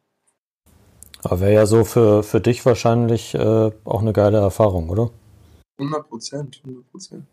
Aber 1.23 1.41
wäre 1.41 1.55
ja 1.55 1.67
so 1.67 1.85
für, 1.85 2.23
für 2.23 2.41
dich 2.41 2.65
wahrscheinlich 2.67 3.35
äh, 3.35 3.71
auch 3.85 4.01
eine 4.01 4.13
geile 4.13 4.39
Erfahrung, 4.39 4.91
oder? 4.91 5.11
100 5.79 6.09
Prozent, 6.09 6.61
100 6.65 6.91
Prozent. 6.91 7.25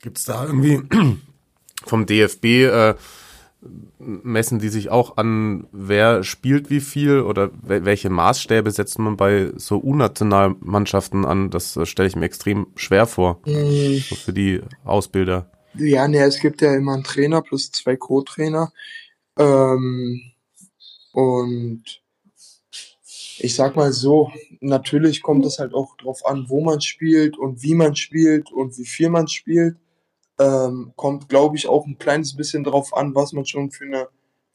Gibt 0.00 0.18
es 0.18 0.24
da 0.24 0.44
irgendwie 0.44 0.80
vom 1.84 2.06
DFB, 2.06 2.44
äh, 2.44 2.94
messen 3.98 4.60
die 4.60 4.68
sich 4.68 4.90
auch 4.90 5.16
an, 5.16 5.66
wer 5.72 6.22
spielt 6.22 6.70
wie 6.70 6.80
viel 6.80 7.20
oder 7.20 7.50
welche 7.62 8.08
Maßstäbe 8.08 8.70
setzt 8.70 8.98
man 8.98 9.16
bei 9.16 9.52
so 9.56 9.82
U-Nationalmannschaften 9.82 11.24
an? 11.24 11.50
Das 11.50 11.76
äh, 11.76 11.84
stelle 11.84 12.08
ich 12.08 12.16
mir 12.16 12.26
extrem 12.26 12.68
schwer 12.76 13.06
vor, 13.06 13.40
mhm. 13.46 13.98
so 13.98 14.14
für 14.14 14.32
die 14.32 14.62
Ausbilder. 14.84 15.50
Ja, 15.78 16.08
ne, 16.08 16.24
es 16.24 16.40
gibt 16.40 16.60
ja 16.60 16.74
immer 16.74 16.94
einen 16.94 17.04
Trainer 17.04 17.42
plus 17.42 17.70
zwei 17.70 17.96
Co-Trainer. 17.96 18.72
Ähm, 19.38 20.32
und 21.12 21.84
ich 23.38 23.54
sag 23.54 23.76
mal 23.76 23.92
so, 23.92 24.32
natürlich 24.60 25.22
kommt 25.22 25.46
es 25.46 25.58
halt 25.58 25.74
auch 25.74 25.96
drauf 25.96 26.26
an, 26.26 26.46
wo 26.48 26.60
man 26.60 26.80
spielt 26.80 27.38
und 27.38 27.62
wie 27.62 27.74
man 27.74 27.94
spielt 27.96 28.50
und 28.52 28.76
wie 28.78 28.86
viel 28.86 29.10
man 29.10 29.28
spielt. 29.28 29.76
Ähm, 30.40 30.92
kommt, 30.96 31.28
glaube 31.28 31.56
ich, 31.56 31.68
auch 31.68 31.86
ein 31.86 31.98
kleines 31.98 32.36
bisschen 32.36 32.64
drauf 32.64 32.96
an, 32.96 33.14
was 33.14 33.32
man 33.32 33.44
schon 33.44 33.70
für 33.70 33.84
eine 33.84 34.08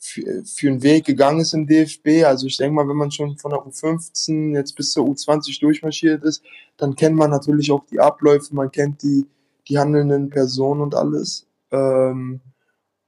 für, 0.03 0.43
für 0.45 0.67
einen 0.67 0.83
Weg 0.83 1.05
gegangen 1.05 1.39
ist 1.39 1.53
im 1.53 1.65
DFB. 1.65 2.25
Also 2.25 2.47
ich 2.47 2.57
denke 2.57 2.75
mal, 2.75 2.87
wenn 2.87 2.97
man 2.97 3.11
schon 3.11 3.37
von 3.37 3.51
der 3.51 3.61
U15 3.61 4.53
jetzt 4.53 4.75
bis 4.75 4.91
zur 4.91 5.05
U20 5.07 5.59
durchmarschiert 5.61 6.23
ist, 6.23 6.43
dann 6.75 6.95
kennt 6.95 7.15
man 7.15 7.31
natürlich 7.31 7.71
auch 7.71 7.85
die 7.85 7.99
Abläufe, 7.99 8.53
man 8.53 8.69
kennt 8.69 9.01
die, 9.01 9.25
die 9.67 9.79
handelnden 9.79 10.29
Personen 10.29 10.81
und 10.81 10.95
alles. 10.95 11.47
Ähm, 11.71 12.41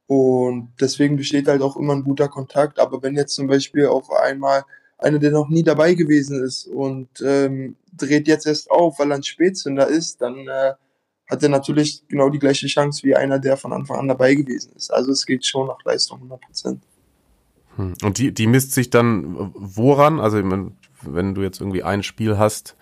und 0.08 0.74
deswegen 0.80 1.18
besteht 1.18 1.48
halt 1.48 1.62
auch 1.62 1.78
immer 1.78 1.94
ein 1.94 2.04
guter 2.04 2.28
Kontakt. 2.28 2.80
Aber 2.80 3.02
wenn 3.02 3.16
jetzt 3.16 3.36
zum 3.36 3.48
Beispiel 3.48 3.88
auf 3.88 4.12
einmal 4.12 4.64
einer, 4.98 5.20
der 5.20 5.32
noch 5.32 5.50
nie 5.50 5.64
dabei 5.64 5.94
gewesen 5.94 6.44
ist 6.44 6.68
und 6.68 7.10
ähm, 7.22 7.76
dreht 7.94 8.28
jetzt 8.28 8.46
erst 8.46 8.70
auf, 8.70 9.00
weil 9.00 9.12
er 9.12 9.18
ein 9.18 9.24
Spätzünder 9.24 9.88
ist, 9.88 10.22
dann 10.22 10.48
äh, 10.48 10.74
hat 11.30 11.44
er 11.44 11.50
natürlich 11.50 12.08
genau 12.08 12.30
die 12.30 12.40
gleiche 12.40 12.68
Chance 12.68 13.04
wie 13.04 13.16
einer, 13.16 13.40
der 13.40 13.58
von 13.58 13.74
Anfang 13.74 13.98
an 13.98 14.08
dabei 14.08 14.36
gewesen 14.36 14.74
ist. 14.76 14.92
Also 14.92 15.12
es 15.12 15.26
geht 15.26 15.46
schon 15.46 15.68
nach 15.68 15.84
Leistung 15.84 16.18
100 16.18 16.42
Prozent. 16.42 16.84
Hm. 17.76 17.94
Und 18.04 18.18
die, 18.20 18.32
die 18.32 18.48
misst 18.48 18.74
sich 18.74 18.90
dann 18.90 19.52
woran? 19.56 20.20
Also 20.20 20.38
wenn 21.02 21.36
du 21.36 21.42
jetzt 21.42 21.60
irgendwie 21.60 21.84
ein 21.84 22.04
Spiel 22.04 22.38
hast, 22.38 22.76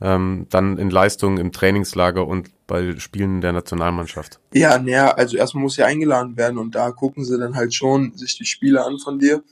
ähm, 0.00 0.46
dann 0.50 0.78
in 0.78 0.88
Leistung 0.88 1.38
im 1.38 1.52
Trainingslager 1.52 2.26
und 2.26 2.50
bei 2.70 2.96
Spielen 3.00 3.40
der 3.40 3.52
Nationalmannschaft? 3.52 4.38
Ja, 4.54 4.78
naja, 4.78 5.10
also 5.10 5.36
erstmal 5.36 5.64
muss 5.64 5.76
ja 5.76 5.86
eingeladen 5.86 6.36
werden 6.36 6.56
und 6.56 6.76
da 6.76 6.92
gucken 6.92 7.24
sie 7.24 7.36
dann 7.36 7.56
halt 7.56 7.74
schon 7.74 8.16
sich 8.16 8.38
die 8.38 8.46
Spiele 8.46 8.84
an 8.84 8.98
von 9.00 9.18
dir, 9.18 9.42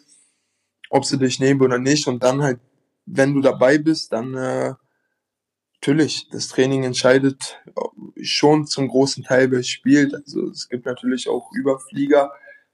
ob 0.89 1.05
sie 1.05 1.19
dich 1.19 1.41
nehmen 1.41 1.61
oder 1.61 1.79
nicht 1.79 2.07
und 2.07 2.23
dann 2.23 2.43
halt, 2.43 2.61
wenn 3.07 3.35
du 3.35 3.41
dabei 3.41 3.79
bist, 3.79 4.13
dann 4.13 4.35
äh, 4.35 4.75
natürlich, 5.75 6.29
das 6.31 6.47
Training 6.47 6.85
entscheidet 6.85 7.61
schon 8.23 8.67
zum 8.67 8.87
großen 8.87 9.25
Teil, 9.25 9.51
wer 9.51 9.65
spielt. 9.65 10.15
Also 10.15 10.49
es 10.51 10.69
gibt 10.69 10.87
natürlich 10.87 11.29
auch 11.29 11.51
Überflieger, 11.53 12.31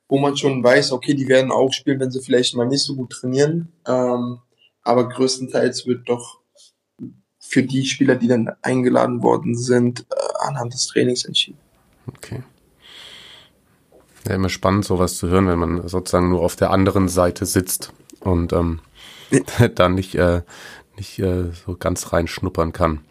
wo 0.08 0.18
man 0.18 0.36
schon 0.36 0.62
weiß, 0.62 0.92
okay, 0.92 1.14
die 1.14 1.28
werden 1.28 1.52
auch 1.52 1.72
spielen, 1.72 2.00
wenn 2.00 2.10
sie 2.10 2.22
vielleicht 2.22 2.54
mal 2.54 2.66
nicht 2.66 2.84
so 2.84 2.96
gut 2.96 3.12
trainieren. 3.12 3.72
Ähm, 3.86 4.40
aber 4.82 5.08
größtenteils 5.08 5.86
wird 5.86 6.06
doch 6.06 6.43
für 7.54 7.62
die 7.62 7.86
Spieler, 7.86 8.16
die 8.16 8.26
dann 8.26 8.50
eingeladen 8.62 9.22
worden 9.22 9.56
sind, 9.56 10.00
äh, 10.00 10.14
anhand 10.40 10.74
des 10.74 10.88
Trainings 10.88 11.24
entschieden. 11.24 11.58
Okay. 12.08 12.42
Ja, 14.26 14.34
immer 14.34 14.48
spannend, 14.48 14.84
sowas 14.84 15.16
zu 15.16 15.28
hören, 15.28 15.46
wenn 15.46 15.60
man 15.60 15.86
sozusagen 15.86 16.30
nur 16.30 16.42
auf 16.42 16.56
der 16.56 16.72
anderen 16.72 17.06
Seite 17.06 17.46
sitzt 17.46 17.92
und 18.18 18.52
ähm, 18.52 18.80
ja. 19.30 19.68
dann 19.74 19.94
nicht, 19.94 20.16
äh, 20.16 20.42
nicht 20.96 21.20
äh, 21.20 21.52
so 21.64 21.76
ganz 21.76 22.12
reinschnuppern 22.12 22.72
kann. 22.72 23.02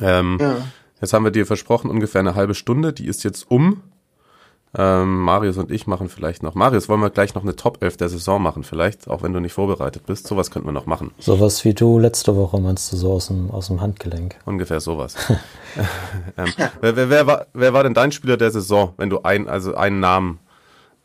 Ähm, 0.00 0.38
ja. 0.40 0.66
Jetzt 1.02 1.12
haben 1.12 1.24
wir 1.24 1.30
dir 1.30 1.44
versprochen, 1.44 1.90
ungefähr 1.90 2.20
eine 2.20 2.34
halbe 2.34 2.54
Stunde, 2.54 2.94
die 2.94 3.06
ist 3.06 3.24
jetzt 3.24 3.50
um. 3.50 3.82
Ähm, 4.76 5.22
Marius 5.22 5.56
und 5.58 5.72
ich 5.72 5.88
machen 5.88 6.08
vielleicht 6.08 6.44
noch. 6.44 6.54
Marius, 6.54 6.88
wollen 6.88 7.00
wir 7.00 7.10
gleich 7.10 7.34
noch 7.34 7.42
eine 7.42 7.56
Top 7.56 7.82
11 7.82 7.96
der 7.96 8.08
Saison 8.08 8.40
machen, 8.40 8.62
vielleicht, 8.62 9.08
auch 9.08 9.22
wenn 9.22 9.32
du 9.32 9.40
nicht 9.40 9.52
vorbereitet 9.52 10.06
bist. 10.06 10.28
Sowas 10.28 10.52
könnten 10.52 10.68
wir 10.68 10.72
noch 10.72 10.86
machen. 10.86 11.10
Sowas 11.18 11.64
wie 11.64 11.74
du 11.74 11.98
letzte 11.98 12.36
Woche 12.36 12.60
meinst 12.60 12.92
du 12.92 12.96
so 12.96 13.12
aus 13.12 13.26
dem, 13.26 13.50
aus 13.50 13.66
dem 13.66 13.80
Handgelenk. 13.80 14.36
Ungefähr 14.44 14.78
sowas. 14.78 15.16
ähm, 16.36 16.52
wer, 16.80 16.96
wer, 16.96 17.10
wer, 17.10 17.26
war, 17.26 17.46
wer 17.52 17.72
war 17.72 17.82
denn 17.82 17.94
dein 17.94 18.12
Spieler 18.12 18.36
der 18.36 18.52
Saison, 18.52 18.94
wenn 18.96 19.10
du 19.10 19.22
ein, 19.22 19.48
also 19.48 19.74
einen 19.74 19.98
Namen, 19.98 20.38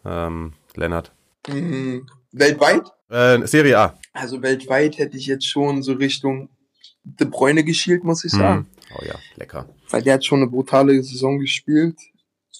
ähm, 0.05 0.53
Lennart? 0.75 1.11
Mhm. 1.47 2.05
Weltweit? 2.33 2.83
Äh, 3.09 3.47
Serie 3.47 3.79
A. 3.79 3.97
Also 4.13 4.41
weltweit 4.41 4.97
hätte 4.99 5.17
ich 5.17 5.25
jetzt 5.25 5.47
schon 5.47 5.81
so 5.81 5.93
Richtung 5.93 6.49
De 7.03 7.27
Bruyne 7.27 7.63
geschielt, 7.63 8.03
muss 8.03 8.25
ich 8.25 8.31
sagen. 8.31 8.59
Mhm. 8.59 8.67
Oh 8.97 9.05
ja, 9.05 9.15
lecker. 9.35 9.67
Weil 9.89 10.01
der 10.01 10.15
hat 10.15 10.25
schon 10.25 10.41
eine 10.41 10.49
brutale 10.49 11.01
Saison 11.03 11.39
gespielt. 11.39 11.97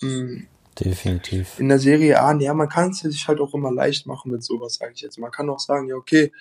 Mhm. 0.02 0.48
Definitiv. 0.80 1.60
In 1.60 1.70
der 1.70 1.80
Serie 1.80 2.22
A, 2.22 2.38
ja, 2.38 2.54
man 2.54 2.70
kann 2.70 2.92
es 2.92 3.00
sich 3.00 3.28
halt 3.28 3.40
auch 3.40 3.54
immer 3.54 3.72
leicht 3.72 4.08
machen 4.08 4.32
mit 4.32 4.44
sowas, 4.44 4.76
sage 4.76 4.94
ich 4.96 5.02
jetzt. 5.02 5.18
Man 5.20 5.32
kann 5.32 5.50
auch 5.50 5.60
sagen, 5.60 5.88
ja, 5.88 5.96
okay, 5.96 6.32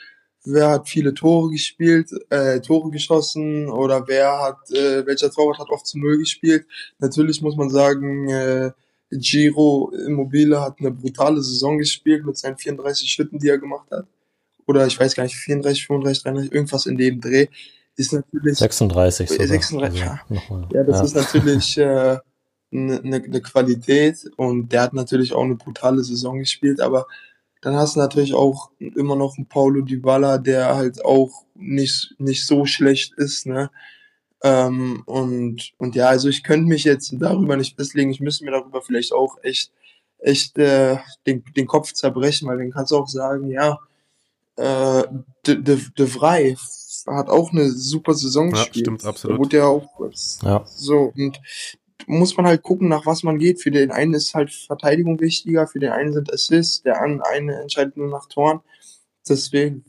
wer 0.45 0.71
hat 0.71 0.89
viele 0.89 1.15
Tore 1.15 1.51
gespielt, 1.51 2.11
äh, 2.31 2.61
Tore 2.61 2.91
geschossen 2.91 3.69
oder 3.69 4.07
wer 4.09 4.41
hat, 4.41 4.71
äh, 4.71 5.07
welcher 5.07 5.31
Torwart 5.31 5.59
hat 5.59 5.71
oft 5.71 5.87
zu 5.87 5.99
Null 5.99 6.19
gespielt. 6.19 6.67
Natürlich 6.99 7.41
muss 7.43 7.57
man 7.57 7.71
sagen, 7.71 8.29
äh, 8.29 8.71
Giro 9.11 9.93
Immobile 10.07 10.61
hat 10.61 10.81
eine 10.81 10.91
brutale 10.91 11.43
Saison 11.43 11.79
gespielt 11.79 12.25
mit 12.25 12.37
seinen 12.37 12.59
34 12.59 13.11
Schritten, 13.11 13.39
die 13.39 13.49
er 13.49 13.59
gemacht 13.59 13.91
hat. 13.91 14.07
Oder 14.67 14.87
ich 14.87 14.99
weiß 14.99 15.15
gar 15.15 15.25
nicht, 15.25 15.37
34, 15.37 15.87
35, 15.87 16.23
33, 16.23 16.53
irgendwas 16.53 16.87
in 16.87 16.97
dem 16.97 17.21
Dreh. 17.21 17.47
Ist 17.97 18.13
natürlich. 18.13 18.59
36 18.59 19.29
sogar. 19.29 19.47
36, 19.47 20.03
also, 20.03 20.31
ja. 20.31 20.69
ja, 20.73 20.83
das 20.83 20.99
ja. 20.99 21.05
ist 21.05 21.15
natürlich 21.15 21.79
äh, 21.79 22.19
eine, 22.75 23.01
eine 23.03 23.41
Qualität 23.41 24.31
und 24.37 24.73
der 24.73 24.83
hat 24.83 24.93
natürlich 24.93 25.33
auch 25.33 25.45
eine 25.45 25.55
brutale 25.55 26.03
Saison 26.03 26.39
gespielt, 26.39 26.81
aber 26.81 27.07
dann 27.63 27.77
hast 27.77 27.97
du 27.97 28.01
natürlich 28.01 28.35
auch 28.35 28.71
immer 28.79 29.17
noch 29.17 29.39
einen 29.39 29.47
Paulo 29.47 29.81
Dybala, 29.81 30.39
der 30.39 30.75
halt 30.77 31.05
auch 31.05 31.45
nicht, 31.55 32.15
nicht 32.19 32.47
so 32.47 32.67
schlecht 32.67 33.15
ist, 33.15 33.47
ne? 33.47 33.71
Ähm, 34.43 35.03
und, 35.07 35.73
und 35.79 35.95
ja, 35.95 36.09
also 36.09 36.29
ich 36.29 36.43
könnte 36.43 36.69
mich 36.69 36.85
jetzt 36.85 37.15
darüber 37.19 37.57
nicht 37.57 37.77
festlegen. 37.77 38.11
Ich 38.11 38.21
müsste 38.21 38.45
mir 38.45 38.51
darüber 38.51 38.83
vielleicht 38.83 39.15
auch 39.15 39.39
echt, 39.43 39.73
echt 40.19 40.59
äh, 40.59 40.99
den, 41.27 41.43
den 41.57 41.67
Kopf 41.67 41.95
zerbrechen, 41.95 42.47
weil 42.49 42.59
dann 42.59 42.71
kannst 42.71 42.93
du 42.93 42.99
auch 42.99 43.09
sagen, 43.09 43.49
ja, 43.49 43.79
äh, 44.57 45.05
De, 45.47 45.63
De, 45.63 45.79
De 45.97 46.07
Vrij 46.07 46.57
hat 47.07 47.31
auch 47.31 47.53
eine 47.53 47.71
super 47.71 48.13
Saison 48.13 48.51
gespielt. 48.51 48.77
Ja, 48.77 48.81
stimmt, 48.81 49.05
absolut. 49.07 49.37
Da 49.37 49.41
wurde 49.41 49.57
ja 49.57 49.67
auch 49.67 49.89
ja. 50.43 50.63
so 50.67 51.13
und 51.17 51.41
muss 52.07 52.37
man 52.37 52.47
halt 52.47 52.63
gucken, 52.63 52.89
nach 52.89 53.07
was 53.07 53.23
man 53.23 53.39
geht. 53.39 53.63
Für 53.63 53.71
den 53.71 53.91
einen 53.91 54.15
ist 54.15 54.35
halt 54.35 54.53
Verteidigung 54.53 55.21
wichtiger, 55.21 55.67
für 55.67 55.79
den 55.79 55.91
einen 55.91 56.13
sind 56.13 56.33
Assists, 56.33 56.83
der 56.83 57.01
eine 57.01 57.61
entscheidet 57.61 57.97
nur 57.97 58.09
nach 58.09 58.27
Toren. 58.27 58.61
Deswegen. 59.29 59.85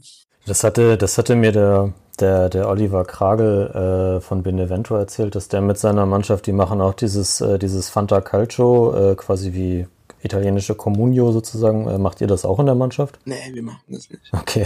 Das 0.45 0.63
hatte, 0.63 0.97
das 0.97 1.18
hatte 1.18 1.36
mir 1.36 1.51
der 1.51 1.93
der, 2.20 2.49
der 2.49 2.70
Oliver 2.70 3.05
Kragel 3.05 4.18
äh, 4.18 4.22
von 4.22 4.43
Benevento 4.43 4.95
erzählt, 4.95 5.36
dass 5.36 5.47
der 5.47 5.61
mit 5.61 5.78
seiner 5.78 6.05
Mannschaft, 6.05 6.45
die 6.47 6.53
machen 6.53 6.82
auch 6.82 6.93
dieses, 6.93 7.41
äh, 7.41 7.59
dieses 7.59 7.89
Fanta 7.89 8.22
Calcio, 8.22 9.11
äh, 9.11 9.16
quasi 9.16 9.53
wie 9.53 9.88
italienische 10.22 10.76
Comunio 10.76 11.32
sozusagen. 11.32 11.88
Äh, 11.88 11.97
macht 11.97 12.22
ihr 12.22 12.28
das 12.28 12.45
auch 12.45 12.59
in 12.59 12.66
der 12.66 12.76
Mannschaft? 12.76 13.20
Nee, 13.26 13.53
wir 13.53 13.63
machen 13.63 13.82
das 13.88 14.09
nicht. 14.09 14.32
Okay. 14.32 14.66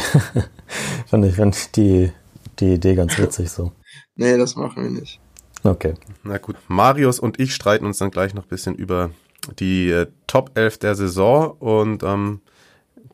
fand 1.08 1.26
ich, 1.26 1.36
fand 1.36 1.76
die, 1.76 2.12
die 2.60 2.74
Idee 2.74 2.96
ganz 2.96 3.18
witzig 3.18 3.50
so. 3.50 3.72
nee, 4.16 4.38
das 4.38 4.56
machen 4.56 4.84
wir 4.84 4.92
nicht. 4.92 5.20
Okay. 5.64 5.94
Na 6.24 6.38
gut. 6.38 6.56
Marius 6.68 7.20
und 7.20 7.40
ich 7.40 7.54
streiten 7.54 7.86
uns 7.86 7.98
dann 7.98 8.12
gleich 8.12 8.34
noch 8.34 8.44
ein 8.44 8.50
bisschen 8.50 8.76
über 8.76 9.12
die 9.60 9.90
äh, 9.90 10.08
Top 10.28 10.52
11 10.56 10.78
der 10.80 10.96
Saison 10.96 11.52
und 11.60 12.04
ähm, 12.04 12.42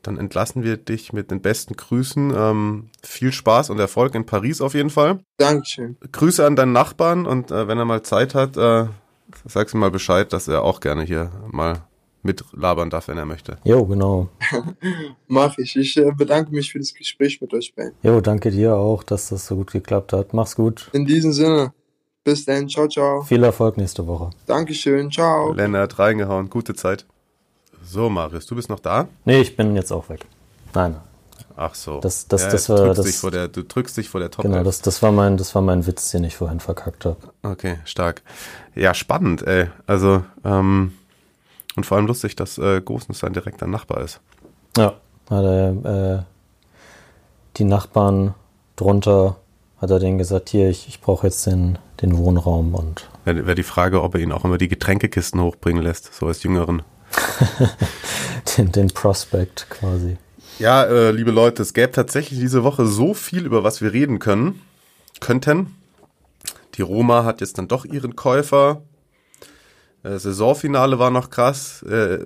dann 0.01 0.17
entlassen 0.17 0.63
wir 0.63 0.77
dich 0.77 1.13
mit 1.13 1.31
den 1.31 1.41
besten 1.41 1.75
Grüßen. 1.75 2.33
Ähm, 2.35 2.89
viel 3.01 3.31
Spaß 3.31 3.69
und 3.69 3.79
Erfolg 3.79 4.13
in 4.15 4.25
Paris 4.25 4.61
auf 4.61 4.73
jeden 4.73 4.89
Fall. 4.89 5.19
Dankeschön. 5.37 5.97
Grüße 6.11 6.45
an 6.45 6.55
deinen 6.55 6.73
Nachbarn 6.73 7.25
und 7.25 7.51
äh, 7.51 7.67
wenn 7.67 7.77
er 7.77 7.85
mal 7.85 8.03
Zeit 8.03 8.35
hat, 8.35 8.57
äh, 8.57 8.85
sag's 9.45 9.73
ihm 9.73 9.79
mal 9.79 9.91
Bescheid, 9.91 10.31
dass 10.31 10.47
er 10.47 10.63
auch 10.63 10.79
gerne 10.79 11.03
hier 11.03 11.31
mal 11.51 11.81
mitlabern 12.21 12.89
darf, 12.89 13.07
wenn 13.07 13.17
er 13.17 13.25
möchte. 13.25 13.57
Jo, 13.63 13.85
genau. 13.85 14.29
Mach 15.27 15.57
ich. 15.57 15.75
Ich 15.75 15.95
äh, 15.97 16.11
bedanke 16.11 16.51
mich 16.51 16.71
für 16.71 16.79
das 16.79 16.93
Gespräch 16.93 17.39
mit 17.39 17.53
euch 17.53 17.73
beiden. 17.75 17.93
Jo, 18.03 18.19
danke 18.19 18.51
dir 18.51 18.75
auch, 18.75 19.03
dass 19.03 19.29
das 19.29 19.45
so 19.47 19.55
gut 19.55 19.71
geklappt 19.71 20.11
hat. 20.13 20.33
Mach's 20.33 20.55
gut. 20.55 20.89
In 20.93 21.05
diesem 21.05 21.33
Sinne, 21.33 21.73
bis 22.25 22.43
dann. 22.43 22.67
Ciao, 22.67 22.87
ciao. 22.89 23.21
Viel 23.21 23.43
Erfolg 23.43 23.77
nächste 23.77 24.05
Woche. 24.05 24.31
Dankeschön. 24.47 25.09
Ciao. 25.11 25.53
Lennart 25.53 25.97
reingehauen, 25.97 26.49
gute 26.49 26.73
Zeit. 26.73 27.05
So, 27.85 28.09
Marius, 28.09 28.47
du 28.47 28.55
bist 28.55 28.67
noch 28.67 28.79
da? 28.81 29.07
Nee, 29.23 29.39
ich 29.41 29.55
bin 29.55 29.75
jetzt 29.75 29.91
auch 29.93 30.09
weg. 30.09 30.25
Nein. 30.73 30.97
Ach 31.55 31.73
so. 31.75 31.99
Das, 32.01 32.27
das, 32.27 32.41
Ja, 32.43 32.49
das 32.49 32.65
du, 32.65 32.73
war 32.73 32.79
drückst 32.79 32.99
das. 32.99 33.05
dich 33.05 33.15
vor 33.17 33.31
der, 33.31 33.47
du 33.47 33.63
drückst 33.63 33.95
dich 33.97 34.09
vor 34.09 34.19
der 34.19 34.31
Top. 34.31 34.43
Genau, 34.43 34.63
das, 34.63 34.81
das 34.81 35.01
war 35.01 35.11
mein, 35.11 35.37
das 35.37 35.55
war 35.55 35.61
mein 35.61 35.85
Witz, 35.87 36.11
den 36.11 36.23
ich 36.25 36.35
vorhin 36.35 36.59
verkackt 36.59 37.05
habe. 37.05 37.17
Okay, 37.43 37.77
stark. 37.85 38.23
Ja, 38.73 38.93
spannend, 38.93 39.43
ey. 39.47 39.67
Also, 39.87 40.23
ähm, 40.43 40.93
und 41.77 41.85
vor 41.85 41.97
allem 41.97 42.07
lustig, 42.07 42.35
dass 42.35 42.57
äh, 42.57 42.81
Gosens 42.81 43.19
sein 43.19 43.33
direkter 43.33 43.67
Nachbar 43.67 44.01
ist. 44.01 44.19
Ja, 44.75 44.95
hat 45.29 45.43
er, 45.45 46.15
äh, 46.19 46.23
die 47.57 47.63
Nachbarn 47.65 48.33
drunter 48.75 49.37
hat 49.77 49.89
er 49.89 49.99
denen 49.99 50.17
gesagt, 50.17 50.49
hier, 50.49 50.69
ich, 50.69 50.87
ich 50.87 51.01
brauche 51.01 51.27
jetzt 51.27 51.45
den, 51.45 51.77
den 52.01 52.17
Wohnraum 52.17 52.75
und 52.75 53.07
Wäre 53.25 53.47
wär 53.47 53.55
die 53.55 53.63
Frage, 53.63 54.01
ob 54.01 54.15
er 54.15 54.21
ihn 54.21 54.31
auch 54.31 54.45
immer 54.45 54.57
die 54.57 54.67
Getränkekisten 54.67 55.41
hochbringen 55.41 55.83
lässt, 55.83 56.13
so 56.13 56.27
als 56.27 56.43
Jüngeren. 56.43 56.83
den, 58.57 58.71
den 58.71 58.87
Prospect 58.87 59.67
quasi. 59.69 60.17
Ja, 60.59 60.83
äh, 60.83 61.11
liebe 61.11 61.31
Leute, 61.31 61.63
es 61.63 61.73
gäbe 61.73 61.91
tatsächlich 61.91 62.39
diese 62.39 62.63
Woche 62.63 62.85
so 62.85 63.13
viel, 63.13 63.45
über 63.45 63.63
was 63.63 63.81
wir 63.81 63.91
reden 63.91 64.19
können, 64.19 64.61
könnten. 65.19 65.75
Die 66.75 66.81
Roma 66.81 67.23
hat 67.23 67.41
jetzt 67.41 67.57
dann 67.57 67.67
doch 67.67 67.83
ihren 67.83 68.15
Käufer. 68.15 68.81
Äh, 70.03 70.17
Saisonfinale 70.17 70.99
war 70.99 71.09
noch 71.09 71.29
krass. 71.29 71.83
Äh, 71.83 72.25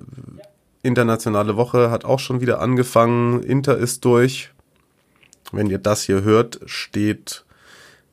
internationale 0.83 1.55
Woche 1.55 1.89
hat 1.91 2.05
auch 2.05 2.19
schon 2.19 2.41
wieder 2.41 2.61
angefangen. 2.61 3.41
Inter 3.41 3.77
ist 3.77 4.05
durch. 4.05 4.51
Wenn 5.51 5.69
ihr 5.69 5.79
das 5.79 6.03
hier 6.03 6.23
hört, 6.23 6.59
steht 6.65 7.45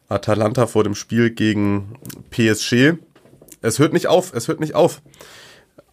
Atalanta 0.08 0.66
vor 0.66 0.84
dem 0.84 0.94
Spiel 0.94 1.30
gegen 1.30 1.98
PSG. 2.30 2.94
Es 3.62 3.78
hört 3.78 3.92
nicht 3.92 4.06
auf, 4.06 4.32
es 4.32 4.48
hört 4.48 4.60
nicht 4.60 4.74
auf. 4.74 5.02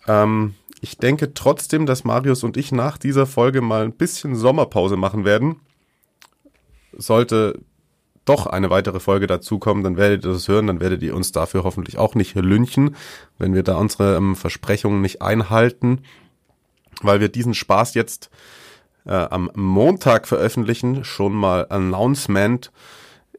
Ähm, 0.08 0.56
ich 0.82 0.98
denke 0.98 1.34
trotzdem, 1.34 1.86
dass 1.86 2.04
Marius 2.04 2.44
und 2.44 2.58
ich 2.58 2.72
nach 2.72 2.98
dieser 2.98 3.26
Folge 3.26 3.62
mal 3.62 3.84
ein 3.84 3.94
bisschen 3.94 4.36
Sommerpause 4.36 4.98
machen 4.98 5.26
werden. 5.26 5.62
Sollte 6.92 7.60
doch 8.26 8.48
eine 8.48 8.70
weitere 8.70 9.00
Folge 9.00 9.28
dazukommen, 9.28 9.84
dann 9.84 9.98
werdet 9.98 10.24
ihr 10.26 10.32
das 10.32 10.48
hören, 10.48 10.68
dann 10.68 10.80
werdet 10.80 11.02
ihr 11.02 11.16
uns 11.16 11.32
dafür 11.32 11.64
hoffentlich 11.64 11.98
auch 11.98 12.16
nicht 12.16 12.36
lynchen, 12.36 12.96
wenn 13.38 13.54
wir 13.54 13.64
da 13.64 13.76
unsere 13.76 14.16
ähm, 14.16 14.36
Versprechungen 14.36 15.02
nicht 15.02 15.22
einhalten, 15.22 16.04
weil 17.02 17.20
wir 17.20 17.30
diesen 17.30 17.54
Spaß 17.54 17.96
jetzt 17.96 18.30
äh, 19.06 19.14
am 19.14 19.50
Montag 19.56 20.28
veröffentlichen, 20.28 21.04
schon 21.04 21.34
mal 21.34 21.68
Announcement 21.70 22.72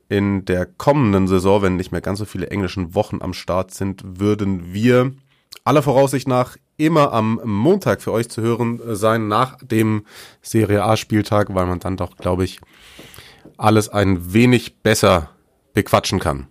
in 0.08 0.44
der 0.44 0.66
kommenden 0.66 1.26
Saison, 1.26 1.62
wenn 1.62 1.76
nicht 1.76 1.92
mehr 1.92 2.00
ganz 2.00 2.18
so 2.18 2.24
viele 2.24 2.48
englischen 2.48 2.94
Wochen 2.94 3.22
am 3.22 3.32
Start 3.32 3.72
sind, 3.72 4.02
würden 4.18 4.72
wir 4.72 5.12
aller 5.64 5.82
Voraussicht 5.82 6.28
nach 6.28 6.56
immer 6.76 7.12
am 7.12 7.40
Montag 7.44 8.02
für 8.02 8.12
euch 8.12 8.28
zu 8.28 8.42
hören 8.42 8.80
sein, 8.94 9.28
nach 9.28 9.56
dem 9.62 10.04
Serie 10.42 10.84
A-Spieltag, 10.84 11.54
weil 11.54 11.66
man 11.66 11.78
dann 11.78 11.96
doch, 11.96 12.16
glaube 12.16 12.44
ich, 12.44 12.60
alles 13.56 13.88
ein 13.88 14.32
wenig 14.32 14.82
besser 14.82 15.30
bequatschen 15.72 16.18
kann. 16.18 16.48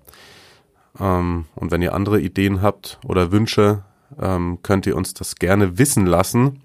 Ähm, 1.00 1.46
und 1.56 1.72
wenn 1.72 1.82
ihr 1.82 1.94
andere 1.94 2.22
Ideen 2.22 2.62
habt 2.62 3.00
oder 3.06 3.32
Wünsche, 3.32 3.84
ähm, 4.20 4.60
könnt 4.64 4.88
ihr 4.88 4.96
uns 4.96 5.14
das 5.14 5.36
gerne 5.36 5.78
wissen 5.78 6.06
lassen, 6.06 6.63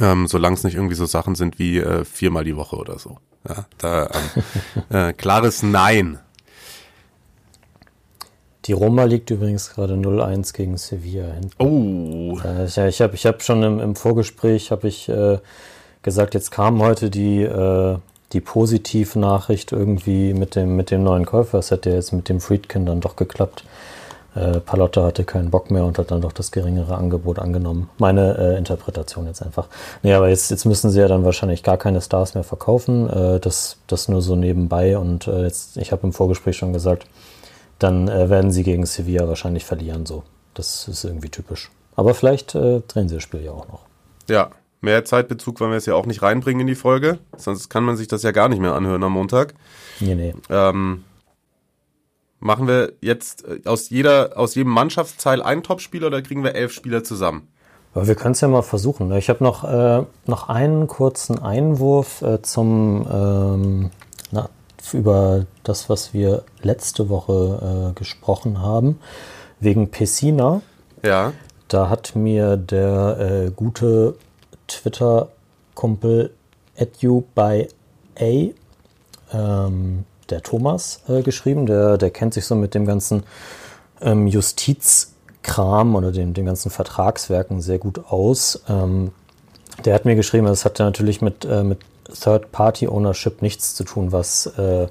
ähm, 0.00 0.26
solange 0.26 0.54
es 0.54 0.64
nicht 0.64 0.74
irgendwie 0.74 0.94
so 0.94 1.06
Sachen 1.06 1.34
sind 1.34 1.58
wie 1.58 1.78
äh, 1.78 2.04
viermal 2.04 2.44
die 2.44 2.56
Woche 2.56 2.76
oder 2.76 2.98
so. 2.98 3.18
Ja, 3.48 3.66
da 3.78 4.06
ähm, 4.06 4.42
äh, 4.96 5.12
klares 5.12 5.62
Nein. 5.62 6.18
Die 8.64 8.72
Roma 8.72 9.04
liegt 9.04 9.30
übrigens 9.30 9.70
gerade 9.70 9.94
0-1 9.94 10.52
gegen 10.52 10.76
Sevilla 10.76 11.32
hinten. 11.32 11.52
Oh, 11.58 12.38
Äh, 12.44 12.66
Ich, 12.88 13.00
habe 13.00 13.14
ich 13.14 13.24
hab 13.24 13.42
schon 13.42 13.62
im, 13.62 13.80
im 13.80 13.96
Vorgespräch 13.96 14.70
habe 14.70 14.88
ich 14.88 15.08
äh, 15.08 15.38
gesagt, 16.02 16.34
jetzt 16.34 16.50
kam 16.50 16.82
heute 16.82 17.08
die, 17.08 17.42
äh, 17.42 17.96
die 18.34 18.40
Positivnachricht 18.42 19.72
irgendwie 19.72 20.34
mit 20.34 20.54
dem, 20.54 20.76
mit 20.76 20.90
dem 20.90 21.02
neuen 21.02 21.24
Käufer. 21.24 21.58
Es 21.58 21.70
hätte 21.70 21.88
ja 21.88 21.96
jetzt 21.96 22.12
mit 22.12 22.28
dem 22.28 22.40
Friedkin 22.40 22.84
dann 22.84 23.00
doch 23.00 23.16
geklappt. 23.16 23.64
Äh, 24.38 24.60
Palotta 24.60 25.04
hatte 25.04 25.24
keinen 25.24 25.50
Bock 25.50 25.70
mehr 25.70 25.84
und 25.84 25.98
hat 25.98 26.10
dann 26.10 26.20
doch 26.20 26.32
das 26.32 26.52
geringere 26.52 26.96
Angebot 26.96 27.38
angenommen. 27.38 27.90
Meine 27.98 28.36
äh, 28.38 28.58
Interpretation 28.58 29.26
jetzt 29.26 29.42
einfach. 29.42 29.66
Nee, 30.02 30.14
aber 30.14 30.28
jetzt, 30.28 30.50
jetzt 30.50 30.64
müssen 30.64 30.90
sie 30.90 31.00
ja 31.00 31.08
dann 31.08 31.24
wahrscheinlich 31.24 31.62
gar 31.62 31.76
keine 31.76 32.00
Stars 32.00 32.34
mehr 32.34 32.44
verkaufen. 32.44 33.08
Äh, 33.10 33.40
das, 33.40 33.78
das 33.86 34.08
nur 34.08 34.22
so 34.22 34.36
nebenbei. 34.36 34.96
Und 34.96 35.26
äh, 35.26 35.42
jetzt, 35.42 35.76
ich 35.76 35.92
habe 35.92 36.06
im 36.06 36.12
Vorgespräch 36.12 36.56
schon 36.56 36.72
gesagt, 36.72 37.06
dann 37.78 38.08
äh, 38.08 38.30
werden 38.30 38.50
sie 38.50 38.62
gegen 38.62 38.86
Sevilla 38.86 39.26
wahrscheinlich 39.28 39.64
verlieren. 39.64 40.06
So, 40.06 40.22
das 40.54 40.88
ist 40.88 41.04
irgendwie 41.04 41.30
typisch. 41.30 41.70
Aber 41.96 42.14
vielleicht 42.14 42.54
äh, 42.54 42.80
drehen 42.86 43.08
sie 43.08 43.16
das 43.16 43.24
Spiel 43.24 43.44
ja 43.44 43.52
auch 43.52 43.68
noch. 43.68 43.80
ja. 44.28 44.50
Mehr 44.80 45.04
Zeitbezug 45.04 45.58
wollen 45.58 45.72
wir 45.72 45.74
jetzt 45.74 45.88
ja 45.88 45.96
auch 45.96 46.06
nicht 46.06 46.22
reinbringen 46.22 46.60
in 46.60 46.68
die 46.68 46.76
Folge, 46.76 47.18
sonst 47.36 47.68
kann 47.68 47.82
man 47.82 47.96
sich 47.96 48.06
das 48.06 48.22
ja 48.22 48.30
gar 48.30 48.48
nicht 48.48 48.60
mehr 48.60 48.74
anhören 48.74 49.02
am 49.02 49.10
Montag. 49.10 49.54
Nee, 49.98 50.14
nee. 50.14 50.34
Ähm, 50.50 51.02
machen 52.40 52.66
wir 52.66 52.92
jetzt 53.00 53.44
äh, 53.46 53.60
aus 53.64 53.90
jeder, 53.90 54.32
aus 54.36 54.54
jedem 54.54 54.72
Mannschaftsteil 54.72 55.42
einen 55.42 55.62
Topspieler 55.62 56.08
oder 56.08 56.22
kriegen 56.22 56.44
wir 56.44 56.54
elf 56.54 56.72
Spieler 56.72 57.04
zusammen? 57.04 57.48
Aber 57.94 58.06
wir 58.06 58.14
können 58.14 58.32
es 58.32 58.40
ja 58.40 58.48
mal 58.48 58.62
versuchen. 58.62 59.08
ne? 59.08 59.18
Ich 59.18 59.28
habe 59.28 59.42
noch, 59.42 59.64
äh, 59.64 60.04
noch 60.26 60.48
einen 60.48 60.86
kurzen 60.86 61.38
Einwurf 61.38 62.22
äh, 62.22 62.42
zum 62.42 63.06
ähm, 63.10 63.90
na, 64.30 64.50
über 64.92 65.46
das, 65.62 65.88
was 65.88 66.14
wir 66.14 66.44
letzte 66.62 67.08
Woche 67.08 67.90
äh, 67.90 67.98
gesprochen 67.98 68.60
haben, 68.60 69.00
wegen 69.60 69.90
Pessina. 69.90 70.62
Ja. 71.02 71.32
Da 71.68 71.90
hat 71.90 72.14
mir 72.14 72.56
der 72.56 73.46
äh, 73.46 73.50
gute 73.50 74.16
Twitter-Kumpel 74.68 76.32
edu 76.76 77.24
by 77.34 77.68
A, 78.18 78.52
ähm, 79.32 80.04
der 80.30 80.42
Thomas, 80.42 81.02
äh, 81.08 81.22
geschrieben. 81.22 81.66
Der, 81.66 81.98
der 81.98 82.10
kennt 82.10 82.34
sich 82.34 82.46
so 82.46 82.54
mit 82.54 82.74
dem 82.74 82.86
ganzen 82.86 83.24
ähm, 84.00 84.26
Justizkram 84.26 85.94
oder 85.94 86.12
dem, 86.12 86.34
den 86.34 86.46
ganzen 86.46 86.70
Vertragswerken 86.70 87.60
sehr 87.60 87.78
gut 87.78 88.00
aus. 88.08 88.62
Ähm, 88.68 89.12
der 89.84 89.94
hat 89.94 90.04
mir 90.04 90.16
geschrieben, 90.16 90.46
das 90.46 90.64
hat 90.64 90.78
natürlich 90.78 91.22
mit, 91.22 91.44
äh, 91.44 91.62
mit 91.62 91.78
Third-Party-Ownership 92.12 93.42
nichts 93.42 93.74
zu 93.74 93.84
tun, 93.84 94.12
was, 94.12 94.46
äh, 94.58 94.88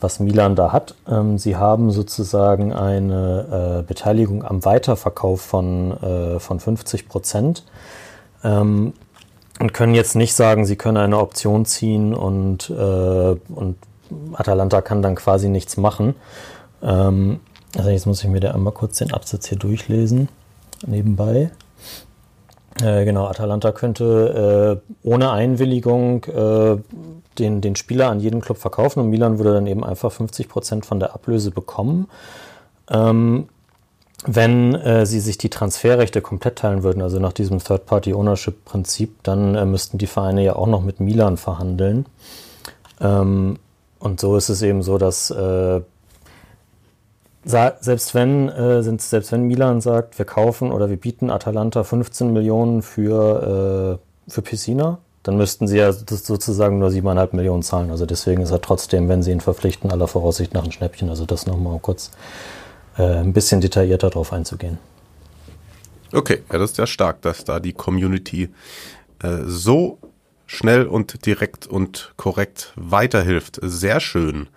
was 0.00 0.20
Milan 0.20 0.54
da 0.54 0.72
hat. 0.72 0.94
Ähm, 1.08 1.38
sie 1.38 1.56
haben 1.56 1.90
sozusagen 1.90 2.72
eine 2.72 3.80
äh, 3.80 3.82
Beteiligung 3.86 4.44
am 4.44 4.64
Weiterverkauf 4.64 5.40
von, 5.40 5.92
äh, 6.02 6.40
von 6.40 6.60
50 6.60 7.08
Prozent 7.08 7.64
ähm, 8.44 8.92
und 9.60 9.74
können 9.74 9.94
jetzt 9.94 10.14
nicht 10.14 10.34
sagen, 10.34 10.66
sie 10.66 10.76
können 10.76 10.98
eine 10.98 11.18
Option 11.18 11.64
ziehen 11.64 12.14
und, 12.14 12.70
äh, 12.70 12.74
und 12.74 13.76
Atalanta 14.34 14.80
kann 14.80 15.02
dann 15.02 15.14
quasi 15.14 15.48
nichts 15.48 15.76
machen. 15.76 16.14
Ähm, 16.82 17.40
also 17.76 17.90
jetzt 17.90 18.06
muss 18.06 18.22
ich 18.22 18.30
mir 18.30 18.40
da 18.40 18.52
einmal 18.52 18.72
kurz 18.72 18.98
den 18.98 19.12
Absatz 19.12 19.46
hier 19.48 19.58
durchlesen, 19.58 20.28
nebenbei. 20.86 21.50
Äh, 22.82 23.04
genau, 23.04 23.26
Atalanta 23.26 23.72
könnte 23.72 24.82
äh, 24.84 25.08
ohne 25.08 25.30
Einwilligung 25.32 26.24
äh, 26.24 26.76
den, 27.38 27.60
den 27.60 27.76
Spieler 27.76 28.08
an 28.08 28.20
jeden 28.20 28.40
Club 28.40 28.58
verkaufen 28.58 29.00
und 29.00 29.10
Milan 29.10 29.38
würde 29.38 29.54
dann 29.54 29.66
eben 29.66 29.84
einfach 29.84 30.12
50% 30.12 30.84
von 30.84 31.00
der 31.00 31.14
Ablöse 31.14 31.50
bekommen. 31.50 32.08
Ähm, 32.90 33.48
wenn 34.26 34.74
äh, 34.74 35.06
sie 35.06 35.20
sich 35.20 35.38
die 35.38 35.48
Transferrechte 35.48 36.20
komplett 36.20 36.56
teilen 36.56 36.82
würden, 36.82 37.02
also 37.02 37.20
nach 37.20 37.32
diesem 37.32 37.58
Third-Party-Ownership-Prinzip, 37.60 39.22
dann 39.22 39.54
äh, 39.54 39.64
müssten 39.64 39.98
die 39.98 40.08
Vereine 40.08 40.42
ja 40.42 40.56
auch 40.56 40.66
noch 40.66 40.82
mit 40.82 40.98
Milan 40.98 41.36
verhandeln. 41.36 42.06
Ähm, 43.00 43.58
und 44.00 44.20
so 44.20 44.36
ist 44.36 44.48
es 44.48 44.62
eben 44.62 44.82
so, 44.82 44.98
dass 44.98 45.30
äh, 45.30 45.80
selbst 47.44 48.14
wenn, 48.14 48.48
äh, 48.48 48.82
sind, 48.82 49.00
selbst 49.00 49.32
wenn 49.32 49.42
Milan 49.42 49.80
sagt, 49.80 50.18
wir 50.18 50.26
kaufen 50.26 50.70
oder 50.70 50.90
wir 50.90 50.96
bieten 50.96 51.30
Atalanta 51.30 51.82
15 51.82 52.32
Millionen 52.32 52.82
für, 52.82 53.98
äh, 54.28 54.30
für 54.30 54.42
Piscina, 54.42 54.98
dann 55.22 55.36
müssten 55.36 55.66
sie 55.66 55.78
ja 55.78 55.92
sozusagen 55.92 56.78
nur 56.78 56.90
7,5 56.90 57.36
Millionen 57.36 57.62
zahlen. 57.62 57.90
Also 57.90 58.06
deswegen 58.06 58.42
ist 58.42 58.50
er 58.50 58.60
trotzdem, 58.60 59.08
wenn 59.08 59.22
sie 59.22 59.32
ihn 59.32 59.40
verpflichten, 59.40 59.90
aller 59.90 60.08
Voraussicht 60.08 60.54
nach 60.54 60.64
ein 60.64 60.72
Schnäppchen. 60.72 61.08
Also 61.08 61.26
das 61.26 61.46
nochmal 61.46 61.78
kurz 61.80 62.10
äh, 62.96 63.02
ein 63.02 63.32
bisschen 63.32 63.60
detaillierter 63.60 64.10
drauf 64.10 64.32
einzugehen. 64.32 64.78
Okay, 66.12 66.42
ja, 66.50 66.58
das 66.58 66.72
ist 66.72 66.78
ja 66.78 66.86
stark, 66.86 67.20
dass 67.22 67.44
da 67.44 67.60
die 67.60 67.72
Community 67.72 68.48
äh, 69.22 69.38
so 69.44 69.98
schnell 70.48 70.86
und 70.86 71.26
direkt 71.26 71.68
und 71.68 72.12
korrekt 72.16 72.72
weiterhilft. 72.74 73.60
Sehr 73.62 74.00
schön. 74.00 74.48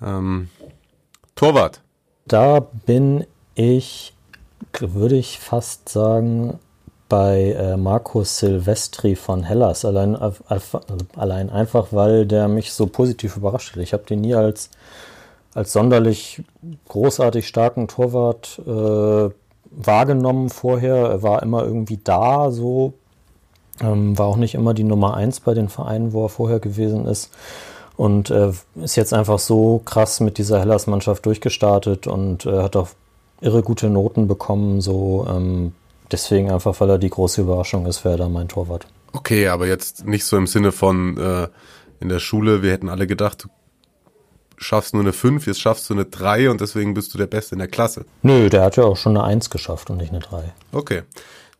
Ähm, 0.00 0.48
Torwart. 1.34 1.82
Da 2.26 2.60
bin 2.60 3.26
ich, 3.54 4.14
würde 4.80 5.16
ich 5.16 5.38
fast 5.40 5.88
sagen, 5.88 6.58
bei 7.08 7.52
äh, 7.52 7.76
Markus 7.76 8.38
Silvestri 8.38 9.16
von 9.16 9.42
Hellas. 9.42 9.84
Allein, 9.84 10.16
allein 11.16 11.50
einfach, 11.50 11.88
weil 11.90 12.24
der 12.24 12.48
mich 12.48 12.72
so 12.72 12.86
positiv 12.86 13.36
überrascht 13.36 13.72
hat. 13.74 13.82
Ich 13.82 13.92
habe 13.92 14.04
den 14.04 14.22
nie 14.22 14.34
als, 14.34 14.70
als 15.52 15.72
sonderlich 15.72 16.42
großartig 16.88 17.46
starken 17.46 17.88
Torwart 17.88 18.58
äh, 18.66 19.30
wahrgenommen 19.72 20.48
vorher. 20.48 20.94
Er 20.94 21.22
war 21.22 21.42
immer 21.42 21.64
irgendwie 21.64 21.98
da, 22.02 22.50
so. 22.52 22.94
Ähm, 23.82 24.16
war 24.18 24.26
auch 24.26 24.36
nicht 24.36 24.54
immer 24.54 24.74
die 24.74 24.84
Nummer 24.84 25.14
eins 25.14 25.40
bei 25.40 25.54
den 25.54 25.68
Vereinen, 25.68 26.12
wo 26.12 26.24
er 26.24 26.28
vorher 26.28 26.60
gewesen 26.60 27.06
ist. 27.06 27.30
Und 27.96 28.30
äh, 28.30 28.52
ist 28.76 28.96
jetzt 28.96 29.12
einfach 29.12 29.38
so 29.38 29.82
krass 29.84 30.20
mit 30.20 30.38
dieser 30.38 30.60
Hellas-Mannschaft 30.60 31.26
durchgestartet 31.26 32.06
und 32.06 32.46
äh, 32.46 32.62
hat 32.62 32.76
auch 32.76 32.88
irre 33.40 33.62
gute 33.62 33.90
Noten 33.90 34.28
bekommen. 34.28 34.80
So, 34.80 35.26
ähm, 35.28 35.72
deswegen 36.10 36.50
einfach, 36.50 36.80
weil 36.80 36.90
er 36.90 36.98
die 36.98 37.10
große 37.10 37.42
Überraschung 37.42 37.86
ist, 37.86 38.04
wäre 38.04 38.16
da 38.16 38.28
mein 38.28 38.48
Torwart. 38.48 38.86
Okay, 39.12 39.48
aber 39.48 39.66
jetzt 39.66 40.06
nicht 40.06 40.24
so 40.24 40.36
im 40.36 40.46
Sinne 40.46 40.72
von 40.72 41.18
äh, 41.18 41.48
in 42.00 42.08
der 42.08 42.18
Schule, 42.18 42.62
wir 42.62 42.72
hätten 42.72 42.88
alle 42.88 43.06
gedacht, 43.06 43.44
du 43.44 43.48
schaffst 44.56 44.94
nur 44.94 45.02
eine 45.02 45.12
5, 45.12 45.46
jetzt 45.46 45.60
schaffst 45.60 45.90
du 45.90 45.94
eine 45.94 46.06
3 46.06 46.50
und 46.50 46.60
deswegen 46.60 46.94
bist 46.94 47.12
du 47.12 47.18
der 47.18 47.26
Beste 47.26 47.54
in 47.54 47.58
der 47.58 47.68
Klasse. 47.68 48.06
Nö, 48.22 48.48
der 48.48 48.62
hat 48.62 48.76
ja 48.76 48.84
auch 48.84 48.96
schon 48.96 49.16
eine 49.16 49.24
1 49.24 49.50
geschafft 49.50 49.90
und 49.90 49.98
nicht 49.98 50.10
eine 50.10 50.20
3. 50.20 50.52
Okay. 50.72 51.02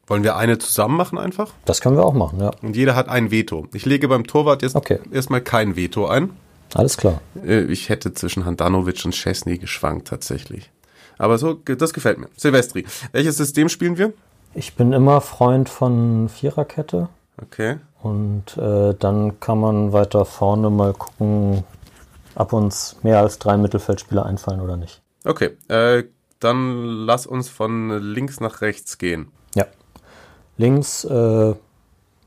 Wollen 0.07 0.25
wir 0.25 0.37
eine 0.37 0.59
zusammen 0.59 0.97
machen 0.97 1.17
einfach? 1.19 1.53
Das 1.65 1.81
können 1.81 1.97
wir 1.97 2.05
auch 2.05 2.13
machen, 2.15 2.41
ja. 2.41 2.51
Und 2.63 2.75
jeder 2.77 2.95
hat 2.97 3.09
ein 3.09 3.31
Veto. 3.31 3.67
Ich 3.73 3.87
lege 3.87 4.09
beim 4.09 4.27
Torwart 4.27 4.63
jetzt 4.63 4.75
Okay. 4.75 4.99
erstmal 5.13 5.41
kein 5.41 5.77
Veto 5.77 6.07
ein. 6.07 6.31
Alles 6.75 6.97
klar. 6.97 7.21
Äh, 7.45 7.63
Ich 7.65 7.89
hätte 7.89 8.13
zwischen 8.13 8.45
Handanovic 8.45 9.05
und 9.05 9.15
Chesney 9.15 9.59
geschwankt 9.59 10.09
tatsächlich. 10.09 10.71
Aber 11.19 11.39
so, 11.39 11.55
das 11.55 11.93
gefällt 11.93 12.19
mir. 12.19 12.29
Silvestri. 12.37 12.85
Welches 13.13 13.37
System 13.37 13.69
spielen 13.69 13.97
wir? 13.97 14.13
Ich 14.55 14.75
bin 14.75 14.93
immer 14.93 15.21
Freund 15.21 15.69
von 15.69 16.29
Viererkette 16.29 17.09
Okay. 17.41 17.77
und 18.03 18.57
äh, 18.59 18.95
dann 18.99 19.39
kann 19.41 19.61
man 19.61 19.93
weiter 19.93 20.25
vorne 20.25 20.69
mal 20.69 20.93
gucken, 20.95 21.65
ob 22.35 22.53
uns 22.53 22.97
mehr 23.03 23.21
als 23.21 23.39
drei 23.39 23.57
Mittelfeldspieler 23.57 24.27
einfallen 24.27 24.61
oder 24.61 24.77
nicht. 24.77 25.01
Okay. 25.25 25.51
Äh, 25.69 26.05
dann 26.41 26.85
lass 27.07 27.27
uns 27.27 27.49
von 27.49 27.91
links 28.01 28.41
nach 28.41 28.61
rechts 28.63 28.99
gehen. 28.99 29.29
Links, 30.63 31.05
äh, 31.05 31.55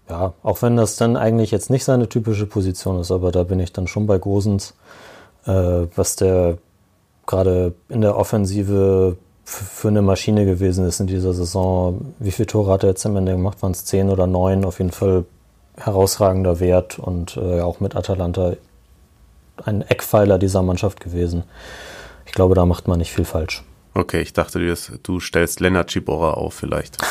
ja, 0.09 0.33
auch 0.43 0.61
wenn 0.61 0.77
das 0.77 0.97
dann 0.97 1.17
eigentlich 1.17 1.51
jetzt 1.51 1.69
nicht 1.69 1.83
seine 1.83 2.07
typische 2.09 2.45
Position 2.45 2.99
ist, 2.99 3.11
aber 3.11 3.31
da 3.31 3.43
bin 3.43 3.59
ich 3.59 3.73
dann 3.73 3.87
schon 3.87 4.05
bei 4.05 4.17
Gosens, 4.19 4.75
äh, 5.45 5.87
was 5.95 6.15
der 6.15 6.57
gerade 7.25 7.73
in 7.89 8.01
der 8.01 8.17
Offensive 8.17 9.17
für 9.45 9.87
eine 9.87 10.01
Maschine 10.01 10.45
gewesen 10.45 10.85
ist 10.85 10.99
in 10.99 11.07
dieser 11.07 11.33
Saison. 11.33 12.13
Wie 12.19 12.31
viele 12.31 12.47
Tore 12.47 12.71
hat 12.71 12.83
er 12.83 12.89
jetzt 12.89 13.05
am 13.05 13.15
Ende 13.15 13.31
gemacht? 13.31 13.61
Waren 13.61 13.71
es 13.71 13.85
zehn 13.85 14.09
oder 14.09 14.27
neun? 14.27 14.65
Auf 14.65 14.79
jeden 14.79 14.91
Fall 14.91 15.25
herausragender 15.77 16.59
Wert 16.59 16.99
und 16.99 17.37
äh, 17.37 17.61
auch 17.61 17.79
mit 17.79 17.95
Atalanta 17.95 18.53
ein 19.63 19.81
Eckpfeiler 19.81 20.37
dieser 20.39 20.61
Mannschaft 20.61 20.99
gewesen. 20.99 21.43
Ich 22.25 22.33
glaube, 22.33 22.55
da 22.55 22.65
macht 22.65 22.87
man 22.87 22.99
nicht 22.99 23.11
viel 23.11 23.25
falsch. 23.25 23.63
Okay, 23.97 24.21
ich 24.21 24.33
dachte, 24.33 24.59
du, 24.59 24.75
du 25.03 25.19
stellst 25.21 25.61
Lennart 25.61 25.89
Ciborra 25.89 26.31
auf 26.31 26.53
vielleicht. 26.53 26.97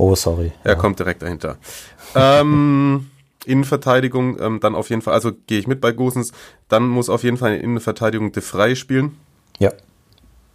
Oh, 0.00 0.14
sorry. 0.14 0.52
Er 0.62 0.76
kommt 0.76 1.00
direkt 1.00 1.22
dahinter. 1.22 1.58
ähm, 2.14 3.10
Innenverteidigung, 3.44 4.40
ähm, 4.40 4.60
dann 4.60 4.76
auf 4.76 4.90
jeden 4.90 5.02
Fall, 5.02 5.12
also 5.12 5.32
gehe 5.48 5.58
ich 5.58 5.66
mit 5.66 5.80
bei 5.80 5.90
Gosens, 5.90 6.30
dann 6.68 6.86
muss 6.86 7.08
auf 7.10 7.24
jeden 7.24 7.36
Fall 7.36 7.56
in 7.56 7.62
Innenverteidigung 7.62 8.30
De 8.30 8.40
Frey 8.40 8.76
spielen. 8.76 9.16
Ja, 9.58 9.72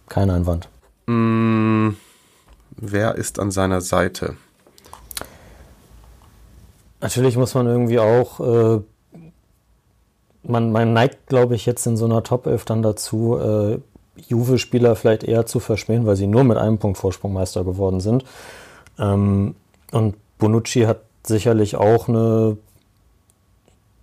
kein 0.08 0.30
Einwand. 0.30 0.70
Mm, 1.06 1.90
wer 2.76 3.16
ist 3.16 3.38
an 3.38 3.50
seiner 3.50 3.82
Seite? 3.82 4.36
Natürlich 7.02 7.36
muss 7.36 7.54
man 7.54 7.66
irgendwie 7.66 7.98
auch, 7.98 8.40
äh, 8.40 8.80
man, 10.42 10.72
man 10.72 10.94
neigt, 10.94 11.26
glaube 11.26 11.54
ich, 11.54 11.66
jetzt 11.66 11.86
in 11.86 11.98
so 11.98 12.06
einer 12.06 12.22
Top 12.22 12.46
11 12.46 12.64
dann 12.64 12.82
dazu, 12.82 13.36
äh, 13.38 13.78
Juve-Spieler 14.16 14.96
vielleicht 14.96 15.24
eher 15.24 15.46
zu 15.46 15.60
verschmähen, 15.60 16.06
weil 16.06 16.16
sie 16.16 16.26
nur 16.26 16.44
mit 16.44 16.56
einem 16.56 16.78
Punkt 16.78 16.98
Vorsprung 16.98 17.32
Meister 17.32 17.64
geworden 17.64 18.00
sind. 18.00 18.24
Ähm, 18.98 19.54
und 19.92 20.16
Bonucci 20.38 20.82
hat 20.82 21.00
sicherlich 21.24 21.76
auch 21.76 22.08
eine, 22.08 22.56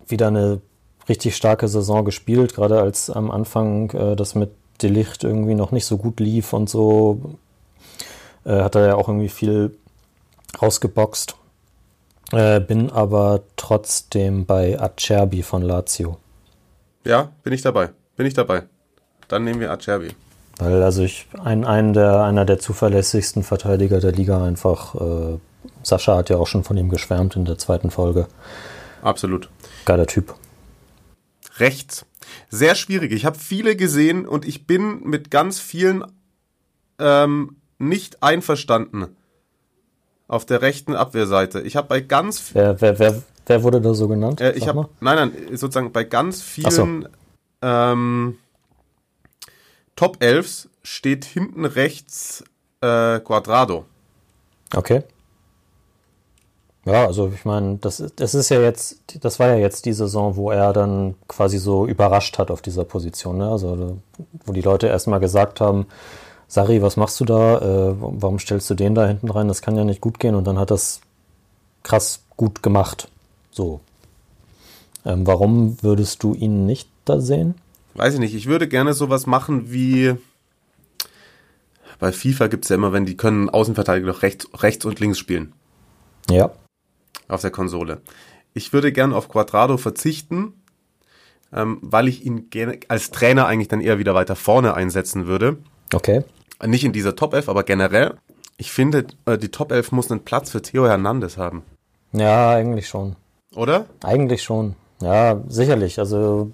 wieder 0.06 0.28
eine 0.28 0.60
richtig 1.08 1.36
starke 1.36 1.68
Saison 1.68 2.04
gespielt, 2.04 2.54
gerade 2.54 2.80
als 2.80 3.10
am 3.10 3.30
Anfang 3.30 3.90
äh, 3.90 4.16
das 4.16 4.34
mit 4.34 4.50
Delicht 4.82 5.24
irgendwie 5.24 5.54
noch 5.54 5.70
nicht 5.70 5.86
so 5.86 5.96
gut 5.96 6.20
lief 6.20 6.52
und 6.52 6.68
so, 6.68 7.36
äh, 8.44 8.62
hat 8.62 8.74
er 8.74 8.86
ja 8.86 8.94
auch 8.96 9.08
irgendwie 9.08 9.28
viel 9.28 9.76
rausgeboxt. 10.60 11.36
Äh, 12.32 12.60
bin 12.60 12.90
aber 12.90 13.42
trotzdem 13.56 14.46
bei 14.46 14.80
Acerbi 14.80 15.42
von 15.42 15.62
Lazio. 15.62 16.18
Ja, 17.04 17.30
bin 17.42 17.52
ich 17.52 17.62
dabei. 17.62 17.90
Bin 18.16 18.26
ich 18.26 18.34
dabei. 18.34 18.64
Dann 19.32 19.44
nehmen 19.44 19.60
wir 19.60 19.70
Acerbi. 19.70 20.10
Weil 20.58 20.82
also 20.82 21.02
ich 21.02 21.26
ein, 21.42 21.64
ein 21.64 21.94
der, 21.94 22.22
einer 22.22 22.44
der 22.44 22.58
zuverlässigsten 22.58 23.42
Verteidiger 23.42 23.98
der 23.98 24.12
Liga 24.12 24.44
einfach, 24.44 24.94
äh, 24.94 25.38
Sascha 25.82 26.18
hat 26.18 26.28
ja 26.28 26.36
auch 26.36 26.46
schon 26.46 26.64
von 26.64 26.76
ihm 26.76 26.90
geschwärmt 26.90 27.34
in 27.34 27.46
der 27.46 27.56
zweiten 27.56 27.90
Folge. 27.90 28.26
Absolut. 29.00 29.48
Geiler 29.86 30.06
Typ. 30.06 30.34
Rechts. 31.56 32.04
Sehr 32.50 32.74
schwierig. 32.74 33.10
Ich 33.12 33.24
habe 33.24 33.38
viele 33.38 33.74
gesehen 33.74 34.28
und 34.28 34.46
ich 34.46 34.66
bin 34.66 35.02
mit 35.02 35.30
ganz 35.30 35.58
vielen 35.58 36.04
ähm, 36.98 37.56
nicht 37.78 38.22
einverstanden 38.22 39.16
auf 40.28 40.44
der 40.44 40.60
rechten 40.60 40.94
Abwehrseite. 40.94 41.62
Ich 41.62 41.74
habe 41.74 41.88
bei 41.88 42.00
ganz 42.02 42.50
Wer, 42.52 42.82
wer, 42.82 42.98
wer, 42.98 43.22
wer 43.46 43.62
wurde 43.62 43.80
da 43.80 43.94
so 43.94 44.08
genannt? 44.08 44.42
Äh, 44.42 44.52
ich 44.52 44.68
habe, 44.68 44.90
nein, 45.00 45.16
nein, 45.16 45.56
sozusagen 45.56 45.90
bei 45.90 46.04
ganz 46.04 46.44
Ach 46.64 46.70
so. 46.70 46.84
vielen 46.84 47.08
ähm, 47.62 48.36
Top 49.96 50.22
11 50.22 50.68
steht 50.82 51.24
hinten 51.24 51.64
rechts 51.64 52.44
äh, 52.80 53.20
Quadrado. 53.20 53.84
Okay. 54.74 55.02
Ja, 56.84 57.06
also 57.06 57.30
ich 57.32 57.44
meine, 57.44 57.76
das, 57.76 58.00
ist- 58.00 58.18
das 58.18 58.34
ist 58.34 58.48
ja 58.48 58.60
jetzt, 58.60 58.98
das 59.20 59.38
war 59.38 59.48
ja 59.48 59.56
jetzt 59.56 59.84
die 59.86 59.92
Saison, 59.92 60.34
wo 60.34 60.50
er 60.50 60.72
dann 60.72 61.14
quasi 61.28 61.58
so 61.58 61.86
überrascht 61.86 62.38
hat 62.38 62.50
auf 62.50 62.60
dieser 62.62 62.84
Position. 62.84 63.38
Ne? 63.38 63.48
Also 63.48 63.98
wo 64.44 64.52
die 64.52 64.62
Leute 64.62 64.88
erstmal 64.88 65.20
gesagt 65.20 65.60
haben, 65.60 65.86
Sari, 66.48 66.82
was 66.82 66.96
machst 66.96 67.20
du 67.20 67.24
da? 67.24 67.58
Äh, 67.58 67.94
warum 67.98 68.38
stellst 68.38 68.68
du 68.68 68.74
den 68.74 68.94
da 68.94 69.06
hinten 69.06 69.30
rein? 69.30 69.48
Das 69.48 69.62
kann 69.62 69.76
ja 69.76 69.84
nicht 69.84 70.00
gut 70.00 70.18
gehen. 70.18 70.34
Und 70.34 70.44
dann 70.44 70.58
hat 70.58 70.70
das 70.72 71.00
krass 71.84 72.22
gut 72.36 72.62
gemacht. 72.62 73.08
So. 73.52 73.80
Ähm, 75.04 75.26
warum 75.26 75.76
würdest 75.82 76.22
du 76.24 76.34
ihn 76.34 76.66
nicht 76.66 76.88
da 77.04 77.20
sehen? 77.20 77.54
Weiß 77.94 78.14
ich 78.14 78.20
nicht, 78.20 78.34
ich 78.34 78.46
würde 78.46 78.68
gerne 78.68 78.94
sowas 78.94 79.26
machen 79.26 79.70
wie 79.72 80.14
bei 81.98 82.10
FIFA 82.10 82.48
gibt's 82.48 82.68
ja 82.68 82.76
immer, 82.76 82.92
wenn 82.92 83.04
die 83.06 83.16
können 83.16 83.48
Außenverteidiger 83.48 84.12
doch 84.12 84.22
rechts, 84.22 84.48
rechts 84.60 84.84
und 84.84 84.98
links 84.98 85.18
spielen 85.18 85.52
Ja. 86.28 86.50
auf 87.28 87.42
der 87.42 87.50
Konsole. 87.50 88.00
Ich 88.54 88.72
würde 88.72 88.92
gerne 88.92 89.14
auf 89.14 89.28
Quadrado 89.28 89.76
verzichten, 89.76 90.54
ähm, 91.52 91.78
weil 91.82 92.08
ich 92.08 92.24
ihn 92.26 92.50
gerne 92.50 92.80
als 92.88 93.10
Trainer 93.12 93.46
eigentlich 93.46 93.68
dann 93.68 93.80
eher 93.80 93.98
wieder 93.98 94.14
weiter 94.14 94.36
vorne 94.36 94.74
einsetzen 94.74 95.26
würde. 95.26 95.58
Okay. 95.94 96.24
Nicht 96.66 96.84
in 96.84 96.92
dieser 96.92 97.14
Top 97.16 97.34
11, 97.34 97.48
aber 97.48 97.62
generell. 97.62 98.14
Ich 98.56 98.72
finde, 98.72 99.06
äh, 99.26 99.38
die 99.38 99.48
Top 99.50 99.70
11 99.72 99.92
muss 99.92 100.10
einen 100.10 100.24
Platz 100.24 100.50
für 100.50 100.62
Theo 100.62 100.86
Hernandez 100.86 101.36
haben. 101.36 101.62
Ja, 102.12 102.50
eigentlich 102.50 102.88
schon. 102.88 103.16
Oder? 103.54 103.86
Eigentlich 104.02 104.42
schon. 104.42 104.74
Ja, 105.00 105.40
sicherlich. 105.48 105.98
Also 105.98 106.52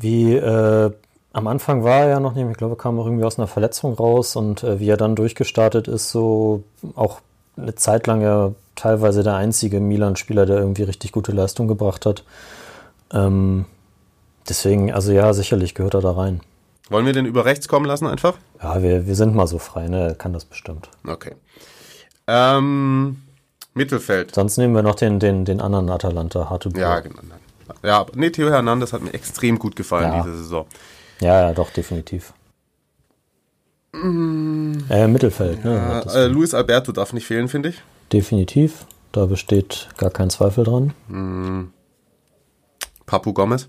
wie 0.00 0.34
äh, 0.34 0.90
am 1.32 1.46
Anfang 1.46 1.84
war 1.84 2.00
er 2.00 2.08
ja 2.08 2.20
noch 2.20 2.34
nicht, 2.34 2.48
ich 2.50 2.56
glaube, 2.56 2.74
er 2.74 2.78
kam 2.78 2.98
auch 2.98 3.06
irgendwie 3.06 3.24
aus 3.24 3.38
einer 3.38 3.46
Verletzung 3.46 3.94
raus 3.94 4.34
und 4.36 4.64
äh, 4.64 4.80
wie 4.80 4.88
er 4.88 4.96
dann 4.96 5.16
durchgestartet 5.16 5.88
ist, 5.88 6.10
so 6.10 6.64
auch 6.96 7.20
eine 7.56 7.74
Zeit 7.74 8.06
lang 8.06 8.22
ja 8.22 8.52
teilweise 8.74 9.22
der 9.22 9.34
einzige 9.34 9.80
Milan-Spieler, 9.80 10.46
der 10.46 10.58
irgendwie 10.58 10.82
richtig 10.82 11.12
gute 11.12 11.32
Leistung 11.32 11.68
gebracht 11.68 12.06
hat. 12.06 12.24
Ähm, 13.12 13.66
deswegen, 14.48 14.92
also 14.92 15.12
ja, 15.12 15.32
sicherlich 15.32 15.74
gehört 15.74 15.94
er 15.94 16.00
da 16.00 16.12
rein. 16.12 16.40
Wollen 16.88 17.06
wir 17.06 17.12
den 17.12 17.26
über 17.26 17.44
rechts 17.44 17.68
kommen 17.68 17.86
lassen 17.86 18.06
einfach? 18.06 18.34
Ja, 18.60 18.82
wir, 18.82 19.06
wir 19.06 19.14
sind 19.14 19.34
mal 19.34 19.46
so 19.46 19.58
frei, 19.58 19.86
ne? 19.88 20.08
Er 20.08 20.14
kann 20.14 20.32
das 20.32 20.44
bestimmt. 20.44 20.88
Okay. 21.06 21.34
Ähm, 22.26 23.22
Mittelfeld. 23.74 24.34
Sonst 24.34 24.56
nehmen 24.56 24.74
wir 24.74 24.82
noch 24.82 24.96
den, 24.96 25.20
den, 25.20 25.44
den 25.44 25.60
anderen 25.60 25.90
Atalanta, 25.90 26.50
Hartebur. 26.50 26.80
Ja, 26.80 26.98
genau. 27.00 27.20
Ja, 27.82 28.06
nee, 28.14 28.30
Theo 28.30 28.50
Hernandez 28.50 28.92
hat 28.92 29.02
mir 29.02 29.12
extrem 29.14 29.58
gut 29.58 29.76
gefallen 29.76 30.12
Ja. 30.12 30.22
diese 30.22 30.36
Saison. 30.36 30.66
Ja, 31.20 31.48
ja, 31.48 31.52
doch, 31.52 31.70
definitiv. 31.70 32.32
Äh, 33.92 35.08
Mittelfeld, 35.08 35.64
ne? 35.64 35.80
Hattest 35.94 36.14
äh. 36.16 36.26
Luis 36.26 36.54
Alberto 36.54 36.92
darf 36.92 37.12
nicht 37.12 37.26
fehlen, 37.26 37.48
finde 37.48 37.70
ich. 37.70 37.82
definitiv. 38.12 38.86
Da 39.12 39.26
besteht 39.26 39.88
gar 39.96 40.10
kein 40.10 40.30
Zweifel 40.30 40.62
dran. 40.62 40.94
Hm. 41.08 41.72
Papu 43.06 43.32
Gomez. 43.32 43.66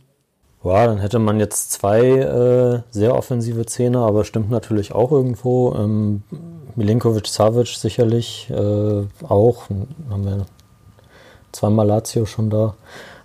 Ja, 0.63 0.85
dann 0.85 0.99
hätte 0.99 1.17
man 1.17 1.39
jetzt 1.39 1.71
zwei 1.71 1.99
äh, 2.01 2.81
sehr 2.91 3.15
offensive 3.15 3.65
Zehner, 3.65 4.01
aber 4.01 4.23
stimmt 4.23 4.51
natürlich 4.51 4.91
auch 4.93 5.11
irgendwo. 5.11 5.73
Ähm, 5.73 6.21
Milinkovic 6.75 7.25
Savic 7.25 7.69
sicherlich 7.69 8.51
äh, 8.51 9.03
auch. 9.27 9.63
Haben 10.11 10.25
wir 10.25 10.45
zweimal 11.51 11.87
Lazio 11.87 12.27
schon 12.27 12.51
da. 12.51 12.75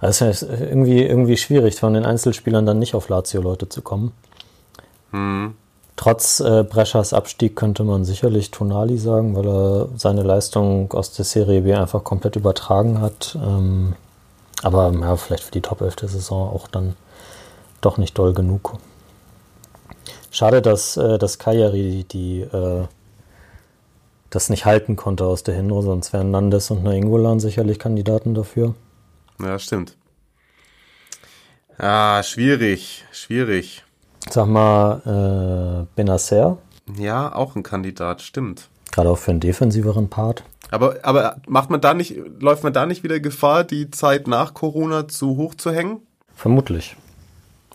Also 0.01 0.27
es 0.27 0.43
ist 0.43 0.61
irgendwie, 0.61 1.03
irgendwie 1.03 1.37
schwierig, 1.37 1.77
von 1.77 1.95
den 1.95 2.05
Einzelspielern 2.05 2.67
dann 2.67 2.79
nicht 2.79 2.95
auf 2.95 3.09
Lazio-Leute 3.09 3.69
zu 3.69 3.83
kommen. 3.83 4.13
Hm. 5.13 5.55
Trotz 5.97 6.41
äh, 6.41 6.63
Breschers 6.63 7.15
Abstieg 7.15 7.57
könnte 7.57 7.83
man 7.83 8.05
sicherlich 8.05 8.51
Tonali 8.51 8.99
sagen, 8.99 9.35
weil 9.35 9.49
er 9.49 9.89
seine 9.97 10.23
Leistung 10.23 10.93
aus 10.93 11.13
der 11.13 11.25
Serie 11.25 11.63
B 11.63 11.73
einfach 11.75 12.05
komplett 12.05 12.37
übertragen 12.37 13.01
hat. 13.01 13.37
Ähm, 13.43 13.95
aber 14.63 14.93
ja, 14.93 15.17
vielleicht 15.17 15.45
für 15.45 15.53
die 15.53 15.63
Top 15.63 15.81
11 15.81 15.97
der 15.97 16.09
Saison 16.11 16.51
auch 16.51 16.69
dann 16.69 16.97
doch 17.81 17.97
nicht 17.97 18.19
doll 18.19 18.35
genug. 18.35 18.75
Schade, 20.31 20.61
dass, 20.61 20.99
äh, 20.99 21.17
dass 21.19 21.39
Kajari 21.39 22.05
die, 22.05 22.43
äh, 22.43 22.85
das 24.29 24.51
nicht 24.51 24.67
halten 24.67 24.97
konnte 24.97 25.25
aus 25.25 25.45
der 25.45 25.55
Hinrunde, 25.55 25.87
sonst 25.87 26.13
wären 26.13 26.31
Nandes 26.31 26.71
und 26.71 26.85
Nainggolan 26.85 27.41
sicherlich 27.41 27.79
Kandidaten 27.79 28.35
dafür. 28.35 28.75
Ja, 29.43 29.59
stimmt. 29.59 29.97
Ah, 31.78 32.22
schwierig, 32.22 33.05
schwierig. 33.12 33.84
Sag 34.30 34.47
mal, 34.47 35.87
äh, 35.87 35.87
Benacer, 35.95 36.59
Ja, 36.99 37.34
auch 37.34 37.55
ein 37.57 37.62
Kandidat, 37.62 38.22
stimmt. 38.22 38.68
gerade 38.93 39.11
auch 39.11 39.18
für 39.18 39.30
einen 39.32 39.41
defensiveren 39.41 40.09
Part. 40.09 40.43
Aber, 40.70 40.97
aber 41.03 41.37
macht 41.47 41.70
man 41.70 41.80
da 41.80 41.95
nicht, 41.95 42.16
läuft 42.41 42.64
man 42.64 42.72
da 42.72 42.87
nicht 42.87 43.05
wieder 43.05 43.20
Gefahr, 43.20 43.62
die 43.62 43.91
Zeit 43.91 44.26
nach 44.26 44.53
Corona 44.55 45.07
zu 45.07 45.37
hoch 45.37 45.55
zu 45.55 45.70
hängen? 45.70 46.01
Vermutlich. 46.34 46.97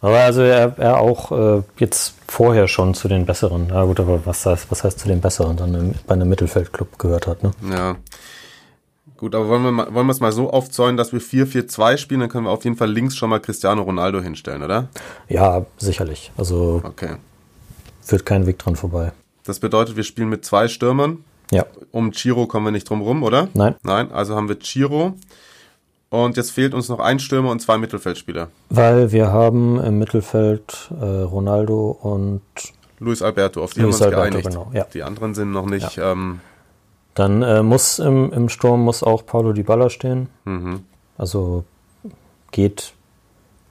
Aber 0.02 0.18
also 0.20 0.42
er, 0.42 0.78
er 0.80 0.98
auch 1.00 1.32
äh, 1.32 1.64
jetzt 1.78 2.16
vorher 2.28 2.68
schon 2.68 2.94
zu 2.96 3.08
den 3.08 3.26
Besseren. 3.26 3.70
Ja 3.70 3.84
gut, 3.84 4.00
aber 4.00 4.26
was 4.26 4.46
heißt, 4.46 4.72
was 4.72 4.84
heißt 4.84 5.00
zu 5.00 5.08
den 5.08 5.22
Besseren 5.22 5.56
dann 5.58 5.94
bei 6.08 6.16
einem 6.16 6.28
Mittelfeldclub 6.28 6.98
gehört 6.98 7.28
hat, 7.28 7.44
ne? 7.44 7.52
Ja. 7.70 7.96
Gut, 9.22 9.36
aber 9.36 9.48
wollen 9.50 9.62
wir, 9.62 9.72
mal, 9.72 9.94
wollen 9.94 10.08
wir 10.08 10.14
es 10.14 10.20
mal 10.20 10.32
so 10.32 10.50
aufzäunen, 10.50 10.98
dass 10.98 11.14
wir 11.14 11.22
4-4-2 11.22 11.98
spielen, 11.98 12.22
dann 12.22 12.30
können 12.30 12.46
wir 12.48 12.50
auf 12.50 12.64
jeden 12.64 12.76
Fall 12.76 12.90
links 12.92 13.16
schon 13.16 13.30
mal 13.30 13.40
Cristiano 13.40 13.84
Ronaldo 13.84 14.20
hinstellen, 14.20 14.64
oder? 14.64 14.88
Ja, 15.30 15.64
sicherlich. 15.78 16.32
Also 16.38 16.82
Okay. 16.84 17.18
führt 18.02 18.26
kein 18.26 18.48
Weg 18.48 18.58
dran 18.58 18.76
vorbei. 18.76 19.12
Das 19.44 19.60
bedeutet, 19.60 19.96
wir 19.96 20.04
spielen 20.04 20.30
mit 20.30 20.44
zwei 20.44 20.68
Stürmern. 20.68 21.24
Ja. 21.52 21.68
Um 21.92 22.12
Chiro 22.14 22.48
kommen 22.48 22.66
wir 22.66 22.72
nicht 22.72 22.90
drum 22.90 23.02
rum, 23.02 23.22
oder? 23.22 23.48
Nein. 23.54 23.76
Nein, 23.84 24.12
also 24.12 24.36
haben 24.36 24.50
wir 24.50 24.58
Chiro. 24.58 25.14
Und 26.10 26.36
jetzt 26.36 26.50
fehlt 26.50 26.74
uns 26.74 26.90
noch 26.90 27.00
ein 27.00 27.20
Stürmer 27.20 27.52
und 27.52 27.62
zwei 27.62 27.78
Mittelfeldspieler. 27.78 28.48
Weil 28.72 29.12
wir 29.12 29.32
haben 29.32 29.80
im 29.80 30.00
Mittelfeld 30.00 30.90
äh, 31.00 31.06
Ronaldo 31.06 31.92
und 32.02 32.42
Luis 32.98 33.22
Alberto, 33.22 33.64
auf 33.64 33.74
die 33.76 33.82
Luis 33.82 34.02
haben 34.02 34.10
wir 34.12 34.18
uns 34.18 34.18
Alberto, 34.18 34.32
geeinigt. 34.42 34.50
genau, 34.50 34.72
ja. 34.74 34.88
Die 34.92 35.04
anderen 35.04 35.36
sind 35.36 35.52
noch 35.52 35.68
nicht. 35.68 36.00
Ähm, 36.00 36.40
dann 37.16 37.42
äh, 37.44 37.62
muss 37.64 38.00
im, 38.00 38.32
im 38.32 38.50
Sturm 38.50 38.82
muss 38.84 39.04
auch 39.04 39.26
Paulo 39.26 39.54
Dybala 39.54 39.90
stehen. 39.90 40.30
mhm. 40.46 40.84
Also 41.18 41.66
geht, 42.52 42.94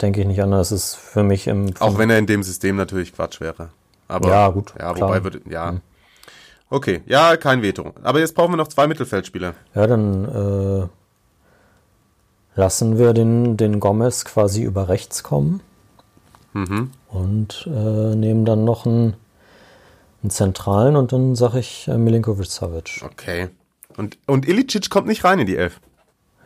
denke 0.00 0.20
ich, 0.20 0.26
nicht 0.26 0.42
anders. 0.42 0.70
Ist 0.72 0.94
für 0.94 1.22
mich 1.24 1.46
im 1.48 1.72
Auch 1.80 1.98
wenn 1.98 2.10
er 2.10 2.18
in 2.18 2.26
dem 2.26 2.42
System 2.42 2.76
natürlich 2.76 3.12
Quatsch 3.14 3.40
wäre. 3.40 3.70
Aber, 4.08 4.28
Ja, 4.28 4.48
gut, 4.50 4.72
Ja, 4.78 4.92
klar. 4.92 5.08
wobei 5.08 5.24
würde, 5.24 5.40
ja. 5.48 5.74
Okay, 6.68 7.02
ja, 7.06 7.36
kein 7.36 7.62
Veto. 7.62 7.92
Aber 8.02 8.20
jetzt 8.20 8.34
brauchen 8.36 8.52
wir 8.52 8.56
noch 8.56 8.68
zwei 8.68 8.86
Mittelfeldspieler. 8.86 9.54
Ja, 9.74 9.86
dann 9.88 10.24
äh, 10.24 10.86
lassen 12.54 12.98
wir 12.98 13.12
den, 13.12 13.56
den 13.56 13.80
Gomez 13.80 14.24
quasi 14.24 14.62
über 14.62 14.88
rechts 14.88 15.22
kommen 15.22 15.60
Mhm. 16.52 16.90
und 17.08 17.68
äh, 17.72 18.14
nehmen 18.16 18.44
dann 18.44 18.64
noch 18.64 18.84
einen, 18.86 19.14
einen 20.22 20.30
zentralen 20.30 20.96
und 20.96 21.12
dann 21.12 21.34
sage 21.34 21.58
ich 21.58 21.88
äh, 21.88 21.96
Milinkovic 21.96 22.46
Savic. 22.46 23.02
Okay. 23.04 23.48
Und, 23.96 24.18
und 24.26 24.46
Ilicic 24.46 24.90
kommt 24.90 25.06
nicht 25.06 25.24
rein 25.24 25.38
in 25.38 25.46
die 25.46 25.56
Elf. 25.56 25.80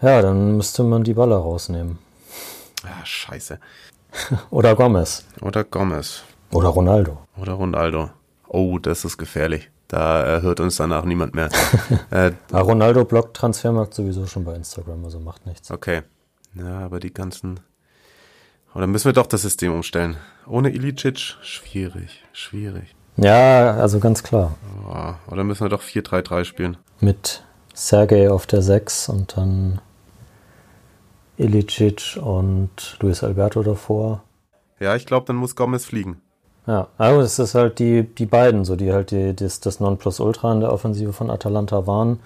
Ja, 0.01 0.22
dann 0.22 0.57
müsste 0.57 0.83
man 0.83 1.05
die 1.05 1.14
Baller 1.14 1.37
rausnehmen. 1.37 1.99
Ah, 2.83 3.05
scheiße. 3.05 3.59
Oder 4.51 4.75
Gomez. 4.75 5.25
Oder 5.41 5.64
Gomez. 5.64 6.22
Oder 6.53 6.68
Ronaldo. 6.68 7.18
Oder 7.37 7.55
Ronaldo. 7.55 8.11
Oh, 8.49 8.79
das 8.79 9.05
ist 9.05 9.18
gefährlich. 9.18 9.70
Da 9.89 10.39
äh, 10.39 10.43
hört 10.43 10.61
uns 10.61 10.77
danach 10.77 11.05
niemand 11.05 11.35
mehr. 11.35 11.49
äh, 12.11 12.33
Ronaldo 12.53 13.05
blockt 13.05 13.37
Transfermarkt 13.37 13.95
sowieso 13.95 14.27
schon 14.27 14.45
bei 14.45 14.55
Instagram, 14.55 15.05
also 15.05 15.20
macht 15.20 15.47
nichts. 15.47 15.70
okay. 15.70 16.03
Ja, 16.55 16.81
aber 16.81 17.01
die 17.01 17.12
ganzen. 17.12 17.61
Oder 18.75 18.87
müssen 18.87 19.07
wir 19.07 19.12
doch 19.12 19.27
das 19.27 19.43
System 19.43 19.72
umstellen? 19.72 20.16
Ohne 20.47 20.70
Ilicic? 20.70 21.37
Schwierig, 21.43 22.22
schwierig. 22.33 22.95
Ja, 23.17 23.73
also 23.73 24.01
ganz 24.01 24.23
klar. 24.23 24.55
Oh, 24.89 25.33
oder 25.33 25.45
müssen 25.45 25.65
wir 25.65 25.69
doch 25.69 25.83
4-3-3 25.83 26.45
spielen? 26.45 26.77
Mit 27.01 27.43
Sergej 27.75 28.29
auf 28.29 28.47
der 28.47 28.62
6 28.62 29.09
und 29.09 29.37
dann 29.37 29.81
Ilicic 31.37 32.19
und 32.23 32.97
Luis 33.01 33.23
Alberto 33.23 33.62
davor. 33.62 34.23
Ja, 34.81 34.95
ich 34.97 35.07
glaube, 35.07 35.27
dann 35.27 35.37
muss 35.37 35.57
Gomez 35.57 35.85
fliegen. 35.85 36.21
Ja, 36.67 36.89
also 36.97 37.21
es 37.21 37.39
ist 37.39 37.55
halt 37.55 37.79
die, 37.79 38.03
die 38.03 38.27
beiden, 38.27 38.65
so 38.65 38.75
die 38.77 38.93
halt 38.93 39.11
die, 39.11 39.35
das, 39.37 39.61
das 39.61 39.81
Nonplusultra 39.81 40.53
in 40.53 40.61
der 40.61 40.73
Offensive 40.73 41.12
von 41.12 41.31
Atalanta 41.31 41.87
waren, 41.87 42.21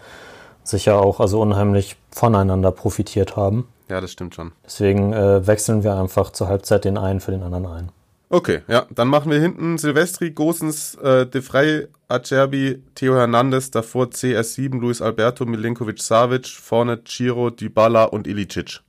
sicher 0.63 1.01
auch 1.01 1.19
also 1.19 1.41
unheimlich 1.41 1.97
voneinander 2.11 2.71
profitiert 2.71 3.37
haben. 3.37 3.69
Ja, 3.91 4.01
das 4.01 4.13
stimmt 4.13 4.35
schon. 4.35 4.53
Deswegen 4.65 5.13
äh, 5.13 5.47
wechseln 5.47 5.83
wir 5.83 5.97
einfach 5.97 6.31
zur 6.31 6.49
Halbzeit 6.49 6.85
den 6.85 6.99
einen 6.99 7.21
für 7.21 7.33
den 7.33 7.43
anderen 7.43 7.67
ein. 7.67 7.89
Okay, 8.31 8.61
ja, 8.69 8.87
dann 8.91 9.09
machen 9.09 9.31
wir 9.31 9.41
hinten 9.41 9.79
Silvestri, 9.79 10.33
Gosens, 10.33 10.97
äh, 10.97 11.27
De 11.27 11.41
Frey, 11.41 11.89
Acerbi, 12.09 12.83
Theo 12.95 13.15
Hernandez, 13.15 13.71
davor 13.71 14.07
CS7, 14.07 14.79
Luis 14.79 15.01
Alberto, 15.01 15.47
Milinkovic, 15.47 16.03
Savic, 16.03 16.47
vorne 16.47 17.03
Ciro, 17.07 17.49
Dybala 17.49 18.05
und 18.05 18.27
Ilicic. 18.27 18.81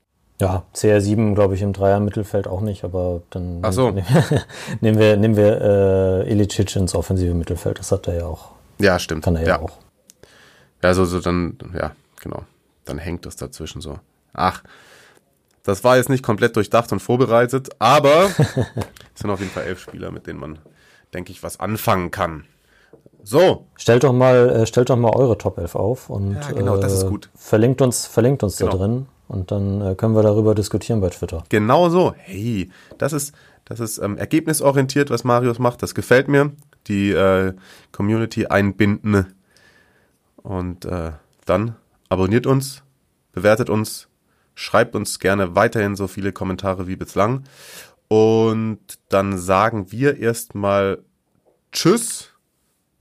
Ja, 0.42 0.66
CR7 0.74 1.36
glaube 1.36 1.56
ich 1.56 1.62
im 1.62 1.74
Dreier-Mittelfeld 1.74 2.48
auch 2.48 2.62
nicht, 2.62 2.84
aber 2.84 3.22
dann 3.30 3.60
Ach 3.62 3.74
so. 3.74 3.92
nehmen, 4.82 5.00
wir, 5.00 5.18
nehmen 5.18 5.36
wir 5.36 5.62
äh, 5.62 6.32
Ilicic 6.32 6.76
ins 6.76 6.96
offensive 6.96 7.34
Mittelfeld. 7.34 7.80
Das 7.80 7.92
hat 7.92 8.08
er 8.08 8.18
ja 8.18 8.26
auch. 8.26 8.52
Ja, 8.80 9.00
stimmt. 9.00 9.24
Kann 9.24 9.36
er 9.36 9.42
ja, 9.42 9.48
ja. 9.48 9.60
auch. 9.60 9.78
Ja, 10.82 10.94
so, 10.94 11.04
so 11.04 11.20
dann, 11.20 11.58
ja, 11.78 11.92
genau. 12.22 12.44
Dann 12.86 12.98
hängt 12.98 13.26
das 13.26 13.36
dazwischen 13.36 13.82
so. 13.82 14.00
Ach, 14.34 14.64
das 15.70 15.84
war 15.84 15.98
jetzt 15.98 16.10
nicht 16.10 16.24
komplett 16.24 16.56
durchdacht 16.56 16.92
und 16.92 17.00
vorbereitet, 17.00 17.70
aber 17.80 18.26
es 19.16 19.22
sind 19.22 19.30
auf 19.30 19.40
jeden 19.40 19.52
Fall 19.52 19.64
elf 19.64 19.80
Spieler, 19.80 20.12
mit 20.12 20.28
denen 20.28 20.40
man, 20.40 20.60
denke 21.14 21.32
ich, 21.32 21.42
was 21.44 21.60
anfangen 21.60 22.12
kann. 22.12 22.46
So, 23.24 23.68
Stellt 23.76 24.04
doch 24.04 24.14
mal, 24.14 24.50
äh, 24.50 24.66
stellt 24.66 24.90
doch 24.90 24.96
mal 24.98 25.12
eure 25.16 25.38
Top 25.38 25.58
11 25.58 25.76
auf 25.76 26.10
und 26.10 26.34
Ja, 26.36 26.52
genau, 26.52 26.78
das 26.78 26.94
ist 26.94 27.04
äh, 27.04 27.08
gut. 27.10 27.30
verlinkt 27.36 27.82
uns, 27.82 28.06
verlinkt 28.08 28.44
uns 28.44 28.58
Genau. 28.58 28.72
da 28.72 28.78
drin 28.78 29.06
und 29.28 29.52
dann 29.52 29.82
äh, 29.82 29.96
können 29.96 30.16
wir 30.16 30.24
darüber 30.24 30.56
diskutieren 30.56 31.02
bei 31.02 31.10
Twitter. 31.10 31.44
Genau 31.50 31.90
so. 31.90 32.14
Hey, 32.18 32.72
das 32.98 33.14
ist, 33.14 33.36
das 33.66 33.80
ist 33.80 33.98
ähm, 34.00 34.18
ergebnisorientiert, 34.18 35.10
was 35.12 35.24
Marius 35.24 35.60
macht. 35.60 35.84
Das 35.84 35.94
gefällt 35.94 36.28
mir. 36.28 36.52
Die 36.88 37.12
äh, 37.12 37.54
Community 37.92 38.48
einbinden. 38.48 39.28
Und 40.38 40.86
äh, 40.86 41.12
dann 41.46 41.76
abonniert 42.08 42.48
uns, 42.48 42.82
bewertet 43.34 43.70
uns, 43.70 44.08
schreibt 44.60 44.94
uns 44.94 45.20
gerne 45.20 45.56
weiterhin 45.56 45.96
so 45.96 46.08
viele 46.08 46.34
Kommentare 46.34 46.88
wie 46.88 46.98
bislang. 46.98 47.44
Und 48.10 48.80
dann 49.08 49.38
sagen 49.38 49.92
wir 49.92 50.18
erstmal 50.18 51.00
Tschüss. 51.72 52.34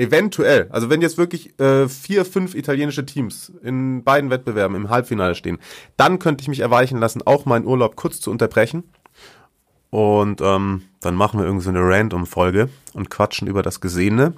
Eventuell, 0.01 0.69
also 0.71 0.91
wenn 0.91 1.03
jetzt 1.03 1.19
wirklich 1.19 1.59
äh, 1.59 1.89
vier, 1.89 2.25
fünf 2.25 2.55
italienische 2.55 3.05
Teams 3.05 3.51
in 3.65 4.05
beiden 4.05 4.31
Wettbewerben 4.31 4.77
im 4.77 4.91
Halbfinale 4.91 5.35
stehen, 5.35 5.59
dann 5.97 6.21
könnte 6.21 6.43
ich 6.43 6.49
mich 6.49 6.61
erweichen 6.61 6.99
lassen, 6.99 7.23
auch 7.27 7.47
meinen 7.47 7.67
Urlaub 7.67 7.97
kurz 7.97 8.21
zu 8.21 8.31
unterbrechen. 8.31 8.85
Und 9.91 10.41
ähm, 10.41 10.83
dann 11.01 11.17
machen 11.17 11.41
wir 11.41 11.47
irgendwie 11.47 11.65
so 11.65 11.71
eine 11.71 11.83
Random-Folge 11.83 12.69
und 12.93 13.11
quatschen 13.11 13.49
über 13.49 13.63
das 13.63 13.81
Gesehene. 13.81 14.35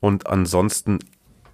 Und 0.00 0.26
ansonsten 0.26 0.98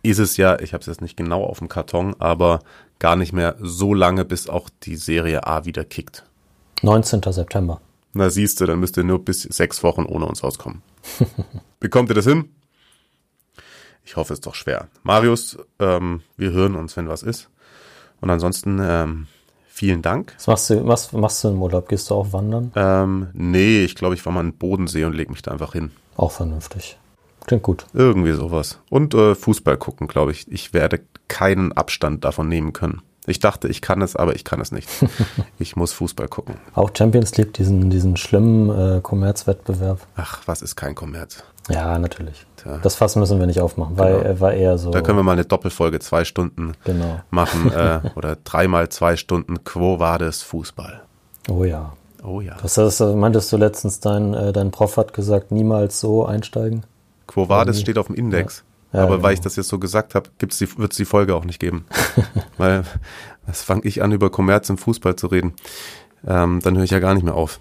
ist 0.08 0.18
es 0.18 0.36
ja, 0.36 0.58
ich 0.60 0.72
habe 0.72 0.80
es 0.80 0.86
jetzt 0.86 1.00
nicht 1.00 1.16
genau 1.16 1.44
auf 1.44 1.58
dem 1.58 1.68
Karton, 1.68 2.14
aber 2.18 2.60
gar 2.98 3.16
nicht 3.16 3.32
mehr 3.32 3.56
so 3.60 3.94
lange, 3.94 4.24
bis 4.24 4.48
auch 4.48 4.68
die 4.82 4.96
Serie 4.96 5.46
A 5.46 5.64
wieder 5.64 5.84
kickt. 5.84 6.24
19. 6.82 7.22
September. 7.32 7.80
Na 8.12 8.30
siehst 8.30 8.60
du, 8.60 8.66
dann 8.66 8.80
müsst 8.80 8.96
ihr 8.96 9.04
nur 9.04 9.24
bis 9.24 9.42
sechs 9.42 9.82
Wochen 9.82 10.04
ohne 10.04 10.26
uns 10.26 10.42
auskommen. 10.42 10.82
Bekommt 11.80 12.10
ihr 12.10 12.14
das 12.14 12.26
hin? 12.26 12.50
Ich 14.04 14.16
hoffe, 14.16 14.32
es 14.32 14.38
ist 14.38 14.46
doch 14.46 14.54
schwer. 14.54 14.88
Marius, 15.02 15.58
ähm, 15.78 16.22
wir 16.36 16.52
hören 16.52 16.76
uns, 16.76 16.96
wenn 16.96 17.08
was 17.08 17.22
ist. 17.22 17.50
Und 18.20 18.30
ansonsten 18.30 18.78
ähm, 18.82 19.26
vielen 19.66 20.02
Dank. 20.02 20.32
Was 20.36 20.46
machst 20.46 20.70
du, 20.70 20.86
was 20.86 21.12
machst 21.12 21.44
du 21.44 21.48
im 21.48 21.62
Urlaub? 21.62 21.88
Gehst 21.88 22.10
du 22.10 22.14
auch 22.14 22.32
wandern? 22.32 22.72
Ähm, 22.74 23.28
nee, 23.34 23.84
ich 23.84 23.94
glaube, 23.94 24.14
ich 24.14 24.24
war 24.24 24.32
mal 24.32 24.40
in 24.40 24.52
den 24.52 24.58
Bodensee 24.58 25.04
und 25.04 25.14
leg 25.14 25.28
mich 25.30 25.42
da 25.42 25.50
einfach 25.50 25.74
hin. 25.74 25.90
Auch 26.16 26.32
vernünftig. 26.32 26.98
Klingt 27.48 27.62
gut. 27.64 27.86
Irgendwie 27.94 28.32
sowas. 28.32 28.78
Und 28.90 29.14
äh, 29.14 29.34
Fußball 29.34 29.76
gucken, 29.76 30.06
glaube 30.06 30.30
ich. 30.32 30.46
Ich 30.50 30.72
werde 30.72 31.00
keinen 31.26 31.72
Abstand 31.72 32.24
davon 32.24 32.48
nehmen 32.48 32.72
können. 32.72 33.02
Ich 33.26 33.40
dachte, 33.40 33.68
ich 33.68 33.82
kann 33.82 34.00
es, 34.00 34.16
aber 34.16 34.34
ich 34.36 34.44
kann 34.44 34.60
es 34.60 34.70
nicht. 34.72 34.88
Ich 35.58 35.74
muss 35.74 35.92
Fußball 35.92 36.28
gucken. 36.28 36.54
Auch 36.74 36.90
Champions 36.96 37.36
League, 37.36 37.52
diesen, 37.54 37.90
diesen 37.90 38.16
schlimmen 38.16 38.70
äh, 38.70 39.00
Kommerzwettbewerb. 39.00 40.06
Ach, 40.14 40.40
was 40.46 40.62
ist 40.62 40.76
kein 40.76 40.94
Kommerz? 40.94 41.42
Ja, 41.68 41.98
natürlich. 41.98 42.46
Tja. 42.56 42.78
Das 42.82 42.94
Fass 42.94 43.16
müssen 43.16 43.40
wir 43.40 43.46
nicht 43.46 43.60
aufmachen, 43.60 43.98
weil 43.98 44.14
er 44.22 44.40
war 44.40 44.52
eher 44.54 44.78
so. 44.78 44.90
Da 44.90 45.00
können 45.02 45.18
wir 45.18 45.22
mal 45.24 45.32
eine 45.32 45.44
Doppelfolge 45.44 45.98
zwei 45.98 46.24
Stunden 46.24 46.72
Genau. 46.84 47.20
machen 47.30 47.72
äh, 47.72 48.00
oder 48.14 48.36
dreimal 48.44 48.88
zwei 48.88 49.16
Stunden 49.16 49.64
Quo 49.64 49.98
Vadis 49.98 50.42
Fußball. 50.42 51.02
Oh 51.50 51.64
ja. 51.64 51.92
Oh 52.22 52.40
ja. 52.40 52.56
Was 52.62 52.74
das, 52.74 53.00
äh, 53.00 53.14
meintest 53.14 53.52
du 53.52 53.56
letztens, 53.56 54.00
dein, 54.00 54.32
äh, 54.34 54.52
dein 54.52 54.70
Prof 54.70 54.96
hat 54.96 55.12
gesagt, 55.12 55.50
niemals 55.50 56.00
so 56.00 56.24
einsteigen? 56.24 56.84
Quo 57.28 57.48
Vadis 57.48 57.80
steht 57.80 57.98
auf 57.98 58.08
dem 58.08 58.16
Index. 58.16 58.64
Ja, 58.92 59.02
aber 59.02 59.16
genau. 59.16 59.22
weil 59.22 59.34
ich 59.34 59.40
das 59.40 59.54
jetzt 59.54 59.68
so 59.68 59.78
gesagt 59.78 60.14
habe, 60.16 60.30
die, 60.40 60.78
wird's 60.78 60.96
die 60.96 61.04
Folge 61.04 61.36
auch 61.36 61.44
nicht 61.44 61.60
geben. 61.60 61.84
weil 62.56 62.82
das 63.46 63.62
fange 63.62 63.82
ich 63.84 64.02
an, 64.02 64.10
über 64.10 64.30
Kommerz 64.30 64.68
im 64.70 64.78
Fußball 64.78 65.14
zu 65.14 65.28
reden. 65.28 65.52
Ähm, 66.26 66.60
dann 66.62 66.76
höre 66.76 66.84
ich 66.84 66.90
ja 66.90 66.98
gar 66.98 67.14
nicht 67.14 67.22
mehr 67.22 67.34
auf. 67.34 67.60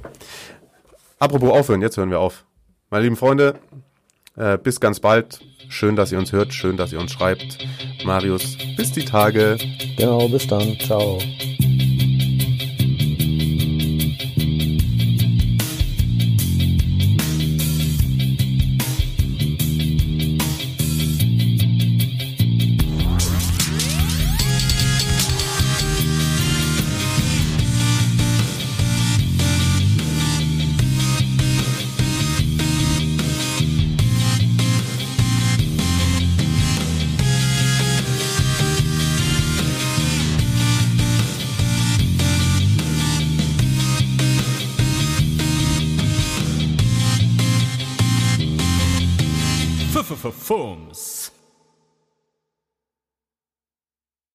Apropos 1.20 1.51
aufhören, 1.51 1.82
jetzt 1.82 1.97
hören 1.97 2.09
wir 2.09 2.20
auf. 2.20 2.45
Meine 2.89 3.03
lieben 3.03 3.18
Freunde, 3.18 3.55
äh, 4.36 4.57
bis 4.57 4.80
ganz 4.80 4.99
bald. 4.99 5.39
Schön, 5.70 5.97
dass 5.97 6.13
ihr 6.13 6.18
uns 6.18 6.32
hört, 6.32 6.53
schön, 6.53 6.78
dass 6.78 6.93
ihr 6.93 6.99
uns 6.99 7.11
schreibt. 7.11 7.57
Marius, 8.05 8.57
bis 8.78 8.93
die 8.93 9.03
Tage. 9.03 9.57
Genau, 9.97 10.30
bis 10.30 10.47
dann. 10.47 10.78
Ciao. 10.80 11.20